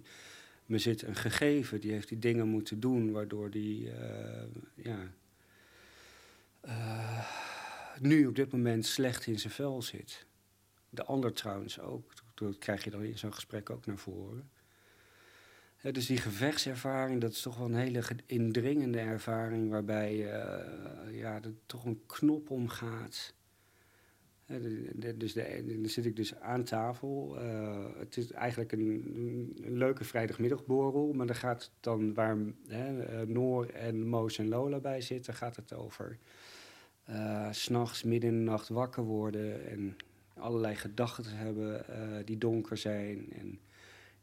me 0.65 0.77
zit 0.77 1.01
een 1.01 1.15
gegeven, 1.15 1.81
die 1.81 1.91
heeft 1.91 2.09
die 2.09 2.19
dingen 2.19 2.47
moeten 2.47 2.79
doen, 2.79 3.11
waardoor 3.11 3.49
die 3.49 3.89
ja, 4.75 4.97
nu 7.99 8.25
op 8.25 8.35
dit 8.35 8.51
moment 8.51 8.85
slecht 8.85 9.27
in 9.27 9.39
zijn 9.39 9.53
vel 9.53 9.81
zit. 9.81 10.25
De 10.89 11.03
ander 11.03 11.33
trouwens 11.33 11.79
ook, 11.79 12.13
dat 12.33 12.57
krijg 12.57 12.83
je 12.83 12.89
dan 12.89 13.03
in 13.03 13.17
zo'n 13.17 13.33
gesprek 13.33 13.69
ook 13.69 13.85
naar 13.85 13.97
voren. 13.97 14.49
Ja, 15.81 15.91
dus 15.91 16.05
die 16.05 16.17
gevechtservaring, 16.17 17.21
dat 17.21 17.31
is 17.31 17.41
toch 17.41 17.57
wel 17.57 17.65
een 17.65 17.75
hele 17.75 18.03
indringende 18.25 18.99
ervaring 18.99 19.69
waarbij 19.69 20.13
uh, 20.13 21.19
ja, 21.19 21.41
er 21.41 21.53
toch 21.65 21.85
een 21.85 22.03
knop 22.05 22.49
omgaat 22.49 23.33
dus 25.17 25.33
de, 25.33 25.63
dan 25.65 25.89
zit 25.89 26.05
ik 26.05 26.15
dus 26.15 26.35
aan 26.39 26.63
tafel. 26.63 27.37
Uh, 27.41 27.85
het 27.97 28.17
is 28.17 28.31
eigenlijk 28.31 28.71
een, 28.71 29.13
een, 29.63 29.77
leuke 29.77 30.03
vrijdagmiddagborrel. 30.03 31.13
Maar 31.13 31.25
dan 31.25 31.35
gaat 31.35 31.61
het 31.61 31.71
dan 31.79 32.13
waar 32.13 32.37
hè, 32.67 33.03
eh, 33.03 33.27
Noor 33.27 33.65
en 33.65 34.07
Moos 34.07 34.37
en 34.37 34.47
Lola 34.47 34.79
bij 34.79 35.01
zitten, 35.01 35.33
gaat 35.33 35.55
het 35.55 35.73
over 35.73 36.17
uh, 37.09 37.47
s'nachts 37.51 38.03
midden 38.03 38.29
in 38.29 38.37
de 38.37 38.51
nacht 38.51 38.69
wakker 38.69 39.03
worden 39.03 39.67
en 39.67 39.95
allerlei 40.33 40.75
gedachten 40.75 41.37
hebben 41.37 41.85
uh, 41.89 42.25
die 42.25 42.37
donker 42.37 42.77
zijn. 42.77 43.33
En 43.33 43.59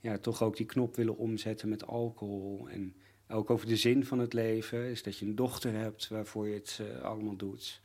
ja, 0.00 0.18
toch 0.18 0.42
ook 0.42 0.56
die 0.56 0.66
knop 0.66 0.96
willen 0.96 1.16
omzetten 1.16 1.68
met 1.68 1.86
alcohol. 1.86 2.68
En 2.68 2.94
ook 3.28 3.50
over 3.50 3.66
de 3.66 3.76
zin 3.76 4.04
van 4.04 4.18
het 4.18 4.32
leven. 4.32 4.90
Is 4.90 5.02
dat 5.02 5.18
je 5.18 5.26
een 5.26 5.34
dochter 5.34 5.72
hebt 5.72 6.08
waarvoor 6.08 6.48
je 6.48 6.54
het 6.54 6.78
uh, 6.80 7.00
allemaal 7.02 7.36
doet. 7.36 7.80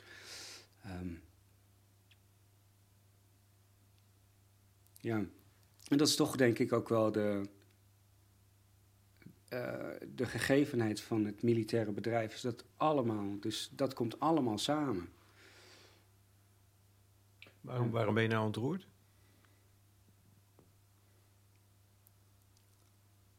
Um, 0.85 1.21
ja, 4.99 5.25
en 5.87 5.97
dat 5.97 6.07
is 6.07 6.15
toch 6.15 6.35
denk 6.35 6.59
ik 6.59 6.73
ook 6.73 6.89
wel 6.89 7.11
de, 7.11 7.41
de 10.15 10.25
gegevenheid 10.25 11.01
van 11.01 11.25
het 11.25 11.43
militaire 11.43 11.91
bedrijf. 11.91 12.33
Is 12.33 12.41
dat 12.41 12.65
allemaal, 12.77 13.39
dus 13.39 13.69
dat 13.71 13.93
komt 13.93 14.19
allemaal 14.19 14.57
samen. 14.57 15.09
Waarom, 17.61 17.91
waarom 17.91 18.13
ben 18.13 18.23
je 18.23 18.29
nou 18.29 18.45
ontroerd? 18.45 18.87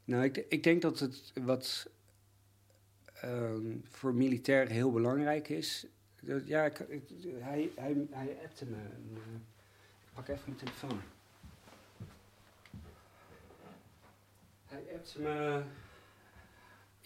Nou, 0.04 0.24
ik, 0.24 0.36
ik 0.36 0.62
denk 0.62 0.82
dat 0.82 0.98
het 0.98 1.32
wat 1.44 1.90
um, 3.24 3.84
voor 3.90 4.14
militair 4.14 4.68
heel 4.68 4.92
belangrijk 4.92 5.48
is. 5.48 5.86
Dat, 6.20 6.46
ja, 6.46 6.64
ik, 6.64 6.76
hij, 7.38 7.70
hij, 7.74 8.07
hij 8.11 8.38
appte 8.44 8.64
me. 8.66 8.76
ik 10.04 10.12
pak 10.14 10.28
even 10.28 10.42
mijn 10.46 10.57
telefoon. 10.57 11.00
Hij 14.66 14.84
appte 14.94 15.20
me 15.20 15.62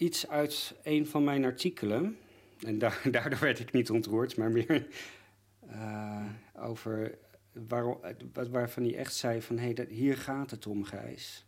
iets 0.01 0.27
uit 0.27 0.75
een 0.83 1.07
van 1.07 1.23
mijn 1.23 1.45
artikelen. 1.45 2.17
En 2.65 2.79
da 2.79 2.93
daardoor 3.11 3.39
werd 3.39 3.59
ik 3.59 3.71
niet 3.71 3.89
ontroerd, 3.89 4.37
maar 4.37 4.51
meer 4.51 4.87
uh, 5.65 6.25
over 6.55 7.17
waarom, 7.67 7.99
waarvan 8.51 8.83
hij 8.83 8.95
echt 8.95 9.15
zei 9.15 9.41
van... 9.41 9.57
hé, 9.57 9.71
hey, 9.73 9.87
hier 9.89 10.17
gaat 10.17 10.51
het 10.51 10.67
om, 10.67 10.83
Gijs. 10.83 11.45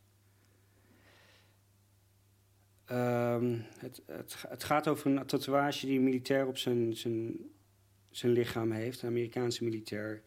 Um, 2.91 3.64
het, 3.78 4.01
het, 4.06 4.45
het, 4.47 4.64
gaat 4.64 4.88
over 4.88 5.12
een 5.12 5.26
tatoeage 5.26 5.86
die 5.86 5.97
een 5.97 6.04
militair 6.04 6.47
op 6.47 6.58
zijn, 6.58 6.95
zijn, 6.95 7.36
zijn 8.10 8.32
lichaam 8.32 8.72
heeft, 8.72 9.01
een 9.01 9.10
Amerikaanse 9.10 9.64
militair. 9.64 10.22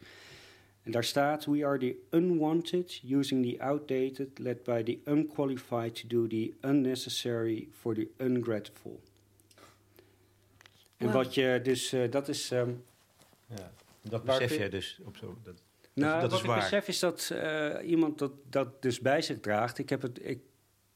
En 0.87 0.93
daar 0.93 1.03
staat: 1.03 1.45
We 1.45 1.65
are 1.65 1.77
the 1.77 1.95
unwanted, 2.09 3.01
using 3.09 3.51
the 3.51 3.63
outdated, 3.63 4.39
led 4.39 4.63
by 4.63 4.83
the 4.83 5.11
unqualified 5.11 5.95
to 5.95 6.07
do 6.07 6.27
the 6.27 6.53
unnecessary 6.61 7.67
for 7.71 7.93
the 7.93 8.07
ungrateful. 8.17 8.99
En 10.97 11.11
wat 11.11 11.33
je 11.33 11.59
dus, 11.63 11.93
uh, 11.93 12.11
dat 12.11 12.27
is. 12.27 12.51
Um, 12.51 12.83
ja, 13.45 13.71
dat 14.01 14.23
besef 14.23 14.55
jij 14.55 14.69
dus 14.69 14.99
op 15.03 15.17
zo. 15.17 15.37
Dat, 15.43 15.55
nou, 15.93 16.21
dat 16.21 16.21
wat 16.21 16.39
is 16.39 16.39
ik 16.39 16.45
waar. 16.45 16.59
besef 16.59 16.87
is 16.87 16.99
dat 16.99 17.29
uh, 17.33 17.75
iemand 17.85 18.19
dat, 18.19 18.31
dat 18.49 18.81
dus 18.81 18.99
bij 18.99 19.21
zich 19.21 19.39
draagt. 19.39 19.77
Ik 19.77 19.89
heb 19.89 20.01
het. 20.01 20.19
Ik, 20.21 20.39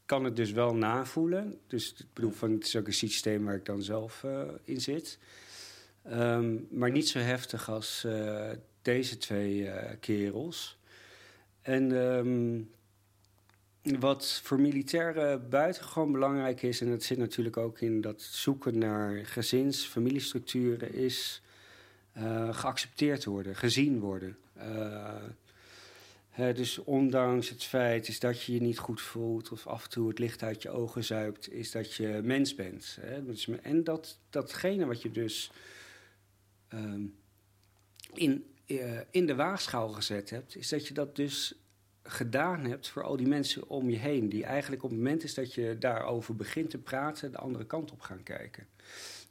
kan 0.06 0.24
het 0.24 0.36
dus 0.36 0.52
wel 0.52 0.76
navoelen. 0.76 1.60
Dus 1.68 1.94
ik 1.94 2.06
bedoel, 2.14 2.32
van, 2.32 2.52
het 2.52 2.66
is 2.66 2.76
ook 2.76 2.88
een 2.88 2.94
systeem 2.94 3.46
waar 3.46 3.56
ik 3.56 3.66
dan 3.66 3.84
zelf 3.84 4.24
uh, 4.24 4.42
in 4.64 4.82
zit. 4.82 5.18
Um, 6.08 6.68
maar 6.72 6.92
niet 6.92 7.10
zo 7.10 7.20
heftig 7.20 7.70
als 7.70 8.04
uh, 8.06 8.52
deze 8.82 9.18
twee 9.18 9.58
uh, 9.58 9.76
kerels. 10.00 10.78
En 11.62 11.92
um, 11.92 12.70
wat 13.82 14.42
voor 14.44 14.60
militairen 14.60 15.50
buitengewoon 15.50 16.12
belangrijk 16.12 16.62
is... 16.62 16.82
en 16.82 16.90
dat 16.90 17.04
zit 17.04 17.18
natuurlijk 17.18 17.58
ook 17.58 17.82
in 17.82 18.02
dat 18.02 18.22
zoeken 18.22 18.78
naar 18.78 19.26
gezins- 19.26 19.86
familiestructuren... 19.86 20.94
is 20.94 21.42
geaccepteerd 22.52 23.26
worden, 23.26 23.56
gezien 23.56 24.00
worden... 24.00 24.38
He, 26.32 26.54
dus 26.54 26.78
ondanks 26.78 27.50
het 27.50 27.64
feit 27.64 28.08
is 28.08 28.20
dat 28.20 28.44
je 28.44 28.54
je 28.54 28.62
niet 28.62 28.78
goed 28.80 29.02
voelt 29.02 29.52
of 29.52 29.68
af 29.68 29.84
en 29.84 29.90
toe 29.90 30.08
het 30.08 30.20
licht 30.20 30.44
uit 30.44 30.62
je 30.62 30.70
ogen 30.70 31.04
zuipt, 31.04 31.52
is 31.52 31.72
dat 31.72 31.94
je 31.94 32.20
mens 32.24 32.56
bent. 32.56 33.00
En 33.62 33.84
dat, 33.84 34.20
datgene 34.30 34.86
wat 34.86 35.02
je 35.02 35.12
dus 35.12 35.52
um, 36.74 37.16
in, 38.14 38.46
in 39.12 39.26
de 39.26 39.36
waagschaal 39.36 39.90
gezet 39.90 40.30
hebt, 40.30 40.56
is 40.56 40.70
dat 40.70 40.88
je 40.88 40.94
dat 40.94 41.16
dus 41.16 41.56
gedaan 42.04 42.66
hebt 42.66 42.88
voor 42.88 43.04
al 43.04 43.18
die 43.18 43.28
mensen 43.28 43.70
om 43.70 43.90
je 43.90 43.98
heen. 43.98 44.30
Die 44.30 44.44
eigenlijk 44.44 44.84
op 44.84 44.90
het 44.90 45.00
moment 45.00 45.24
is 45.24 45.34
dat 45.34 45.54
je 45.54 45.76
daarover 45.80 46.36
begint 46.36 46.70
te 46.70 46.78
praten, 46.78 47.32
de 47.32 47.38
andere 47.38 47.66
kant 47.66 47.92
op 47.92 48.02
gaan 48.02 48.24
kijken. 48.24 48.68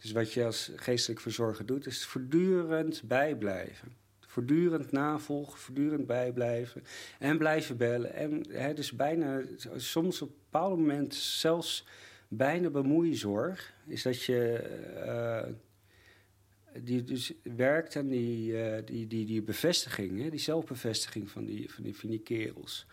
Dus 0.00 0.12
wat 0.12 0.32
je 0.32 0.44
als 0.44 0.70
geestelijk 0.76 1.20
verzorger 1.20 1.66
doet, 1.66 1.86
is 1.86 2.04
voortdurend 2.04 3.02
bijblijven 3.02 3.98
voortdurend 4.30 4.92
navolgen, 4.92 5.58
voortdurend 5.58 6.06
bijblijven 6.06 6.84
en 7.18 7.38
blijven 7.38 7.76
bellen. 7.76 8.14
En 8.14 8.44
hè, 8.48 8.74
dus 8.74 8.92
bijna, 8.92 9.40
soms 9.76 10.22
op 10.22 10.28
een 10.28 10.34
bepaald 10.50 10.78
moment 10.78 11.14
zelfs 11.14 11.86
bijna 12.28 12.70
bemoeizorg, 12.70 13.74
is 13.86 14.02
dat 14.02 14.22
je 14.22 14.62
uh, 15.06 15.54
die 16.78 17.04
dus 17.04 17.32
werkt 17.42 17.96
aan 17.96 18.08
die, 18.08 18.52
uh, 18.52 18.76
die, 18.84 19.06
die, 19.06 19.26
die 19.26 19.42
bevestiging, 19.42 20.22
hè, 20.22 20.30
die 20.30 20.40
zelfbevestiging 20.40 21.30
van 21.30 21.44
die, 21.44 21.70
van, 21.70 21.84
die, 21.84 21.96
van 21.96 22.22
kerels. 22.22 22.86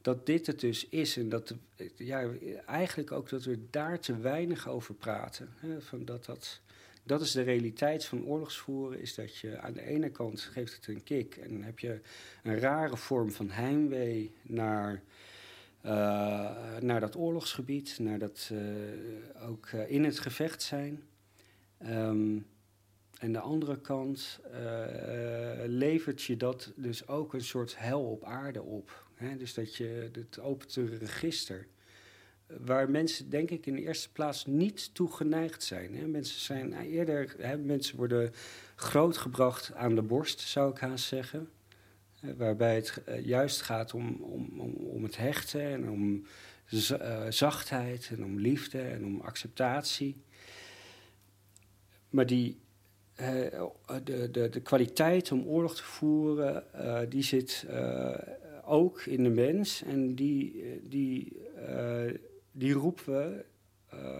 Dat 0.00 0.26
dit 0.26 0.46
het 0.46 0.60
dus 0.60 0.88
is 0.88 1.16
en 1.16 1.28
dat 1.28 1.54
ja, 1.96 2.30
eigenlijk 2.66 3.12
ook 3.12 3.28
dat 3.28 3.44
we 3.44 3.58
daar 3.70 4.00
te 4.00 4.18
weinig 4.18 4.68
over 4.68 4.94
praten. 4.94 5.48
Hè, 5.56 5.80
van 5.80 6.04
dat 6.04 6.24
dat 6.24 6.60
dat 7.08 7.20
is 7.20 7.32
de 7.32 7.42
realiteit 7.42 8.04
van 8.04 8.24
oorlogsvoeren, 8.24 9.00
is 9.00 9.14
dat 9.14 9.36
je 9.36 9.58
aan 9.58 9.72
de 9.72 9.82
ene 9.82 10.10
kant 10.10 10.40
geeft 10.40 10.74
het 10.74 10.86
een 10.86 11.02
kick 11.02 11.36
en 11.36 11.62
heb 11.62 11.78
je 11.78 12.00
een 12.42 12.58
rare 12.58 12.96
vorm 12.96 13.30
van 13.30 13.50
heimwee 13.50 14.32
naar, 14.42 15.02
uh, 15.84 15.90
naar 16.80 17.00
dat 17.00 17.16
oorlogsgebied, 17.16 17.98
naar 17.98 18.18
dat 18.18 18.50
uh, 18.52 19.48
ook 19.48 19.68
in 19.68 20.04
het 20.04 20.18
gevecht 20.18 20.62
zijn. 20.62 21.02
Um, 21.86 22.46
en 23.18 23.32
de 23.32 23.40
andere 23.40 23.80
kant 23.80 24.40
levert 25.66 26.22
je 26.22 26.36
dat 26.36 26.72
dus 26.76 27.08
ook 27.08 27.34
een 27.34 27.44
soort 27.44 27.78
hel 27.78 28.10
op 28.10 28.24
aarde 28.24 28.62
op. 28.62 29.06
Hè? 29.14 29.36
Dus 29.36 29.54
dat 29.54 29.76
je, 29.76 30.10
het 30.12 30.40
opent 30.40 30.76
een 30.76 30.98
register 30.98 31.66
waar 32.56 32.90
mensen 32.90 33.30
denk 33.30 33.50
ik 33.50 33.66
in 33.66 33.74
de 33.74 33.82
eerste 33.82 34.12
plaats 34.12 34.46
niet 34.46 34.94
toe 34.94 35.12
geneigd 35.12 35.62
zijn. 35.62 35.94
Hè. 35.94 36.06
Mensen 36.06 36.40
zijn 36.40 36.72
eerder, 36.72 37.34
hè, 37.38 37.58
mensen 37.58 37.96
worden 37.96 38.32
grootgebracht 38.74 39.72
aan 39.74 39.94
de 39.94 40.02
borst, 40.02 40.40
zou 40.40 40.70
ik 40.70 40.78
haast 40.78 41.04
zeggen. 41.04 41.48
Waarbij 42.36 42.74
het 42.74 43.02
juist 43.22 43.62
gaat 43.62 43.94
om, 43.94 44.22
om, 44.22 44.60
om, 44.60 44.72
om, 44.74 45.02
het 45.02 45.16
hechten 45.16 45.62
en 45.62 45.90
om 45.90 46.26
zachtheid 47.28 48.08
en 48.10 48.24
om 48.24 48.38
liefde 48.38 48.80
en 48.80 49.04
om 49.04 49.20
acceptatie. 49.20 50.22
Maar 52.10 52.26
die, 52.26 52.60
de, 54.04 54.28
de, 54.30 54.48
de 54.48 54.60
kwaliteit 54.62 55.32
om 55.32 55.46
oorlog 55.46 55.76
te 55.76 55.82
voeren, 55.84 56.64
die 57.08 57.22
zit 57.22 57.66
ook 58.64 59.00
in 59.00 59.22
de 59.22 59.30
mens 59.30 59.82
en 59.82 60.14
die, 60.14 60.62
die 60.88 61.36
die 62.58 62.72
roepen 62.72 63.04
we 63.04 63.44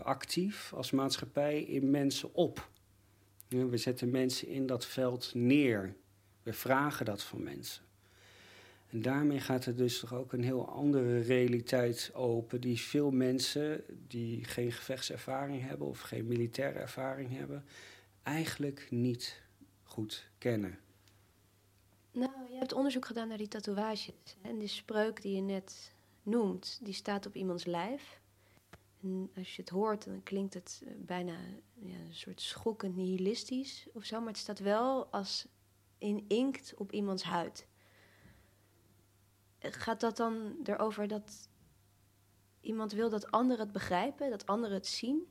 actief 0.02 0.72
als 0.74 0.90
maatschappij 0.90 1.62
in 1.62 1.90
mensen 1.90 2.34
op. 2.34 2.68
We 3.48 3.76
zetten 3.76 4.10
mensen 4.10 4.48
in 4.48 4.66
dat 4.66 4.86
veld 4.86 5.34
neer. 5.34 5.94
We 6.42 6.52
vragen 6.52 7.04
dat 7.04 7.22
van 7.22 7.42
mensen. 7.42 7.82
En 8.90 9.02
daarmee 9.02 9.40
gaat 9.40 9.66
er 9.66 9.76
dus 9.76 9.98
toch 9.98 10.14
ook 10.14 10.32
een 10.32 10.44
heel 10.44 10.68
andere 10.68 11.20
realiteit 11.20 12.10
open, 12.14 12.60
die 12.60 12.78
veel 12.78 13.10
mensen 13.10 13.84
die 14.06 14.44
geen 14.44 14.72
gevechtservaring 14.72 15.62
hebben 15.62 15.86
of 15.86 16.00
geen 16.00 16.26
militaire 16.26 16.78
ervaring 16.78 17.36
hebben, 17.36 17.64
eigenlijk 18.28 18.86
niet 18.90 19.42
goed 19.82 20.30
kennen. 20.38 20.78
Nou, 22.10 22.32
je 22.50 22.56
hebt 22.56 22.72
onderzoek 22.72 23.06
gedaan 23.06 23.28
naar 23.28 23.38
die 23.38 23.48
tatoeages. 23.48 24.36
En 24.42 24.58
die 24.58 24.68
spreuk 24.68 25.22
die 25.22 25.34
je 25.34 25.40
net 25.40 25.94
noemt, 26.22 26.78
die 26.82 26.94
staat 26.94 27.26
op 27.26 27.34
iemands 27.34 27.64
lijf. 27.64 28.20
En 29.02 29.30
als 29.36 29.56
je 29.56 29.62
het 29.62 29.70
hoort, 29.70 30.04
dan 30.04 30.22
klinkt 30.22 30.54
het 30.54 30.82
bijna 30.96 31.36
ja, 31.74 31.96
een 31.96 32.14
soort 32.14 32.40
schokkend 32.40 32.96
nihilistisch 32.96 33.86
of 33.92 34.04
zo. 34.04 34.18
Maar 34.18 34.28
het 34.28 34.36
staat 34.36 34.58
wel 34.58 35.06
als 35.06 35.46
in 35.98 36.24
inkt 36.28 36.74
op 36.76 36.92
iemands 36.92 37.22
huid. 37.22 37.66
Gaat 39.58 40.00
dat 40.00 40.16
dan 40.16 40.56
erover 40.64 41.08
dat 41.08 41.48
iemand 42.60 42.92
wil 42.92 43.10
dat 43.10 43.30
anderen 43.30 43.64
het 43.64 43.72
begrijpen, 43.72 44.30
dat 44.30 44.46
anderen 44.46 44.76
het 44.76 44.86
zien? 44.86 45.28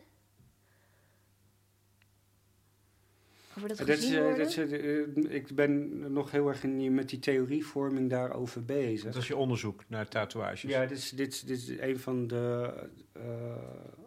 Over 3.58 3.70
dat, 3.70 3.78
dat 3.78 3.88
is, 3.88 4.12
uh, 4.12 4.38
dat 4.38 4.48
is, 4.48 4.58
uh, 4.58 5.34
ik 5.34 5.56
ben 5.56 6.00
nog 6.14 6.32
heel 6.32 6.48
erg 6.48 6.64
in, 6.64 6.94
met 6.94 7.10
die 7.10 7.20
theorievorming 7.20 8.10
daarover 8.10 8.66
bezig. 8.66 9.14
Dat 9.14 9.22
is 9.22 9.28
je 9.28 9.36
onderzoek 9.36 9.84
naar 9.88 10.08
tatoeages? 10.08 10.62
Ja, 10.62 10.86
dit 10.86 10.98
is, 10.98 11.10
dit, 11.10 11.48
dit 11.48 11.58
is 11.58 11.70
een 11.80 12.00
van 12.00 12.28
de 12.28 12.74
uh, 13.18 13.24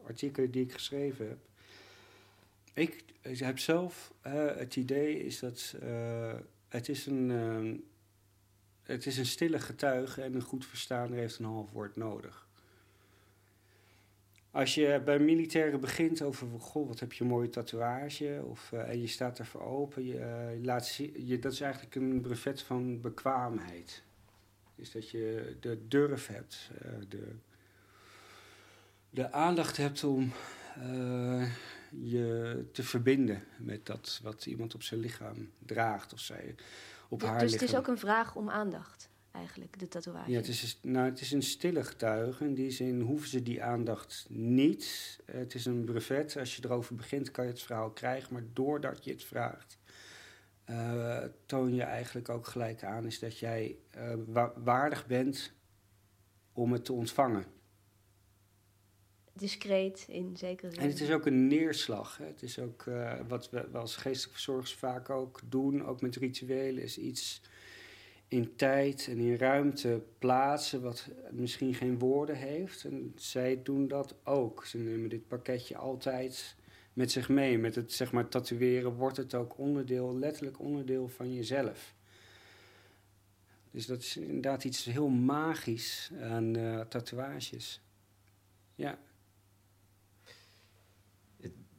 artikelen 0.07 0.51
die 0.51 0.63
ik 0.63 0.73
geschreven 0.73 1.29
heb. 1.29 1.39
Ik, 2.75 3.05
ik 3.23 3.39
heb 3.39 3.59
zelf 3.59 4.13
het 4.57 4.77
idee 4.77 5.25
is 5.25 5.39
dat 5.39 5.75
het 6.69 6.89
is 6.89 7.07
een 7.07 7.31
het 8.83 9.07
is 9.07 9.19
een 9.19 9.27
stille 9.27 9.59
getuige 9.59 10.23
en 10.23 10.35
een 10.35 10.43
goed 10.43 10.67
verstaander 10.67 11.19
heeft 11.19 11.39
een 11.39 11.45
half 11.45 11.71
woord 11.71 11.97
nodig. 11.97 12.49
Als 14.51 14.75
je 14.75 15.03
bij 15.05 15.19
militairen 15.19 15.81
begint 15.81 16.23
over, 16.23 16.47
goh, 16.59 16.89
wat 16.89 17.01
heb 17.01 17.13
je 17.13 17.23
een 17.23 17.31
mooie 17.31 17.49
tatoeage, 17.49 18.43
of, 18.45 18.73
eh, 18.73 18.89
en 18.89 19.01
je 19.01 19.07
staat 19.07 19.39
ervoor 19.39 19.63
open, 19.63 20.05
je, 20.05 20.19
eh, 20.19 20.55
je 20.55 20.65
laat 20.65 20.87
zien, 20.87 21.27
je, 21.27 21.39
dat 21.39 21.53
is 21.53 21.61
eigenlijk 21.61 21.95
een 21.95 22.21
brevet 22.21 22.63
van 22.63 23.01
bekwaamheid. 23.01 24.03
Is 24.75 24.91
dat 24.91 25.11
je 25.11 25.57
de 25.61 25.87
durf 25.89 26.27
hebt, 26.27 26.71
eh, 26.81 26.91
de, 27.09 27.35
de 29.11 29.33
aandacht 29.33 29.77
hebt 29.77 30.05
om 30.05 30.33
je 32.01 32.65
te 32.73 32.83
verbinden 32.83 33.45
met 33.59 33.87
dat 33.87 34.21
wat 34.23 34.47
iemand 34.47 34.75
op 34.75 34.83
zijn 34.83 35.01
lichaam 35.01 35.51
draagt 35.59 36.13
of 36.13 36.21
zij 36.21 36.55
op 37.09 37.23
haar 37.23 37.33
dus 37.33 37.43
lichaam. 37.43 37.61
het 37.61 37.69
is 37.69 37.77
ook 37.77 37.87
een 37.87 37.99
vraag 37.99 38.35
om 38.35 38.51
aandacht 38.51 39.10
eigenlijk, 39.41 39.79
de 39.79 39.89
tatoeage. 39.89 40.31
Ja, 40.31 40.37
het 40.37 40.49
is, 40.49 40.79
nou, 40.83 41.09
het 41.09 41.21
is 41.21 41.33
een 41.33 41.43
stille 41.43 41.85
getuige. 41.85 42.45
In 42.45 42.55
die 42.55 42.71
zin 42.71 43.01
hoeven 43.01 43.29
ze 43.29 43.43
die 43.43 43.63
aandacht 43.63 44.27
niet. 44.29 45.19
Het 45.25 45.55
is 45.55 45.65
een 45.65 45.85
brevet. 45.85 46.37
Als 46.37 46.57
je 46.57 46.65
erover 46.65 46.95
begint, 46.95 47.31
kan 47.31 47.45
je 47.45 47.51
het 47.51 47.63
verhaal 47.63 47.91
krijgen. 47.91 48.33
Maar 48.33 48.45
doordat 48.53 49.05
je 49.05 49.11
het 49.11 49.25
vraagt, 49.25 49.79
uh, 50.71 51.25
toon 51.47 51.75
je 51.75 51.83
eigenlijk 51.83 52.29
ook 52.29 52.47
gelijk 52.47 52.85
aan... 52.85 53.07
is 53.07 53.19
dat 53.19 53.39
jij 53.39 53.77
uh, 53.97 54.47
waardig 54.57 55.07
bent 55.07 55.53
om 56.53 56.73
het 56.73 56.85
te 56.85 56.93
ontvangen. 56.93 57.45
Discreet 59.33 60.05
in 60.09 60.37
zekere 60.37 60.71
zin. 60.71 60.81
En 60.81 60.89
het 60.89 61.01
is 61.01 61.11
ook 61.11 61.27
een 61.27 61.47
neerslag. 61.47 62.17
Hè. 62.17 62.25
Het 62.25 62.43
is 62.43 62.59
ook 62.59 62.85
uh, 62.85 63.21
wat 63.29 63.51
we 63.51 63.67
als 63.73 63.97
geestelijke 63.97 64.33
verzorgers 64.33 64.75
vaak 64.75 65.11
ook 65.11 65.41
doen, 65.45 65.85
ook 65.87 66.01
met 66.01 66.17
rituelen, 66.17 66.83
is 66.83 66.99
iets 66.99 67.43
in 68.31 68.57
tijd 68.57 69.07
en 69.11 69.19
in 69.19 69.37
ruimte 69.37 70.03
plaatsen 70.19 70.83
wat 70.83 71.09
misschien 71.31 71.75
geen 71.75 71.99
woorden 71.99 72.37
heeft. 72.37 72.85
En 72.85 73.13
zij 73.17 73.63
doen 73.63 73.89
dat 73.89 74.15
ook. 74.25 74.65
Ze 74.65 74.79
nemen 74.79 75.09
dit 75.09 75.29
pakketje 75.29 75.77
altijd 75.77 76.57
met 76.93 77.11
zich 77.11 77.29
mee. 77.29 77.59
Met 77.59 77.75
het 77.75 77.93
zeg 77.93 78.13
maar 78.13 78.29
tatoeëren 78.29 78.95
wordt 78.95 79.17
het 79.17 79.35
ook 79.35 79.59
onderdeel, 79.59 80.19
letterlijk 80.19 80.59
onderdeel 80.59 81.09
van 81.09 81.35
jezelf. 81.35 81.95
Dus 83.71 83.87
dat 83.87 83.99
is 83.99 84.17
inderdaad 84.17 84.65
iets 84.65 84.85
heel 84.85 85.09
magisch 85.09 86.11
aan 86.21 86.57
uh, 86.57 86.81
tatoeages. 86.81 87.81
Ja. 88.75 88.99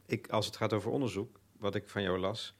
Ik, 0.06 0.28
als 0.28 0.46
het 0.46 0.56
gaat 0.56 0.72
over 0.72 0.90
onderzoek, 0.90 1.40
wat 1.58 1.74
ik 1.74 1.88
van 1.88 2.02
jou 2.02 2.18
las, 2.18 2.54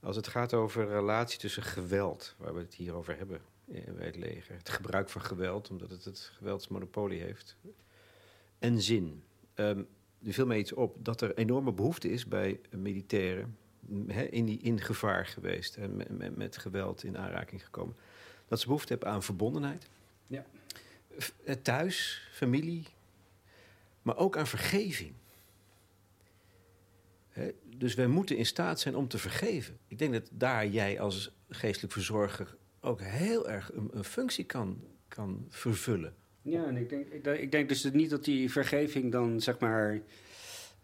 als 0.00 0.16
het 0.16 0.28
gaat 0.28 0.54
over 0.54 0.88
relatie 0.88 1.38
tussen 1.38 1.62
geweld, 1.62 2.34
waar 2.38 2.54
we 2.54 2.60
het 2.60 2.74
hier 2.74 2.94
over 2.94 3.16
hebben 3.16 3.40
bij 3.66 4.06
het 4.06 4.16
leger, 4.16 4.56
het 4.56 4.68
gebruik 4.68 5.08
van 5.08 5.20
geweld, 5.20 5.70
omdat 5.70 5.90
het 5.90 6.04
het 6.04 6.32
geweldsmonopolie 6.36 7.20
heeft, 7.20 7.56
en 8.58 8.82
zin. 8.82 9.22
Um, 9.54 9.88
er 10.24 10.32
viel 10.32 10.46
mij 10.46 10.58
iets 10.58 10.72
op 10.72 10.96
dat 11.04 11.20
er 11.20 11.36
enorme 11.36 11.72
behoefte 11.72 12.10
is 12.10 12.26
bij 12.26 12.60
militairen, 12.70 13.56
in, 14.30 14.44
die, 14.44 14.58
in 14.58 14.80
gevaar 14.80 15.26
geweest 15.26 15.76
en 15.76 15.96
met, 15.96 16.18
met, 16.18 16.36
met, 16.36 16.56
geweld 16.56 17.04
in 17.04 17.18
aanraking 17.18 17.64
gekomen, 17.64 17.96
dat 18.48 18.60
ze 18.60 18.66
behoefte 18.66 18.92
hebben 18.92 19.08
aan 19.08 19.22
verbondenheid. 19.22 19.88
Ja. 20.26 20.44
Eh, 21.44 21.54
thuis, 21.62 22.28
familie, 22.32 22.84
maar 24.02 24.16
ook 24.16 24.36
aan 24.36 24.46
vergeving 24.46 25.14
dus 27.76 27.94
wij 27.94 28.06
moeten 28.06 28.36
in 28.36 28.46
staat 28.46 28.80
zijn 28.80 28.96
om 28.96 29.08
te 29.08 29.18
vergeven. 29.18 29.78
Ik 29.86 29.98
denk 29.98 30.12
dat 30.12 30.28
daar 30.32 30.66
jij 30.66 31.00
als 31.00 31.32
geestelijk 31.48 31.92
verzorger 31.92 32.56
ook 32.80 33.00
heel 33.00 33.48
erg 33.48 33.72
een, 33.72 33.90
een 33.92 34.04
functie 34.04 34.44
kan, 34.44 34.80
kan 35.08 35.46
vervullen. 35.48 36.14
Ja, 36.42 36.66
en 36.66 36.76
ik 36.76 36.88
denk, 36.88 37.08
ik, 37.08 37.26
ik, 37.26 37.50
denk 37.50 37.68
dus 37.68 37.84
niet 37.92 38.10
dat 38.10 38.24
die 38.24 38.50
vergeving 38.50 39.12
dan 39.12 39.40
zeg 39.40 39.58
maar. 39.58 40.00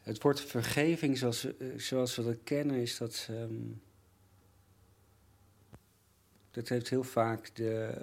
Het 0.00 0.22
woord 0.22 0.40
vergeving 0.40 1.18
zoals, 1.18 1.46
zoals 1.76 2.16
we 2.16 2.22
dat 2.24 2.36
kennen, 2.44 2.76
is 2.76 2.98
dat. 2.98 3.28
Um, 3.30 3.82
dat 6.50 6.68
heeft 6.68 6.88
heel 6.88 7.02
vaak 7.02 7.54
de 7.54 7.94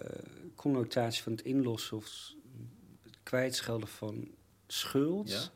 connotatie 0.56 1.24
van 1.24 1.32
het 1.32 1.41
inlossen 1.41 1.97
of 1.97 2.34
het 3.04 3.18
kwijtschelden 3.24 3.88
van 3.88 4.32
schuld. 4.68 5.30
Ja. 5.30 5.52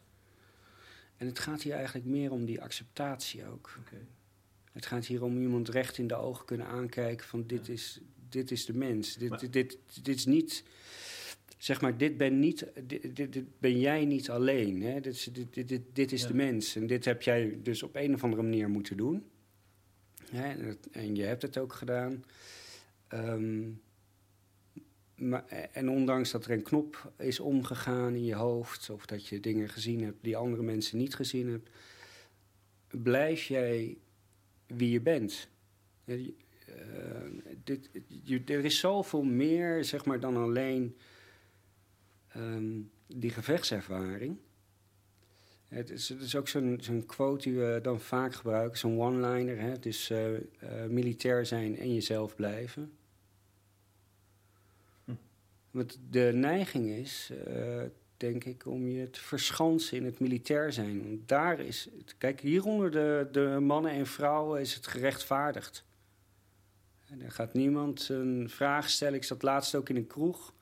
En 1.17 1.25
het 1.25 1.39
gaat 1.39 1.61
hier 1.61 1.73
eigenlijk 1.73 2.05
meer 2.05 2.31
om 2.31 2.45
die 2.45 2.61
acceptatie 2.61 3.45
ook. 3.45 3.77
Okay. 3.79 4.05
Het 4.71 4.85
gaat 4.85 5.05
hier 5.05 5.23
om 5.23 5.41
iemand 5.41 5.69
recht 5.69 5.97
in 5.97 6.07
de 6.07 6.15
ogen 6.15 6.45
kunnen 6.45 6.67
aankijken 6.67 7.27
van 7.27 7.47
dit, 7.47 7.67
ja. 7.67 7.73
is, 7.73 7.99
dit 8.29 8.51
is 8.51 8.65
de 8.65 8.73
mens. 8.73 9.15
Dit, 9.15 9.39
dit, 9.39 9.53
dit, 9.53 9.77
dit, 10.03 10.15
is 10.15 10.25
niet, 10.25 10.63
zeg 11.57 11.81
maar, 11.81 11.97
dit 11.97 12.17
ben, 12.17 12.39
niet, 12.39 12.67
dit, 12.83 13.15
dit, 13.15 13.33
dit 13.33 13.59
ben 13.59 13.79
jij 13.79 14.05
niet 14.05 14.29
alleen. 14.29 14.81
Hè? 14.81 14.99
Dit, 14.99 15.13
is, 15.13 15.23
dit, 15.23 15.53
dit, 15.53 15.67
dit, 15.67 15.81
dit 15.93 16.11
is 16.11 16.21
ja. 16.21 16.27
de 16.27 16.33
mens. 16.33 16.75
En 16.75 16.87
dit 16.87 17.05
heb 17.05 17.21
jij 17.21 17.59
dus 17.63 17.83
op 17.83 17.95
een 17.95 18.13
of 18.13 18.23
andere 18.23 18.41
manier 18.41 18.69
moeten 18.69 18.97
doen. 18.97 19.25
En, 20.31 20.59
het, 20.65 20.89
en 20.91 21.15
je 21.15 21.23
hebt 21.23 21.41
het 21.41 21.57
ook 21.57 21.73
gedaan. 21.73 22.23
Um, 23.13 23.81
maar, 25.15 25.45
en 25.71 25.89
ondanks 25.89 26.31
dat 26.31 26.45
er 26.45 26.51
een 26.51 26.63
knop 26.63 27.11
is 27.17 27.39
omgegaan 27.39 28.15
in 28.15 28.25
je 28.25 28.35
hoofd, 28.35 28.89
of 28.89 29.05
dat 29.05 29.27
je 29.27 29.39
dingen 29.39 29.69
gezien 29.69 30.03
hebt 30.03 30.17
die 30.21 30.37
andere 30.37 30.63
mensen 30.63 30.97
niet 30.97 31.15
gezien 31.15 31.49
hebben, 31.49 31.67
blijf 33.03 33.43
jij 33.43 33.97
wie 34.67 34.89
je 34.89 35.01
bent. 35.01 35.47
Uh, 36.05 36.15
dit, 37.63 37.89
je, 38.23 38.41
er 38.45 38.65
is 38.65 38.79
zoveel 38.79 39.23
meer 39.23 39.83
zeg 39.83 40.05
maar, 40.05 40.19
dan 40.19 40.37
alleen 40.37 40.95
um, 42.37 42.91
die 43.07 43.29
gevechtservaring. 43.31 44.37
Het 45.67 45.89
is, 45.89 46.35
ook 46.35 46.47
zo'n 46.47 47.03
quote 47.05 47.49
die 47.49 47.59
we 47.59 47.79
dan 47.81 47.99
vaak 47.99 48.33
gebruiken, 48.33 48.77
zo'n 48.77 48.99
one-liner. 48.99 49.59
Het 49.59 50.09
uh, 50.11 50.85
militair 50.89 51.45
zijn 51.45 51.77
en 51.77 51.93
jezelf 51.93 52.35
blijven. 52.35 52.91
De 56.09 56.31
neiging 56.33 56.89
is, 56.89 57.31
uh, 57.47 57.81
denk 58.17 58.43
ik, 58.43 58.65
om 58.67 58.87
je 58.87 59.09
te 59.09 59.21
verschansen 59.21 59.97
in 59.97 60.05
het 60.05 60.19
militair 60.19 60.73
zijn. 60.73 61.03
Want 61.03 61.27
daar 61.27 61.59
is, 61.59 61.89
kijk, 62.17 62.39
hier 62.39 62.65
onder 62.65 62.91
de, 62.91 63.27
de 63.31 63.57
mannen 63.61 63.91
en 63.91 64.07
vrouwen 64.07 64.61
is 64.61 64.73
het 64.73 64.87
gerechtvaardigd. 64.87 65.83
En 67.09 67.21
er 67.21 67.31
gaat 67.31 67.53
niemand 67.53 68.09
een 68.09 68.49
vraag 68.49 68.89
stellen. 68.89 69.15
Ik 69.15 69.23
zat 69.23 69.43
laatst 69.43 69.75
ook 69.75 69.89
in 69.89 69.95
een 69.95 70.07
kroeg 70.07 70.53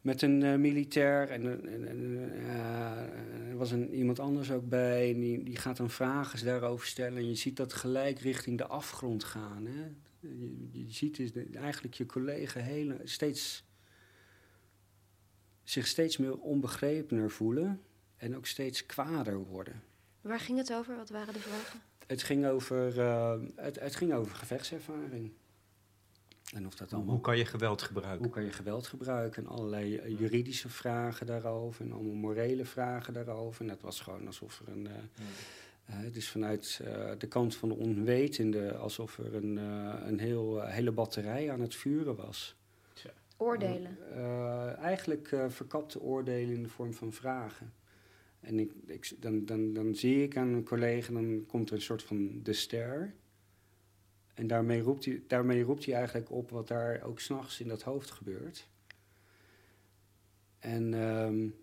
met 0.00 0.22
een 0.22 0.40
uh, 0.40 0.54
militair. 0.54 1.28
En, 1.28 1.68
en, 1.68 1.88
en 1.88 1.98
uh, 1.98 3.50
er 3.50 3.56
was 3.56 3.70
een, 3.70 3.94
iemand 3.94 4.18
anders 4.18 4.50
ook 4.50 4.68
bij. 4.68 5.12
En 5.14 5.20
die, 5.20 5.42
die 5.42 5.56
gaat 5.56 5.76
dan 5.76 5.90
vragen 5.90 6.44
daarover 6.44 6.86
stellen. 6.86 7.18
En 7.18 7.28
je 7.28 7.34
ziet 7.34 7.56
dat 7.56 7.72
gelijk 7.72 8.18
richting 8.18 8.58
de 8.58 8.66
afgrond 8.66 9.24
gaan. 9.24 9.66
Hè? 9.66 9.84
Je, 10.20 10.68
je 10.70 10.92
ziet 10.92 11.16
dus 11.16 11.30
eigenlijk 11.54 11.94
je 11.94 12.06
collega 12.06 12.60
hele, 12.60 12.96
steeds 13.04 13.64
zich 15.70 15.86
steeds 15.86 16.16
meer 16.16 16.38
onbegrepener 16.38 17.30
voelen 17.30 17.82
en 18.16 18.36
ook 18.36 18.46
steeds 18.46 18.86
kwader 18.86 19.38
worden. 19.38 19.82
Waar 20.20 20.40
ging 20.40 20.58
het 20.58 20.72
over? 20.72 20.96
Wat 20.96 21.10
waren 21.10 21.34
de 21.34 21.40
vragen? 21.40 21.80
Het 22.06 22.22
ging 22.22 22.46
over, 22.46 22.98
uh, 22.98 23.34
het, 23.54 23.80
het, 23.80 23.96
ging 23.96 24.12
over 24.12 24.36
gevechtservaring. 24.36 25.32
En 26.54 26.66
of 26.66 26.74
dat 26.74 26.92
allemaal, 26.92 27.14
hoe 27.14 27.22
kan 27.22 27.38
je 27.38 27.44
geweld 27.44 27.82
gebruiken? 27.82 28.24
Hoe 28.24 28.34
kan 28.34 28.44
je 28.44 28.52
geweld 28.52 28.86
gebruiken? 28.86 29.44
En 29.44 29.48
allerlei 29.48 29.94
uh, 29.94 30.18
juridische 30.18 30.68
vragen 30.68 31.26
daarover. 31.26 31.84
En 31.84 31.92
allemaal 31.92 32.14
morele 32.14 32.64
vragen 32.64 33.12
daarover. 33.12 33.60
En 33.60 33.68
dat 33.68 33.80
was 33.80 34.00
gewoon 34.00 34.26
alsof 34.26 34.60
er 34.60 34.72
een... 34.72 34.84
Uh, 34.86 35.94
ja. 36.02 36.10
is 36.12 36.28
vanuit 36.28 36.80
de 37.18 37.26
kant 37.28 37.56
van 37.56 37.68
de 37.68 37.74
onwetende... 37.74 38.76
alsof 38.76 39.18
er 39.18 39.34
een, 39.34 39.56
een 40.06 40.18
heel, 40.18 40.62
hele 40.62 40.92
batterij 40.92 41.52
aan 41.52 41.60
het 41.60 41.74
vuren 41.74 42.16
was. 42.16 42.56
Oordelen? 43.40 43.98
Uh, 44.16 44.76
eigenlijk 44.76 45.30
uh, 45.30 45.48
verkapte 45.48 46.00
oordelen 46.00 46.54
in 46.54 46.62
de 46.62 46.68
vorm 46.68 46.94
van 46.94 47.12
vragen. 47.12 47.72
En 48.40 48.58
ik, 48.58 48.72
ik, 48.86 49.22
dan, 49.22 49.44
dan, 49.44 49.72
dan 49.72 49.94
zie 49.94 50.22
ik 50.22 50.36
aan 50.36 50.48
een 50.48 50.64
collega, 50.64 51.12
dan 51.12 51.44
komt 51.46 51.68
er 51.68 51.74
een 51.74 51.82
soort 51.82 52.02
van 52.02 52.42
de 52.42 52.52
ster. 52.52 53.14
En 54.34 54.46
daarmee 54.46 54.80
roept 54.80 55.04
hij, 55.04 55.22
daarmee 55.26 55.62
roept 55.62 55.84
hij 55.84 55.94
eigenlijk 55.94 56.30
op 56.30 56.50
wat 56.50 56.68
daar 56.68 57.02
ook 57.02 57.20
s'nachts 57.20 57.60
in 57.60 57.68
dat 57.68 57.82
hoofd 57.82 58.10
gebeurt. 58.10 58.68
En 60.58 60.92
um, 60.92 61.54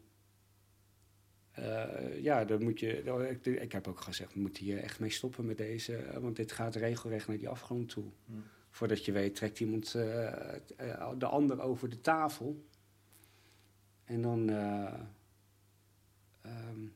uh, 1.59 2.21
ja, 2.21 2.45
dan 2.45 2.63
moet 2.63 2.79
je. 2.79 2.97
Ik, 3.29 3.45
ik 3.45 3.71
heb 3.71 3.87
ook 3.87 3.99
gezegd, 3.99 4.35
moeten 4.35 4.63
hier 4.63 4.77
echt 4.77 4.99
mee 4.99 5.09
stoppen 5.09 5.45
met 5.45 5.57
deze. 5.57 6.19
Want 6.19 6.35
dit 6.35 6.51
gaat 6.51 6.75
regelrecht 6.75 7.27
naar 7.27 7.37
die 7.37 7.49
afgrond 7.49 7.89
toe. 7.89 8.05
Hmm. 8.25 8.43
Voordat 8.75 9.05
je 9.05 9.11
weet, 9.11 9.35
trekt 9.35 9.59
iemand 9.59 9.93
uh, 9.95 10.03
de 11.17 11.25
ander 11.25 11.61
over 11.61 11.89
de 11.89 12.01
tafel. 12.01 12.65
En 14.03 14.21
dan. 14.21 14.49
Uh, 14.49 14.93
um, 16.45 16.93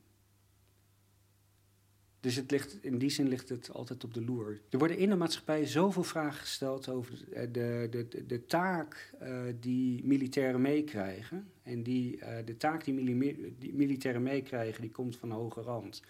dus 2.20 2.36
het 2.36 2.52
ligt, 2.52 2.84
in 2.84 2.98
die 2.98 3.10
zin 3.10 3.28
ligt 3.28 3.50
het 3.50 3.72
altijd 3.72 4.04
op 4.04 4.14
de 4.14 4.24
loer. 4.24 4.62
Er 4.70 4.78
worden 4.78 4.98
in 4.98 5.10
de 5.10 5.16
maatschappij 5.16 5.66
zoveel 5.66 6.04
vragen 6.04 6.40
gesteld 6.40 6.90
over 6.90 7.18
de, 7.52 7.88
de, 7.90 8.26
de, 8.26 8.46
taak 8.46 9.14
die 9.60 10.06
militairen 10.06 10.62
meekrijgen. 10.62 11.52
En 11.64 11.84
die, 11.84 12.20
eh, 12.20 12.46
de 12.46 12.58
taak 12.58 12.84
die, 12.84 12.94
mili- 12.94 13.56
die 13.60 13.74
militairen 13.74 14.24
meekrijgen, 14.24 14.82
die 14.82 14.92
komt 14.92 15.18
van 15.18 15.32
hoge 15.32 15.62
rand. 15.62 16.02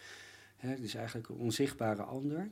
Hè, 0.56 0.70
het 0.70 0.84
is 0.84 0.96
eigenlijk 0.96 1.30
een 1.30 1.36
onzichtbare 1.36 2.04
ander. 2.04 2.50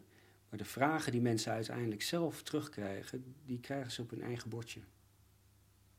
Maar 0.49 0.59
de 0.59 0.65
vragen 0.65 1.11
die 1.11 1.21
mensen 1.21 1.51
uiteindelijk 1.51 2.01
zelf 2.01 2.43
terugkrijgen, 2.43 3.35
die 3.45 3.59
krijgen 3.59 3.91
ze 3.91 4.01
op 4.01 4.09
hun 4.09 4.21
eigen 4.21 4.49
bordje. 4.49 4.79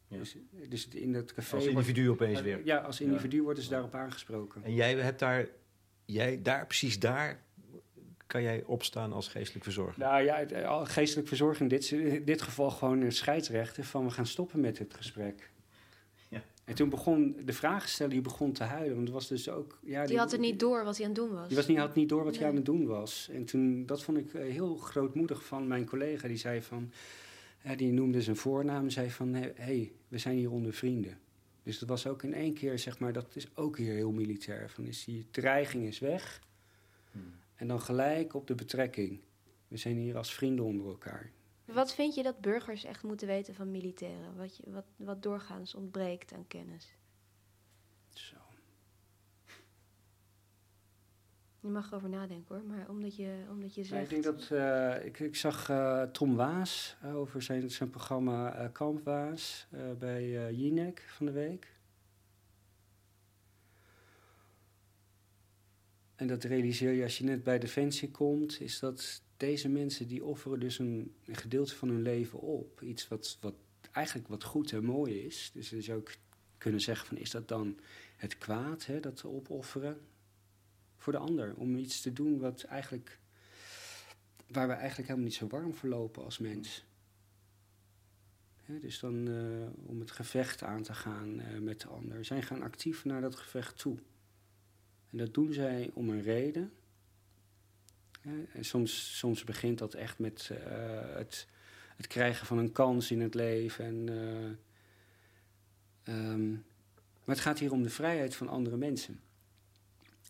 Ja. 0.09 0.17
Dus, 0.17 0.37
dus 0.69 0.89
in 0.89 1.13
dat 1.13 1.35
café... 1.35 1.55
Als 1.55 1.65
wordt- 1.65 1.79
individu 1.79 2.11
opeens 2.11 2.41
weer. 2.41 2.65
Ja, 2.65 2.79
als 2.79 3.01
individu 3.01 3.43
worden 3.43 3.63
ze 3.63 3.71
daarop 3.71 3.95
aangesproken. 3.95 4.65
En 4.65 4.75
jij 4.75 4.95
hebt 4.95 5.19
daar, 5.19 5.49
jij 6.05 6.43
daar, 6.43 6.67
precies 6.67 6.99
daar, 6.99 7.43
kan 8.27 8.43
jij 8.43 8.65
opstaan 8.65 9.13
als 9.13 9.29
geestelijk 9.29 9.65
verzorger. 9.65 9.99
Nou 9.99 10.23
ja, 10.23 10.43
eh, 10.43 10.81
geestelijk 10.85 11.29
verzorging, 11.29 11.71
in 11.71 11.79
dit, 11.79 11.91
in 11.91 12.25
dit 12.25 12.43
geval 12.43 12.71
gewoon 12.71 13.01
een 13.01 13.13
scheidsrechter 13.13 13.85
van 13.85 14.05
we 14.05 14.11
gaan 14.11 14.27
stoppen 14.27 14.61
met 14.61 14.79
het 14.79 14.95
gesprek. 14.95 15.51
En 16.69 16.75
toen 16.75 16.89
begon 16.89 17.37
de 17.45 17.53
vragensteller 17.53 18.13
die 18.13 18.21
begon 18.21 18.53
te 18.53 18.65
huilen. 18.65 18.95
Want 18.95 19.07
het 19.07 19.15
was 19.15 19.29
dus 19.29 19.49
ook. 19.49 19.79
Ja, 19.83 20.07
Die 20.07 20.19
had 20.19 20.31
het 20.31 20.41
niet 20.41 20.59
door 20.59 20.85
wat 20.85 20.97
hij 20.97 21.07
aan 21.07 21.13
het 21.13 21.21
doen 21.21 21.33
was. 21.33 21.49
Die 21.49 21.57
was 21.57 21.67
niet, 21.67 21.79
had 21.79 21.95
niet 21.95 22.09
door 22.09 22.25
wat 22.25 22.37
hij 22.37 22.49
aan 22.49 22.55
het 22.55 22.65
doen 22.65 22.87
was. 22.87 23.29
En 23.33 23.45
toen, 23.45 23.87
dat 23.87 24.03
vond 24.03 24.19
ik 24.19 24.35
eh, 24.35 24.53
heel 24.53 24.77
grootmoedig 24.77 25.45
van 25.45 25.67
mijn 25.67 25.87
collega. 25.87 26.29
Die 26.29 26.37
zei 26.37 26.63
van, 26.63 26.93
die 27.77 27.93
noemde 27.93 28.23
zijn 28.23 28.37
voornaam. 28.37 28.91
Zei 28.91 29.11
van, 29.11 29.35
hé, 29.35 29.51
hey, 29.55 29.93
we 30.09 30.19
zijn 30.19 30.37
hier 30.37 30.51
onder 30.51 30.73
vrienden. 30.73 31.19
Dus 31.63 31.79
dat 31.79 31.89
was 31.89 32.07
ook 32.07 32.23
in 32.23 32.35
één 32.35 32.55
keer, 32.55 32.79
zeg 32.79 32.99
maar, 32.99 33.13
dat 33.13 33.37
is 33.37 33.49
ook 33.55 33.77
hier 33.79 33.93
heel 33.93 34.13
militair. 34.13 34.71
Van 34.71 34.87
is 34.87 35.05
die 35.05 35.27
dreiging 35.31 35.85
is 35.87 35.99
weg. 35.99 36.41
En 37.55 37.69
dan 37.69 37.81
gelijk 37.81 38.35
op 38.35 38.47
de 38.47 38.55
betrekking. 38.55 39.21
We 39.69 39.77
zijn 39.77 39.97
hier 39.97 40.17
als 40.17 40.35
vrienden 40.35 40.65
onder 40.65 40.87
elkaar. 40.87 41.31
Wat 41.73 41.95
vind 41.95 42.15
je 42.15 42.23
dat 42.23 42.41
burgers 42.41 42.85
echt 42.85 43.03
moeten 43.03 43.27
weten 43.27 43.55
van 43.55 43.71
militairen? 43.71 44.37
Wat, 44.37 44.57
je, 44.57 44.63
wat, 44.67 44.85
wat 44.97 45.23
doorgaans 45.23 45.75
ontbreekt 45.75 46.33
aan 46.33 46.47
kennis? 46.47 46.97
Zo. 48.09 48.37
Je 51.61 51.69
mag 51.69 51.87
erover 51.91 52.09
nadenken 52.09 52.55
hoor, 52.55 52.65
maar 52.65 52.89
omdat 52.89 53.17
je, 53.17 53.47
omdat 53.51 53.75
je 53.75 53.81
Ja, 53.81 53.87
zegt... 53.87 54.03
ik 54.03 54.09
denk 54.11 54.25
dat 54.25 54.51
eh, 54.51 55.05
ik, 55.05 55.19
ik 55.19 55.37
zag 55.37 55.69
eh, 55.69 56.03
Tom 56.03 56.37
Waas 56.37 56.97
eh, 57.03 57.17
over 57.17 57.43
zijn, 57.43 57.71
zijn 57.71 57.91
programma 57.91 58.69
Kamp 58.73 59.05
Waas 59.05 59.67
bij 59.99 60.55
Jinek 60.55 61.05
van 61.07 61.27
de 61.27 61.33
week. 61.33 61.77
En 66.17 66.27
dat 66.27 66.45
realiseer 66.45 66.93
je 66.93 67.03
als 67.03 67.19
je 67.19 67.25
net 67.25 67.43
bij 67.43 67.59
Defensie 67.59 68.11
komt, 68.11 68.61
is 68.61 68.79
dat 68.79 69.23
deze 69.39 69.69
mensen 69.69 70.09
die 70.09 70.25
offeren 70.25 70.61
dus 70.61 70.79
een, 70.79 71.15
gedeelte 71.27 71.75
van 71.75 71.89
hun 71.89 72.03
leven 72.03 72.41
op. 72.41 72.83
Iets 72.83 73.09
wat, 73.09 73.39
wat 73.41 73.55
eigenlijk 73.93 74.29
wat 74.29 74.45
goed 74.45 74.73
en 74.73 74.85
mooi 74.85 75.21
is. 75.21 75.51
Dus 75.55 75.71
je 75.71 75.83
zou 75.83 76.03
kunnen 76.59 76.81
zeggen 76.81 77.07
van 77.07 77.17
is 77.17 77.31
dat 77.31 77.49
dan 77.49 77.79
het 78.17 78.39
kwaad, 78.39 78.87
hè, 78.87 79.01
dat 79.01 79.25
opofferen 79.25 80.01
voor 80.97 81.13
de 81.13 81.19
ander. 81.19 81.55
Om 81.55 81.77
iets 81.77 82.01
te 82.01 82.13
doen 82.13 82.39
wat 82.39 82.63
eigenlijk, 82.63 83.19
waar 84.47 84.69
we 84.69 84.73
eigenlijk 84.73 85.09
helemaal 85.09 85.29
niet 85.29 85.39
zo 85.39 85.47
warm 85.47 85.75
voor 85.75 85.89
lopen 85.89 86.25
als 86.25 86.39
mens. 86.39 86.85
Hè, 88.57 88.79
dus 88.79 88.99
dan 88.99 89.29
eh, 89.29 89.89
om 89.89 90.01
het 90.01 90.11
gevecht 90.11 90.63
aan 90.63 90.83
te 90.83 90.95
gaan 90.95 91.41
eh, 91.41 91.61
met 91.61 91.81
de 91.81 91.89
ander. 91.89 92.25
Zij 92.25 92.43
gaan 92.43 92.63
actief 92.63 93.05
naar 93.05 93.21
dat 93.21 93.37
gevecht 93.37 93.79
toe. 93.79 93.99
En 95.11 95.19
dat 95.19 95.35
doen 95.35 95.53
zij 95.53 95.91
om 95.95 96.11
een 96.11 96.23
reden. 96.23 96.73
En 98.53 98.65
soms, 98.65 99.19
soms 99.19 99.45
begint 99.45 99.79
dat 99.79 99.95
echt 99.95 100.19
met 100.19 100.51
eh, 100.53 101.17
het, 101.17 101.47
het 101.97 102.07
krijgen 102.07 102.47
van 102.47 102.59
een 102.59 102.73
kans 102.73 103.11
in 103.11 103.21
het 103.21 103.35
leven. 103.35 103.85
En, 103.85 104.09
eh, 104.09 106.15
ehm, 106.15 106.51
maar 107.25 107.37
het 107.37 107.41
gaat 107.41 107.59
hier 107.59 107.73
om 107.73 107.83
de 107.83 107.91
vrijheid 107.91 108.37
van 108.37 108.49
andere 108.49 108.77
mensen. 108.77 109.21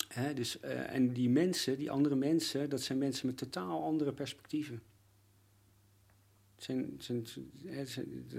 Hè, 0.09 0.34
dus, 0.34 0.61
eh, 0.61 0.95
en 0.95 1.12
die 1.12 1.30
mensen, 1.30 1.78
die 1.78 1.91
andere 1.91 2.14
mensen, 2.14 2.70
dat 2.70 2.80
zijn 2.80 2.99
mensen 2.99 3.26
met 3.26 3.36
totaal 3.36 3.84
andere 3.84 4.12
perspectieven. 4.12 4.82
Het 6.55 6.64
zijn, 6.99 7.26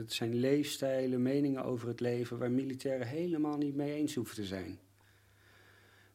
zijn, 0.08 0.36
leefstijlen, 0.36 1.22
meningen 1.22 1.64
over 1.64 1.88
het 1.88 2.00
leven 2.00 2.38
waar 2.38 2.52
militairen 2.52 3.08
helemaal 3.08 3.58
niet 3.58 3.76
mee 3.76 3.94
eens 3.94 4.16
hoeven 4.16 4.36
te 4.36 4.46
zijn. 4.46 4.80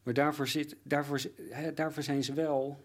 Maar 0.03 0.13
daarvoor, 0.13 0.47
zit, 0.47 0.75
daarvoor, 0.83 1.21
hè, 1.49 1.73
daarvoor 1.73 2.03
zijn 2.03 2.23
ze 2.23 2.33
wel, 2.33 2.83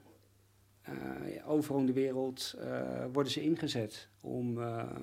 overal 1.44 1.80
in 1.80 1.86
de 1.86 1.92
wereld 1.92 2.54
eh, 2.58 3.04
worden 3.12 3.32
ze 3.32 3.40
ingezet 3.42 4.08
om 4.20 4.62
eh, 4.62 4.96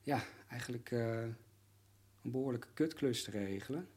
ja, 0.00 0.22
eigenlijk 0.48 0.90
eh, 0.90 1.22
een 2.22 2.30
behoorlijke 2.30 2.68
kutklus 2.74 3.24
te 3.24 3.30
regelen. 3.30 3.88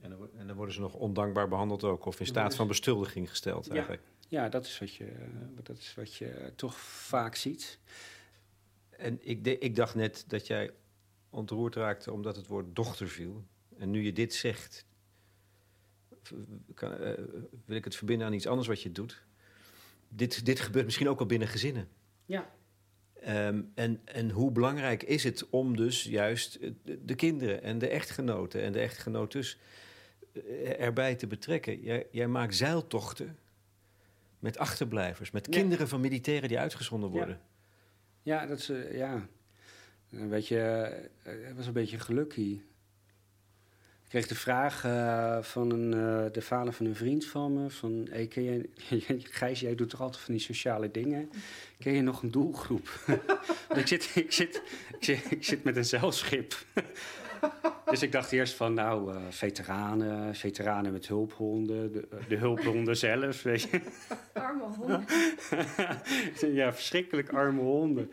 En 0.00 0.10
dan, 0.10 0.28
en 0.36 0.46
dan 0.46 0.56
worden 0.56 0.74
ze 0.74 0.80
nog 0.80 0.94
ondankbaar 0.94 1.48
behandeld 1.48 1.84
ook. 1.84 2.04
Of 2.04 2.20
in 2.20 2.26
staat 2.26 2.54
van 2.54 2.66
beschuldiging 2.66 3.28
gesteld 3.28 3.66
Ja. 3.66 3.72
eigenlijk. 3.72 4.02
Ja, 4.28 4.48
dat 4.48 4.64
is 4.64 4.78
wat 4.78 4.94
je, 4.94 5.04
eh, 5.06 5.26
dat 5.62 5.78
is 5.78 5.94
wat 5.94 6.14
je 6.14 6.52
toch 6.56 6.76
vaak 6.80 7.34
ziet. 7.34 7.78
En 8.90 9.18
ik, 9.28 9.44
de- 9.44 9.58
ik 9.58 9.76
dacht 9.76 9.94
net 9.94 10.24
dat 10.26 10.46
jij 10.46 10.70
ontroerd 11.30 11.74
raakte 11.74 12.12
omdat 12.12 12.36
het 12.36 12.46
woord 12.46 12.76
dochter 12.76 13.08
viel. 13.08 13.44
En 13.78 13.90
nu 13.90 14.02
je 14.02 14.12
dit 14.12 14.34
zegt, 14.34 14.84
kan, 16.74 16.92
eh, 16.96 17.12
wil 17.64 17.76
ik 17.76 17.84
het 17.84 17.96
verbinden 17.96 18.26
aan 18.26 18.32
iets 18.32 18.46
anders 18.46 18.68
wat 18.68 18.82
je 18.82 18.92
doet. 18.92 19.22
Dit, 20.08 20.44
dit 20.44 20.60
gebeurt 20.60 20.84
misschien 20.84 21.08
ook 21.08 21.20
al 21.20 21.26
binnen 21.26 21.48
gezinnen. 21.48 21.88
Ja. 22.26 22.50
Ehm, 23.20 23.62
en, 23.74 24.00
en 24.04 24.30
hoe 24.30 24.50
belangrijk 24.52 25.02
is 25.02 25.24
het 25.24 25.48
om 25.50 25.76
dus 25.76 26.04
juist 26.04 26.54
eh, 26.54 26.70
de, 26.84 27.04
de 27.04 27.14
kinderen 27.14 27.62
en 27.62 27.78
de 27.78 27.88
echtgenoten 27.88 28.62
en 28.62 28.72
de 28.72 28.80
echtgenotes 28.80 29.58
eh, 30.32 30.80
erbij 30.80 31.14
te 31.14 31.26
betrekken? 31.26 31.80
Jij, 31.80 32.06
jij 32.10 32.28
maakt 32.28 32.56
zeiltochten 32.56 33.38
met 34.38 34.58
achterblijvers, 34.58 35.30
met 35.30 35.46
Ja. 35.46 35.52
kinderen 35.60 35.88
van 35.88 36.00
militairen 36.00 36.48
die 36.48 36.58
uitgezonden 36.58 37.10
worden. 37.10 37.40
Ja, 38.22 38.46
dat 38.46 38.58
is, 38.58 38.70
ja. 38.92 39.28
Een 40.10 40.28
beetje, 40.28 40.56
het 41.22 41.56
was 41.56 41.66
een 41.66 41.72
beetje 41.72 41.98
geluk 41.98 42.34
hier. 42.34 42.54
Ik 42.56 42.62
kreeg 44.10 44.26
de 44.26 44.34
vraag 44.34 44.84
eh, 44.84 45.38
van 45.40 45.70
een, 45.70 45.92
eh, 45.92 46.32
de 46.32 46.42
vader 46.42 46.72
van 46.72 46.86
een 46.86 46.96
vriend 46.96 47.26
van 47.26 47.52
me: 47.52 47.70
van, 47.70 48.06
hey, 48.10 48.26
ken 48.26 48.42
je, 48.42 48.68
Gijs, 49.38 49.60
jij 49.60 49.74
doet 49.74 49.90
toch 49.90 50.00
altijd 50.00 50.22
van 50.22 50.34
die 50.34 50.42
sociale 50.42 50.90
dingen? 50.90 51.30
Ken 51.78 51.92
je 51.92 52.02
nog 52.02 52.22
een 52.22 52.30
doelgroep? 52.30 52.88
Want 53.68 53.80
ik 53.80 53.86
zit, 53.86 54.10
ik, 54.14 54.32
zit, 54.32 54.62
ik, 54.98 55.04
zit, 55.04 55.30
ik 55.30 55.44
zit 55.44 55.64
met 55.64 55.76
een 55.76 55.84
zeilschip. 55.84 56.54
dus 57.90 58.02
ik 58.02 58.12
dacht 58.12 58.32
eerst 58.32 58.54
van, 58.54 58.74
nou, 58.74 59.14
eh, 59.14 59.20
veteranen, 59.28 60.34
veteranen 60.34 60.92
met 60.92 61.06
hulphonden, 61.06 61.92
de, 61.92 62.08
de 62.28 62.36
hulphonden 62.36 62.96
zelf, 62.96 63.42
weet 63.42 63.62
je. 63.62 63.80
Arme 64.32 64.62
honden. 64.62 65.04
ja, 66.54 66.72
verschrikkelijk 66.72 67.32
arme 67.32 67.60
honden. 67.60 68.10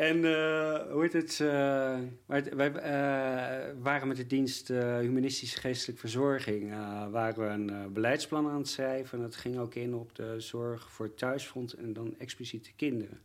En 0.00 0.24
eh, 0.24 0.92
hoe 0.92 1.02
heet 1.02 1.12
het? 1.12 1.40
eh, 1.40 1.98
wij 2.26 2.72
eh, 2.72 3.74
waren 3.82 4.08
met 4.08 4.16
de 4.16 4.26
dienst 4.26 4.68
Humanistische 5.00 5.60
Geestelijke 5.60 6.00
Verzorging. 6.00 6.70
waren 7.10 7.38
we 7.38 7.72
een 7.72 7.92
beleidsplan 7.92 8.48
aan 8.48 8.58
het 8.58 8.68
schrijven. 8.68 9.18
En 9.18 9.24
dat 9.24 9.36
ging 9.36 9.58
ook 9.58 9.74
in 9.74 9.94
op 9.94 10.14
de 10.14 10.40
zorg 10.40 10.90
voor 10.90 11.14
thuisfront 11.14 11.72
en 11.72 11.92
dan 11.92 12.14
expliciet 12.18 12.64
de 12.64 12.72
kinderen. 12.76 13.20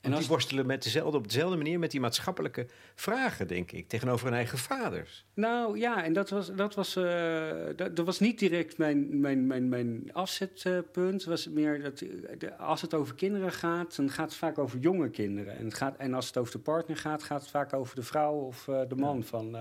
En 0.00 0.12
En 0.12 0.18
die 0.18 0.18
als, 0.18 0.26
worstelen 0.26 0.66
met 0.66 0.82
dezelfde, 0.82 1.18
op 1.18 1.28
dezelfde 1.28 1.56
manier 1.56 1.78
met 1.78 1.90
die 1.90 2.00
maatschappelijke 2.00 2.66
vragen, 2.94 3.48
denk 3.48 3.72
ik, 3.72 3.88
tegenover 3.88 4.26
hun 4.26 4.34
eigen 4.34 4.58
vaders. 4.58 5.24
nou 5.34 5.78
ja, 5.78 6.04
en 6.04 6.12
dat 6.12 6.30
was, 6.30 6.54
dat 6.54 6.74
was, 6.74 6.96
eh, 6.96 7.50
dat, 7.76 7.96
dat 7.96 8.06
was 8.06 8.20
niet 8.20 8.38
direct 8.38 8.78
mijn, 8.78 9.20
mijn, 9.20 9.46
mijn, 9.46 9.68
mijn 9.68 10.12
afzetpunt. 10.12 11.20
Het 11.20 11.24
was 11.24 11.48
meer 11.48 11.82
dat 11.82 12.00
eh, 12.00 12.08
de, 12.38 12.56
als 12.56 12.82
het 12.82 12.94
over 12.94 13.14
kinderen 13.14 13.52
gaat, 13.52 13.96
dan 13.96 14.10
gaat 14.10 14.28
het 14.28 14.38
vaak 14.38 14.58
over 14.58 14.78
jonge 14.78 15.10
kinderen. 15.10 15.58
En, 15.58 15.64
het 15.64 15.74
gaat, 15.74 15.96
en 15.96 16.14
als 16.14 16.26
het 16.26 16.36
over 16.36 16.52
de 16.52 16.58
partner 16.58 16.96
gaat, 16.96 17.22
gaat 17.22 17.40
het 17.40 17.50
vaak 17.50 17.72
over 17.72 17.94
de 17.94 18.02
vrouw 18.02 18.34
of 18.34 18.68
eh, 18.68 18.80
de 18.88 18.96
man 18.96 19.24
van, 19.24 19.56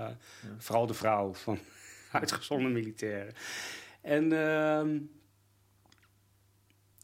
vooral 0.57 0.85
de 0.85 0.93
vrouw 0.93 1.33
van 1.33 1.59
uitgezonden 2.11 2.71
militairen. 2.71 3.33
En 4.01 4.31
ehm, 4.31 4.97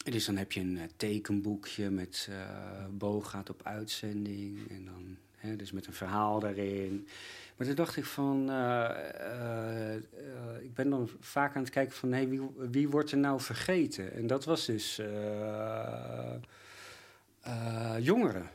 dus 0.03 0.25
dan 0.25 0.37
heb 0.37 0.51
je 0.51 0.59
een 0.59 0.77
eh, 0.77 0.83
tekenboekje 0.95 1.89
met 1.89 2.27
eh 2.29 2.85
Bo 2.91 3.21
gaat 3.21 3.49
op 3.49 3.61
uitzending 3.63 4.69
en 4.69 4.85
dan 4.85 5.17
hè, 5.37 5.55
dus 5.55 5.71
met 5.71 5.87
een 5.87 5.93
verhaal 5.93 6.39
daarin. 6.39 7.07
Maar 7.55 7.67
toen 7.67 7.75
dacht 7.75 7.97
ik 7.97 8.05
van, 8.05 8.49
eh, 8.49 9.95
ik 10.61 10.73
ben 10.73 10.89
dan 10.89 11.09
vaak 11.19 11.55
aan 11.55 11.61
het 11.61 11.71
kijken 11.71 11.95
van, 11.95 12.11
hey, 12.11 12.27
wie, 12.27 12.41
wie 12.57 12.89
wordt 12.89 13.11
er 13.11 13.17
nou 13.17 13.41
vergeten? 13.41 14.13
En 14.13 14.27
dat 14.27 14.45
was 14.45 14.65
dus 14.65 15.01
jongeren. 17.99 18.49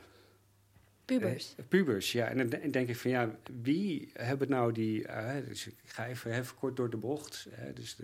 Pubers. 1.07 1.53
Eh, 1.57 1.65
pubers, 1.67 2.11
ja. 2.11 2.27
En 2.27 2.37
dan 2.37 2.49
de- 2.49 2.69
denk 2.69 2.89
ik 2.89 2.95
van 2.95 3.11
ja, 3.11 3.35
wie 3.61 4.09
hebben 4.13 4.49
nou 4.49 4.71
die. 4.71 5.07
eh, 5.07 5.47
dus 5.47 5.67
ik 5.67 5.73
ga 5.85 6.07
even, 6.07 6.31
even 6.39 6.55
kort 6.55 6.75
door 6.75 6.89
de 6.89 6.97
bocht. 6.97 7.47
dus 7.73 7.97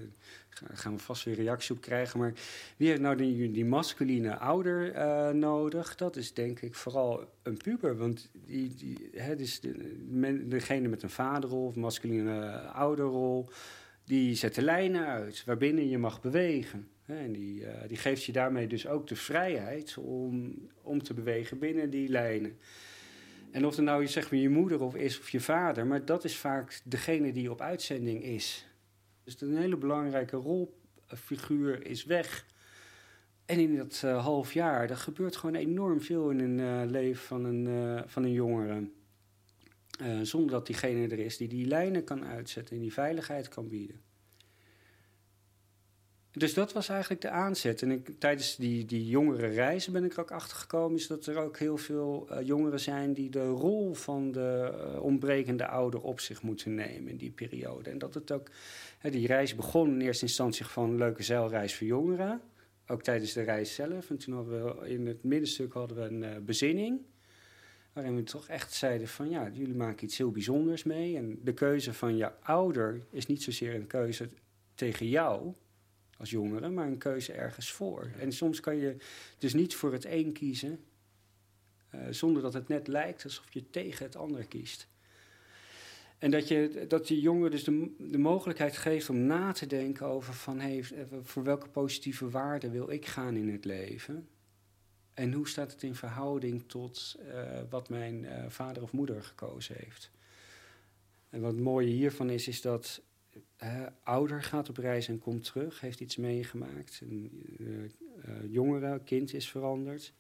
ga- 0.50 0.68
gaan 0.74 0.94
we 0.96 1.00
vast 1.00 1.24
weer 1.24 1.36
reactie 1.36 1.76
op 1.76 1.82
krijgen. 1.82 2.20
Maar 2.20 2.34
wie 2.78 2.88
heeft 2.88 3.02
nou 3.02 3.16
die, 3.16 3.52
die 3.52 3.66
masculine 3.66 4.38
ouder 4.38 4.92
eh, 4.92 5.30
nodig? 5.30 5.96
Dat 5.96 6.16
is 6.16 6.34
denk 6.34 6.60
ik 6.62 6.76
vooral 6.76 7.30
een 7.44 7.58
puber. 7.58 7.98
Want 7.98 8.30
die, 8.46 8.76
die, 8.76 9.10
hè, 9.16 9.36
dus 9.36 9.60
degene 10.46 10.88
met 10.88 11.04
een 11.04 11.10
vaderrol 11.10 11.66
of 11.66 11.76
masculine 11.76 12.50
ouderrol. 12.60 13.50
Die 14.06 14.36
zet 14.36 14.56
de 14.56 14.62
lijnen 14.62 15.06
uit 15.06 15.44
waarbinnen 15.46 15.90
je 15.90 15.98
mag 15.98 16.22
bewegen. 16.22 16.88
En 17.06 17.32
die, 17.32 17.66
die 17.88 17.98
geeft 17.98 18.24
je 18.24 18.32
daarmee 18.32 18.68
dus 18.68 18.88
ook 18.88 19.08
de 19.08 19.16
vrijheid 19.16 19.98
om, 19.98 20.54
om 20.82 21.04
te 21.04 21.14
bewegen 21.14 21.60
binnen 21.60 21.90
die 21.90 22.10
lijnen. 22.10 22.58
En 23.54 23.66
of 23.66 23.76
het 23.76 23.86
nou 23.86 24.08
zeg 24.08 24.32
maar, 24.32 24.40
je 24.40 24.50
moeder 24.50 24.82
of 24.82 24.96
is 24.96 25.20
of 25.20 25.30
je 25.30 25.40
vader, 25.40 25.86
maar 25.86 26.06
dat 26.06 26.24
is 26.24 26.38
vaak 26.38 26.82
degene 26.84 27.32
die 27.32 27.52
op 27.52 27.62
uitzending 27.62 28.24
is. 28.24 28.68
Dus 29.24 29.42
een 29.42 29.58
hele 29.58 29.78
belangrijke 29.78 30.38
rolfiguur 30.38 31.86
is 31.86 32.06
weg. 32.06 32.46
En 33.46 33.60
in 33.60 33.76
dat 33.76 34.02
eh, 34.04 34.24
half 34.24 34.54
jaar, 34.54 34.90
er 34.90 34.98
gebeurt 34.98 35.36
gewoon 35.36 35.56
enorm 35.56 36.02
veel 36.02 36.30
in 36.30 36.40
een 36.40 36.60
eh, 36.60 36.90
leven 36.92 37.24
van 37.24 37.46
een, 37.46 37.68
eh, 37.68 38.04
van 38.06 38.24
een 38.24 38.32
jongere. 38.32 38.90
Zonder 40.22 40.52
dat 40.52 40.66
diegene 40.66 41.08
er 41.08 41.20
is 41.20 41.38
die 41.38 41.48
die 41.48 41.68
lijnen 41.68 42.04
kan 42.04 42.26
uitzetten 42.26 42.76
en 42.76 42.82
die 42.82 42.94
veiligheid 42.94 43.48
kan 43.48 43.68
bieden. 43.68 44.02
Dus 46.34 46.54
dat 46.54 46.74
was 46.74 46.90
eigenlijk 46.90 47.22
de 47.22 47.30
aanzet. 47.30 47.82
En 47.82 47.92
ik, 47.92 48.10
tijdens 48.20 48.56
die, 48.56 48.86
die 48.86 49.08
jongere 49.08 49.48
reizen 49.48 49.94
ben 49.94 50.04
ik 50.04 50.14
er 50.14 50.20
ook 50.20 50.32
achter 50.32 50.58
gekomen... 50.58 50.98
is 50.98 51.08
dat 51.08 51.26
er 51.26 51.38
ook 51.38 51.58
heel 51.58 51.78
veel 51.78 52.28
eh, 52.30 52.46
jongeren 52.46 52.80
zijn... 52.80 53.14
die 53.14 53.30
de 53.30 53.48
rol 53.48 53.94
van 53.94 54.32
de 54.32 54.74
eh, 54.74 55.04
ontbrekende 55.04 55.68
ouder 55.68 56.02
op 56.02 56.20
zich 56.20 56.42
moeten 56.42 56.76
nemen 56.76 57.12
in 57.12 57.18
die 57.18 57.32
periode. 57.32 57.90
En 57.90 57.98
dat 57.98 58.14
het 58.14 58.32
ook... 58.32 58.50
die 59.02 59.28
reis 59.28 59.56
begon 59.56 59.90
in 59.90 60.02
eerste 60.02 60.26
instantie 60.26 60.66
van 60.66 60.90
een 60.90 60.98
leuke 60.98 61.24
zeilreis 61.24 61.76
voor 61.76 61.88
jongeren. 61.88 62.42
Ook 62.88 63.04
tijdens 63.04 63.34
de 63.34 63.42
reis 63.42 63.76
zelf. 63.76 64.10
En 64.10 64.18
toen 64.18 64.34
hadden 64.34 64.66
we 64.66 64.90
in 64.90 65.08
het 65.08 65.24
middenstuk 65.24 65.74
hadden 65.74 65.98
we 65.98 66.04
een 66.04 66.24
eh, 66.24 66.38
bezinning... 66.42 67.02
waarin 67.94 68.16
we 68.16 68.24
toch 68.24 68.48
echt 68.48 68.74
zeiden 68.74 69.08
van... 69.08 69.30
ja, 69.30 69.50
jullie 69.54 69.76
maken 69.76 70.04
iets 70.04 70.18
heel 70.18 70.32
bijzonders 70.32 70.84
mee... 70.84 71.18
en 71.18 71.40
de 71.44 71.54
keuze 71.54 71.94
van 71.94 72.18
je 72.18 72.32
ouder 72.42 73.02
is 73.10 73.26
niet 73.26 73.44
zozeer 73.44 73.76
een 73.76 73.88
keuze 73.88 74.30
tegen 74.76 75.08
jou 75.08 75.54
als 76.24 76.32
jongere, 76.32 76.70
maar 76.70 76.88
een 76.88 76.98
keuze 76.98 77.34
ergens 77.34 77.72
voor. 77.72 78.12
En 78.20 78.32
soms 78.32 78.60
kan 78.60 78.76
je 78.76 78.96
dus 79.38 79.54
niet 79.54 79.76
voor 79.76 79.94
het 79.94 80.06
een 80.06 80.34
kiezen, 80.34 80.80
eh, 81.90 82.00
zonder 82.10 82.42
dat 82.42 82.54
het 82.54 82.68
net 82.68 82.88
lijkt 82.88 83.24
alsof 83.24 83.54
je 83.54 83.70
tegen 83.70 84.06
het 84.06 84.16
ander 84.16 84.48
kiest. 84.48 84.88
En 86.18 86.32
dat 86.32 86.48
je 86.48 86.86
dat 86.88 87.08
die 87.08 87.22
jongeren 87.22 87.52
dus 87.52 87.64
de, 87.64 87.96
de 87.98 88.18
mogelijkheid 88.18 88.78
geeft 88.78 89.10
om 89.10 89.18
na 89.26 89.52
te 89.52 89.68
denken 89.68 90.06
over 90.06 90.34
van 90.34 90.60
hey, 90.60 90.84
voor 91.22 91.44
welke 91.44 91.70
positieve 91.70 92.30
waarden 92.30 92.72
wil 92.72 92.90
ik 92.90 93.06
gaan 93.06 93.36
in 93.36 93.50
het 93.50 93.66
leven? 93.66 94.28
En 95.14 95.34
hoe 95.34 95.48
staat 95.48 95.72
het 95.72 95.84
in 95.84 95.96
verhouding 95.96 96.64
tot 96.68 97.16
eh, 97.28 97.62
wat 97.70 97.90
mijn 97.90 98.26
eh, 98.26 98.50
vader 98.50 98.84
of 98.84 98.92
moeder 98.92 99.24
gekozen 99.24 99.76
heeft? 99.78 100.12
En 101.30 101.42
wat 101.42 101.52
het 101.52 101.62
mooie 101.62 101.88
hiervan 101.88 102.30
is, 102.30 102.48
is 102.48 102.62
dat 102.62 103.02
ouder 104.04 104.44
gaat 104.44 104.70
op 104.70 104.78
reis 104.78 105.08
en 105.08 105.20
komt 105.20 105.44
terug, 105.44 105.82
heeft 105.82 106.00
iets 106.00 106.16
meegemaakt. 106.16 107.02
Een 107.02 107.32
eh, 107.60 107.84
eh, 107.84 108.52
jongere, 108.52 109.02
kind 109.04 109.34
is 109.34 109.50
veranderd. 109.50 110.14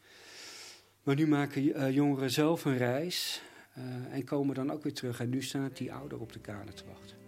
Maar 1.03 1.15
nu 1.15 1.27
maken 1.27 1.73
eh, 1.73 1.91
jongeren 1.91 2.31
zelf 2.31 2.65
een 2.65 2.77
reis 2.77 3.41
en 4.09 4.23
komen 4.23 4.55
dan 4.55 4.71
ook 4.71 4.83
weer 4.83 4.93
terug. 4.93 5.19
En 5.19 5.29
nu 5.29 5.41
staat 5.41 5.77
die 5.77 5.93
ouder 5.93 6.19
op 6.19 6.33
de 6.33 6.39
kade 6.39 6.73
te 6.73 6.83
wachten. 6.85 7.21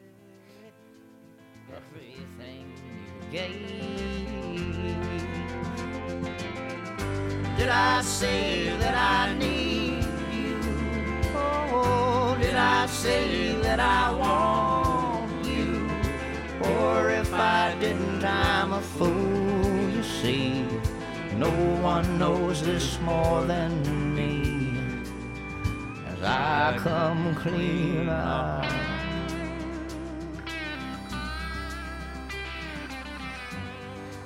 Did 7.57 7.69
I 7.69 8.01
say 8.03 8.77
that 8.79 8.95
I 8.95 9.33
need 9.37 10.03
you? 10.31 10.55
Oh, 11.35 12.37
did 12.39 12.53
I 12.53 12.85
say 12.87 13.55
that 13.61 13.79
I 13.79 14.11
want 14.17 14.54
didn't, 17.85 18.23
I'm 18.23 18.73
a 18.73 18.81
fool, 18.81 19.89
you 19.95 20.03
see. 20.03 20.65
No 21.37 21.49
one 21.81 22.17
knows 22.17 22.61
this 22.61 22.97
more 22.99 23.45
than 23.45 23.71
me. 24.15 24.31
As 26.09 26.19
I 26.23 26.77
come 26.83 27.35
clean. 27.35 28.09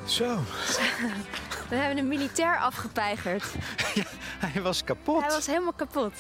Zo, 0.06 0.38
We 1.70 1.76
hebben 1.76 1.98
een 1.98 2.08
militair 2.08 2.58
afgepeigerd. 2.58 3.44
hij 4.46 4.62
was 4.62 4.84
kapot. 4.84 5.22
Hij 5.22 5.30
was 5.30 5.46
helemaal 5.46 5.74
kapot. 5.74 6.14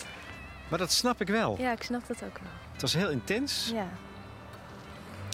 Maar 0.68 0.80
dat 0.80 0.92
snap 0.92 1.22
ik 1.22 1.28
wel. 1.28 1.56
Ja, 1.60 1.72
ik 1.72 1.84
snap 1.84 2.08
dat 2.08 2.24
ook 2.24 2.38
wel. 2.38 2.52
Het 2.72 2.82
was 2.82 2.94
heel 2.94 3.10
intens. 3.10 3.72
Ja. 3.74 3.88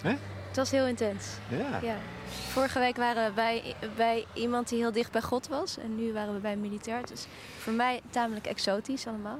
Hè? 0.02 0.16
Het 0.56 0.70
was 0.70 0.80
heel 0.80 0.86
intens. 0.86 1.26
Ja. 1.48 1.78
Ja. 1.82 1.96
Vorige 2.48 2.78
week 2.78 2.96
waren 2.96 3.28
we 3.28 3.32
bij, 3.32 3.74
bij 3.96 4.26
iemand 4.32 4.68
die 4.68 4.78
heel 4.78 4.92
dicht 4.92 5.12
bij 5.12 5.22
God 5.22 5.48
was. 5.48 5.78
En 5.78 5.96
nu 5.96 6.12
waren 6.12 6.34
we 6.34 6.40
bij 6.40 6.52
een 6.52 6.60
militair. 6.60 7.12
Is 7.12 7.26
voor 7.58 7.72
mij 7.72 8.00
tamelijk 8.10 8.46
exotisch 8.46 9.06
allemaal. 9.06 9.38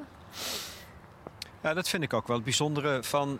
Ja, 1.63 1.75
dat 1.75 1.89
vind 1.89 2.03
ik 2.03 2.13
ook 2.13 2.27
wel 2.27 2.37
het 2.37 2.45
bijzondere 2.45 3.03
van 3.03 3.39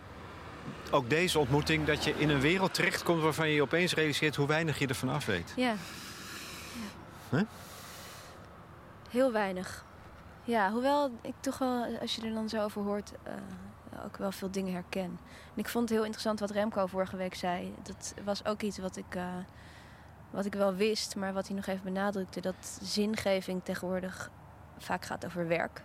ook 0.91 1.09
deze 1.09 1.39
ontmoeting. 1.39 1.85
Dat 1.85 2.03
je 2.03 2.13
in 2.17 2.29
een 2.29 2.39
wereld 2.39 2.73
terechtkomt 2.73 3.21
waarvan 3.21 3.47
je 3.47 3.55
je 3.55 3.61
opeens 3.61 3.93
realiseert 3.93 4.35
hoe 4.35 4.47
weinig 4.47 4.79
je 4.79 4.87
ervan 4.87 5.09
af 5.09 5.25
weet. 5.25 5.53
Ja. 5.55 5.75
Huh? 7.29 7.41
Heel 9.09 9.31
weinig. 9.31 9.85
Ja, 10.43 10.71
hoewel 10.71 11.11
ik 11.21 11.35
toch 11.39 11.57
wel, 11.57 11.97
als 12.01 12.15
je 12.15 12.21
er 12.21 12.33
dan 12.33 12.49
zo 12.49 12.63
over 12.63 12.81
hoort, 12.81 13.11
eh, 13.23 13.33
ook 14.05 14.17
wel 14.17 14.31
veel 14.31 14.51
dingen 14.51 14.73
herken. 14.73 15.03
En 15.53 15.55
ik 15.55 15.69
vond 15.69 15.83
het 15.83 15.93
heel 15.93 16.03
interessant 16.05 16.39
wat 16.39 16.51
Remco 16.51 16.85
vorige 16.85 17.17
week 17.17 17.35
zei. 17.35 17.73
Dat 17.83 18.13
was 18.23 18.45
ook 18.45 18.61
iets 18.61 18.77
wat 18.77 18.95
ik, 18.97 19.15
eh, 19.15 19.35
wat 20.29 20.45
ik 20.45 20.53
wel 20.53 20.73
wist, 20.73 21.15
maar 21.15 21.33
wat 21.33 21.47
hij 21.47 21.55
nog 21.55 21.65
even 21.65 21.83
benadrukte. 21.83 22.41
Dat 22.41 22.79
zingeving 22.81 23.63
tegenwoordig 23.63 24.29
vaak 24.77 25.05
gaat 25.05 25.25
over 25.25 25.47
werk. 25.47 25.83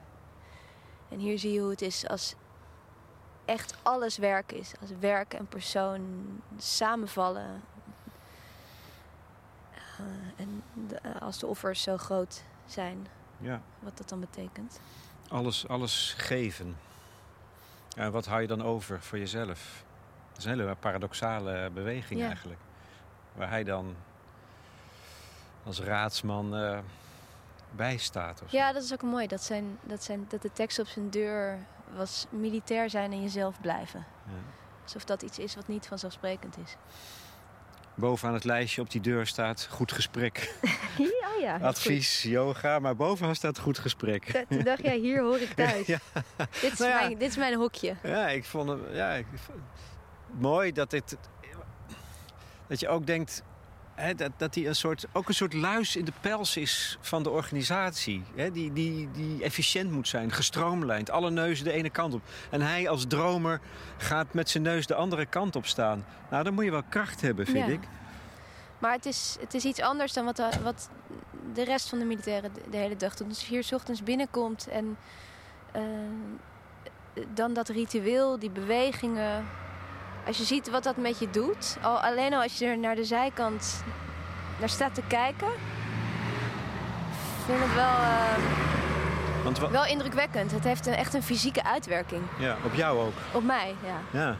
En 1.08 1.18
hier 1.18 1.38
zie 1.38 1.52
je 1.52 1.60
hoe 1.60 1.70
het 1.70 1.82
is 1.82 2.08
als 2.08 2.34
echt 3.44 3.74
alles 3.82 4.16
werk 4.16 4.52
is. 4.52 4.72
Als 4.80 4.90
werk 5.00 5.34
en 5.34 5.46
persoon 5.46 6.24
samenvallen. 6.58 7.62
Eh, 9.98 10.04
en 10.36 10.62
de- 10.88 10.96
eh, 10.96 11.22
als 11.22 11.38
de 11.38 11.46
offers 11.46 11.82
zo 11.82 11.96
groot 11.96 12.42
zijn, 12.66 13.06
Ja. 13.38 13.60
wat 13.80 13.96
dat 13.96 14.08
dan 14.08 14.20
betekent. 14.20 14.80
Alles, 15.28 15.68
alles 15.68 16.14
geven. 16.18 16.76
Ja, 17.96 18.10
wat 18.10 18.26
hou 18.26 18.40
je 18.40 18.46
dan 18.46 18.62
over 18.62 19.00
voor 19.02 19.18
jezelf? 19.18 19.84
Dat 20.28 20.38
is 20.38 20.44
een 20.44 20.50
hele 20.58 20.74
paradoxale 20.74 21.70
beweging 21.74 22.20
Ja. 22.20 22.26
eigenlijk. 22.26 22.60
Waar 23.34 23.48
hij 23.48 23.64
dan 23.64 23.96
als 25.64 25.80
raadsman 25.80 26.56
eh 26.56 26.78
bij 27.76 27.96
staat. 27.96 28.42
Of 28.42 28.50
zo. 28.50 28.56
Ja, 28.56 28.72
dat 28.72 28.82
is 28.82 28.92
ook 28.92 29.02
mooi. 29.02 29.26
Dat, 29.26 29.42
zijn, 29.42 29.78
dat, 29.82 30.04
zijn, 30.04 30.24
dat 30.28 30.42
de 30.42 30.52
tekst 30.52 30.78
op 30.78 30.86
zijn 30.86 31.10
deur 31.10 31.58
was 31.96 32.26
militair 32.30 32.90
zijn 32.90 33.12
en 33.12 33.22
jezelf 33.22 33.60
blijven. 33.60 34.04
Ja. 34.26 34.32
Alsof 34.82 35.04
dat 35.04 35.22
iets 35.22 35.38
is 35.38 35.54
wat 35.54 35.68
niet 35.68 35.86
vanzelfsprekend 35.86 36.58
is. 36.64 36.76
Bovenaan 37.94 38.34
het 38.34 38.44
lijstje 38.44 38.80
op 38.80 38.90
die 38.90 39.00
deur 39.00 39.26
staat 39.26 39.66
goed 39.70 39.92
gesprek. 39.92 40.54
ja, 41.42 41.56
ja. 41.56 41.66
Advies, 41.66 42.22
yoga, 42.22 42.78
maar 42.78 42.96
bovenaan 42.96 43.34
staat 43.34 43.58
goed 43.58 43.78
gesprek. 43.78 44.44
Toen 44.48 44.62
dacht 44.62 44.82
jij, 44.82 44.96
hier 44.98 45.20
hoor 45.22 45.38
ik 45.38 45.52
thuis. 45.56 45.86
Ja. 45.86 45.98
Dit, 46.60 46.72
is 46.72 46.78
Nou 46.78 46.90
ja. 46.90 46.98
mijn, 47.00 47.18
dit 47.18 47.28
is 47.28 47.36
mijn 47.36 47.54
hokje. 47.54 47.94
Ja, 48.02 48.28
ik 48.28 48.44
vond 48.44 48.68
het 48.68 48.78
ja, 48.92 49.12
ik 49.12 49.26
vond- 49.34 49.58
mooi 50.38 50.72
dat 50.72 50.90
dit. 50.90 51.16
Dat 52.66 52.80
je 52.80 52.88
ook 52.88 53.06
denkt. 53.06 53.42
Hè, 53.94 54.14
dat, 54.14 54.30
dat 54.36 54.54
hij 54.54 54.66
een 54.66 54.74
soort, 54.76 55.04
ook 55.12 55.28
een 55.28 55.34
soort 55.34 55.52
luis 55.52 55.96
in 55.96 56.04
de 56.04 56.12
pels 56.20 56.56
is 56.56 56.98
van 57.00 57.22
de 57.22 57.30
organisatie. 57.30 58.22
Hè, 58.36 58.50
die, 58.50 58.72
die, 58.72 59.10
die 59.10 59.42
efficiënt 59.42 59.90
moet 59.90 60.08
zijn, 60.08 60.32
gestroomlijnd. 60.32 61.10
Alle 61.10 61.30
neuzen 61.30 61.64
de 61.64 61.72
ene 61.72 61.90
kant 61.90 62.14
op. 62.14 62.22
En 62.50 62.60
hij 62.60 62.88
als 62.88 63.04
dromer 63.08 63.60
gaat 63.96 64.34
met 64.34 64.50
zijn 64.50 64.62
neus 64.62 64.86
de 64.86 64.94
andere 64.94 65.26
kant 65.26 65.56
op 65.56 65.66
staan. 65.66 66.04
Nou, 66.30 66.44
dan 66.44 66.54
moet 66.54 66.64
je 66.64 66.70
wel 66.70 66.82
kracht 66.88 67.20
hebben, 67.20 67.46
vind 67.46 67.66
Ja. 67.66 67.72
ik. 67.72 67.80
Maar 68.78 68.92
het 68.92 69.06
is, 69.06 69.36
het 69.40 69.54
is 69.54 69.64
iets 69.64 69.80
anders 69.80 70.12
dan 70.12 70.24
wat 70.24 70.42
wat 70.62 70.88
de 71.54 71.64
rest 71.64 71.88
van 71.88 71.98
de 71.98 72.04
militairen 72.04 72.52
de, 72.52 72.60
de 72.70 72.76
hele 72.76 72.96
dag 72.96 73.14
doet. 73.14 73.28
Dus 73.28 73.36
als 73.38 73.46
je 73.46 73.52
hier 73.54 73.64
's 73.64 73.72
ochtends 73.72 74.02
binnenkomt 74.02 74.68
en 74.68 74.96
eh, 75.72 75.82
dan 77.34 77.52
dat 77.52 77.68
ritueel, 77.68 78.38
die 78.38 78.50
bewegingen. 78.50 79.44
Als 80.26 80.38
je 80.38 80.44
ziet 80.44 80.70
wat 80.70 80.82
dat 80.82 80.96
met 80.96 81.18
je 81.18 81.30
doet, 81.30 81.76
al, 81.82 81.98
alleen 82.00 82.34
al 82.34 82.42
als 82.42 82.58
je 82.58 82.66
er 82.66 82.78
naar 82.78 82.94
de 82.94 83.04
zijkant 83.04 83.84
naar 84.60 84.68
staat 84.68 84.94
te 84.94 85.02
kijken, 85.08 85.48
vind 87.44 87.58
ik 87.58 87.64
het 87.64 87.74
wel. 87.74 87.84
eh, 87.84 89.44
Want 89.44 89.58
Wel 89.58 89.86
indrukwekkend. 89.86 90.50
Het 90.52 90.64
heeft 90.64 90.86
een, 90.86 90.94
echt 90.94 91.14
een 91.14 91.22
fysieke 91.22 91.64
uitwerking. 91.64 92.22
ja, 92.38 92.56
op 92.64 92.74
jou 92.74 92.98
ook. 92.98 93.12
Op 93.32 93.42
mij, 93.44 93.74
ja. 93.84 94.20
Ja. 94.20 94.36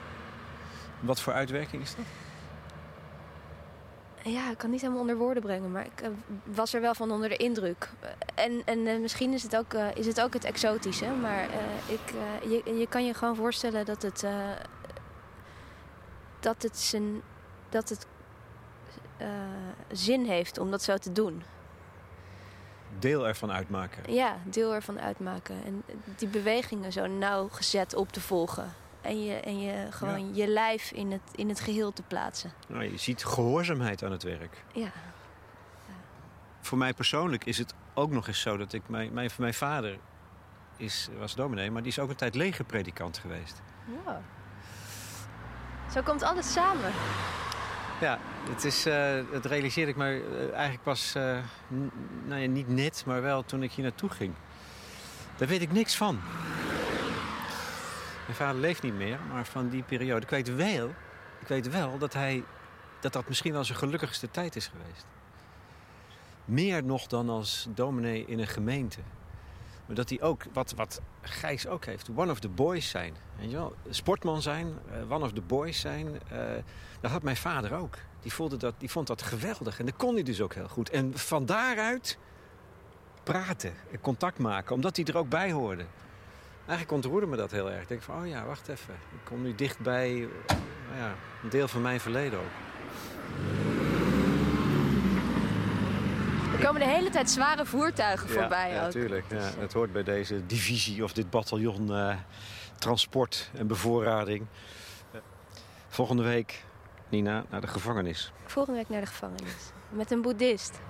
Wat 1.01 1.21
voor 1.21 1.33
uitwerking 1.33 1.83
is 1.83 1.95
dat? 1.97 2.05
Ja, 4.25 4.51
ik 4.51 4.59
kan 4.59 4.71
niet 4.71 4.81
helemaal 4.81 5.01
onder 5.01 5.17
woorden 5.17 5.43
brengen, 5.43 5.71
maar 5.73 5.85
ik 5.85 6.01
eh, 6.01 6.09
was 6.45 6.75
er 6.75 6.81
wel 6.81 6.95
van 6.95 7.11
onder 7.11 7.29
de 7.29 7.37
indruk. 7.37 7.91
En, 8.35 8.63
en 8.65 8.87
eh, 8.87 8.99
misschien 8.99 9.33
is 9.33 9.43
het, 9.43 9.57
ook, 9.57 9.75
eh, 9.75 9.87
is 9.95 10.07
het 10.07 10.21
ook 10.21 10.33
het 10.33 10.45
exotische, 10.45 11.07
maar 11.07 11.49
ik, 11.87 12.15
je, 12.43 12.75
je 12.79 12.87
kan 12.89 13.05
je 13.05 13.15
gewoon 13.15 13.37
voorstellen 13.37 13.85
dat 13.85 14.03
het, 14.03 14.27
dat 16.41 16.63
het, 16.63 16.79
zijn, 16.79 17.23
dat 17.69 17.89
het 17.89 18.07
zin 19.91 20.25
heeft 20.25 20.59
om 20.59 20.71
dat 20.71 20.83
zo 20.83 20.97
te 20.97 21.13
doen. 21.13 21.43
Deel 22.99 23.27
ervan 23.27 23.53
uitmaken. 23.53 24.15
Ja, 24.15 24.37
deel 24.45 24.75
ervan 24.75 25.01
uitmaken. 25.01 25.65
En 25.65 25.83
die 26.17 26.29
bewegingen 26.29 26.93
zo 26.93 27.07
nauwgezet 27.07 27.95
op 27.95 28.13
te 28.13 28.21
volgen. 28.21 28.75
En 29.03 29.25
je, 29.25 29.35
en 29.35 29.61
je 29.61 29.87
gewoon 29.91 30.35
je 30.35 30.47
lijf 30.47 30.91
in 30.91 31.13
het, 31.13 31.23
in 31.35 31.49
het 31.49 31.61
geheel 31.61 31.93
te 31.93 32.03
plaatsen. 32.03 32.53
Nou, 32.69 32.83
je 32.91 32.97
ziet 32.97 33.25
gehoorzaamheid 33.25 34.03
aan 34.03 34.13
het 34.13 34.23
werk. 34.23 34.65
Ja. 34.73 34.93
Voor 36.61 36.79
mij 36.79 36.95
persoonlijk 36.95 37.45
is 37.45 37.59
het 37.59 37.75
ook 37.95 38.11
nog 38.11 38.29
eens 38.29 38.41
zo 38.41 38.57
dat 38.57 38.73
ik... 38.73 38.83
Mijn, 38.89 39.13
mijn, 39.13 39.31
mijn 39.39 39.55
vader 39.55 39.99
is, 40.77 41.09
was 41.19 41.35
dominee, 41.35 41.71
maar 41.71 41.83
die 41.83 41.91
is 41.91 41.99
ook 41.99 42.11
een 42.11 42.17
tijd 42.17 42.35
legerpredikant 42.35 43.19
geweest. 43.19 43.63
Wow. 44.05 44.17
Zo 45.93 46.03
komt 46.03 46.23
alles 46.23 46.53
samen. 46.53 46.93
Ja, 48.01 48.19
het, 48.51 48.65
is, 48.65 48.87
eh, 48.87 49.21
het 49.31 49.47
realiseerde 49.47 49.91
ik 49.91 49.97
me 49.97 50.25
eh, 50.31 50.53
eigenlijk 50.53 50.83
pas, 50.83 51.15
eh, 51.15 51.37
nou 52.25 52.41
ja, 52.41 52.49
niet 52.49 52.69
net, 52.69 53.03
maar 53.07 53.23
wel 53.23 53.45
toen 53.45 53.63
ik 53.63 53.73
hier 53.73 53.85
naartoe 53.85 54.11
ging. 54.11 54.35
Daar 55.37 55.49
weet 55.49 55.63
ik 55.63 55.73
niks 55.73 55.97
van. 55.97 56.21
Mijn 58.33 58.45
vader 58.45 58.61
leeft 58.61 58.83
niet 58.83 58.95
meer, 58.95 59.19
maar 59.33 59.47
van 59.47 59.69
die 59.69 59.83
periode. 59.83 60.21
Ik 60.21 60.31
weet 60.31 60.55
wel, 60.55 60.89
ik 61.41 61.49
weet 61.49 61.71
wel 61.71 61.99
dat, 61.99 62.13
hij, 62.13 62.45
dat 63.01 63.13
dat 63.13 63.29
misschien 63.29 63.53
wel 63.53 63.65
zijn 63.65 63.79
gelukkigste 63.79 64.31
tijd 64.31 64.57
is 64.57 64.67
geweest. 64.67 65.07
Meer 66.45 66.85
nog 66.85 67.07
dan 67.07 67.29
als 67.29 67.67
dominee 67.75 68.25
in 68.27 68.39
een 68.39 68.47
gemeente. 68.47 68.99
Maar 69.87 69.97
dat 69.97 70.09
hij 70.09 70.21
ook, 70.21 70.43
wat, 70.53 70.73
wat 70.77 71.01
Gijs 71.23 71.67
ook 71.67 71.85
heeft, 71.85 72.09
one 72.15 72.31
of 72.31 72.41
the 72.41 72.49
boys 72.49 72.89
zijn. 72.89 73.15
Weet 73.39 73.51
je 73.51 73.57
wel? 73.57 73.75
Sportman 73.91 74.43
zijn, 74.43 74.79
eh, 74.91 75.11
one 75.11 75.25
of 75.25 75.33
the 75.33 75.41
boys 75.41 75.81
zijn. 75.81 76.21
eh, 76.29 76.39
dat 77.01 77.11
had 77.11 77.23
mijn 77.23 77.37
vader 77.37 77.75
ook. 77.75 77.97
Die, 78.21 78.33
voelde 78.33 78.57
dat, 78.57 78.75
die 78.79 78.91
vond 78.91 79.07
dat 79.07 79.23
geweldig. 79.23 79.79
En 79.79 79.87
dat 79.87 79.97
kon 79.97 80.15
hij 80.15 80.23
dus 80.23 80.41
ook 80.41 80.55
heel 80.55 80.69
goed. 80.69 80.91
En 80.91 81.19
van 81.19 81.47
daaruit 81.47 82.19
praten 83.23 83.75
en 83.91 84.01
contact 84.01 84.39
maken, 84.39 84.75
omdat 84.75 84.97
hij 84.97 85.05
er 85.05 85.17
ook 85.17 85.29
bij 85.29 85.53
hoorde. 85.53 85.85
Eigenlijk 86.67 86.93
ontroerde 86.93 87.27
me 87.27 87.37
dat 87.37 87.51
heel 87.51 87.71
erg. 87.71 87.83
Ik 87.83 87.89
denk 87.89 88.03
van, 88.03 88.21
oh 88.21 88.27
ja, 88.27 88.45
wacht 88.45 88.69
even. 88.69 88.95
Ik 88.95 89.25
kom 89.25 89.43
nu 89.43 89.55
dichtbij, 89.55 90.29
nou 90.89 90.99
ja, 90.99 91.15
een 91.43 91.49
deel 91.49 91.69
van 91.69 91.83
mijn 91.83 92.01
verleden 92.01 92.39
ook. 92.39 92.45
Er 96.53 96.65
komen 96.65 96.81
de 96.81 96.87
hele 96.89 97.11
tijd 97.11 97.31
zware 97.31 97.67
voertuigen 97.67 98.29
voorbij 98.29 98.73
ja, 98.73 98.85
ook. 98.85 98.91
tuurlijk. 98.91 99.25
Ja, 99.31 99.51
het 99.59 99.73
hoort 99.73 99.93
bij 99.93 100.03
deze 100.03 100.47
divisie 100.47 101.05
of 101.05 101.13
dit 101.13 101.31
bataljon 101.31 101.95
eh, 101.95 102.17
transport 102.79 103.51
en 103.55 103.67
bevoorrading. 103.67 104.47
Volgende 105.89 106.23
week, 106.23 106.65
Nina, 107.09 107.45
naar 107.51 107.61
de 107.61 107.67
gevangenis. 107.67 108.33
Volgende 108.45 108.79
week 108.79 108.89
naar 108.89 109.01
de 109.01 109.07
gevangenis. 109.07 109.73
Met 109.89 110.11
een 110.11 110.23
boeddhist. 110.23 110.81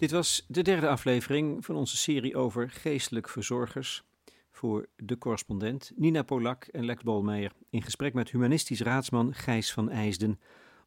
Dit 0.00 0.10
was 0.10 0.44
de 0.48 0.62
derde 0.62 0.88
aflevering 0.88 1.64
van 1.64 1.76
onze 1.76 1.96
serie 1.96 2.36
over 2.36 2.70
geestelijk 2.70 3.28
verzorgers. 3.28 4.04
Voor 4.50 4.88
de 4.96 5.18
correspondent 5.18 5.92
Nina 5.96 6.22
Polak 6.22 6.64
en 6.64 6.84
Lex 6.84 7.02
Bolmeijer 7.02 7.52
in 7.70 7.82
gesprek 7.82 8.14
met 8.14 8.30
humanistisch 8.30 8.80
raadsman 8.80 9.34
Gijs 9.34 9.72
van 9.72 9.90
IJsden 9.90 10.40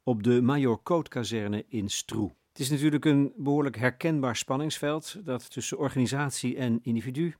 op 0.03 0.23
de 0.23 0.41
Major 0.41 0.77
Kootkazerne 0.77 1.65
in 1.67 1.89
Stroe. 1.89 2.33
Het 2.49 2.59
is 2.59 2.69
natuurlijk 2.69 3.05
een 3.05 3.33
behoorlijk 3.35 3.77
herkenbaar 3.77 4.35
spanningsveld, 4.35 5.25
dat 5.25 5.51
tussen 5.51 5.77
organisatie 5.77 6.57
en 6.57 6.79
individu. 6.83 7.35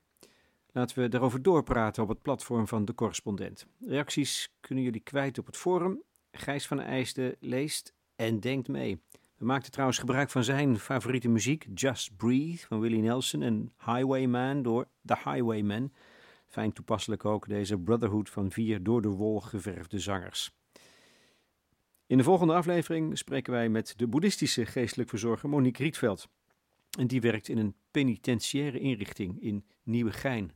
Laten 0.72 1.02
we 1.02 1.08
daarover 1.08 1.42
doorpraten 1.42 2.02
op 2.02 2.08
het 2.08 2.22
platform 2.22 2.68
van 2.68 2.84
de 2.84 2.94
correspondent. 2.94 3.66
Reacties 3.80 4.54
kunnen 4.60 4.84
jullie 4.84 5.00
kwijt 5.00 5.38
op 5.38 5.46
het 5.46 5.56
forum. 5.56 6.02
Gijs 6.32 6.66
van 6.66 6.80
IJsden 6.80 7.36
leest 7.40 7.94
en 8.16 8.40
denkt 8.40 8.68
mee. 8.68 9.00
We 9.36 9.44
maakten 9.44 9.70
trouwens 9.70 9.98
gebruik 9.98 10.30
van 10.30 10.44
zijn 10.44 10.78
favoriete 10.78 11.28
muziek, 11.28 11.66
Just 11.74 12.16
Breathe 12.16 12.66
van 12.66 12.80
Willie 12.80 13.02
Nelson 13.02 13.42
en 13.42 13.72
Highwayman 13.78 14.62
door 14.62 14.88
The 15.04 15.16
Highwaymen. 15.24 15.92
Fijn 16.46 16.72
toepasselijk 16.72 17.24
ook 17.24 17.48
deze 17.48 17.78
brotherhood 17.78 18.30
van 18.30 18.50
vier 18.50 18.82
door 18.82 19.02
de 19.02 19.08
wol 19.08 19.40
geverfde 19.40 19.98
zangers. 19.98 20.52
In 22.06 22.16
de 22.16 22.24
volgende 22.24 22.54
aflevering 22.54 23.18
spreken 23.18 23.52
wij 23.52 23.68
met 23.68 23.94
de 23.96 24.06
boeddhistische 24.06 24.66
geestelijk 24.66 25.08
verzorger 25.08 25.48
Monique 25.48 25.82
Rietveld. 25.82 26.28
En 26.98 27.06
die 27.06 27.20
werkt 27.20 27.48
in 27.48 27.58
een 27.58 27.74
penitentiaire 27.90 28.78
inrichting 28.78 29.42
in 29.42 29.64
Nieuwegein. 29.82 30.52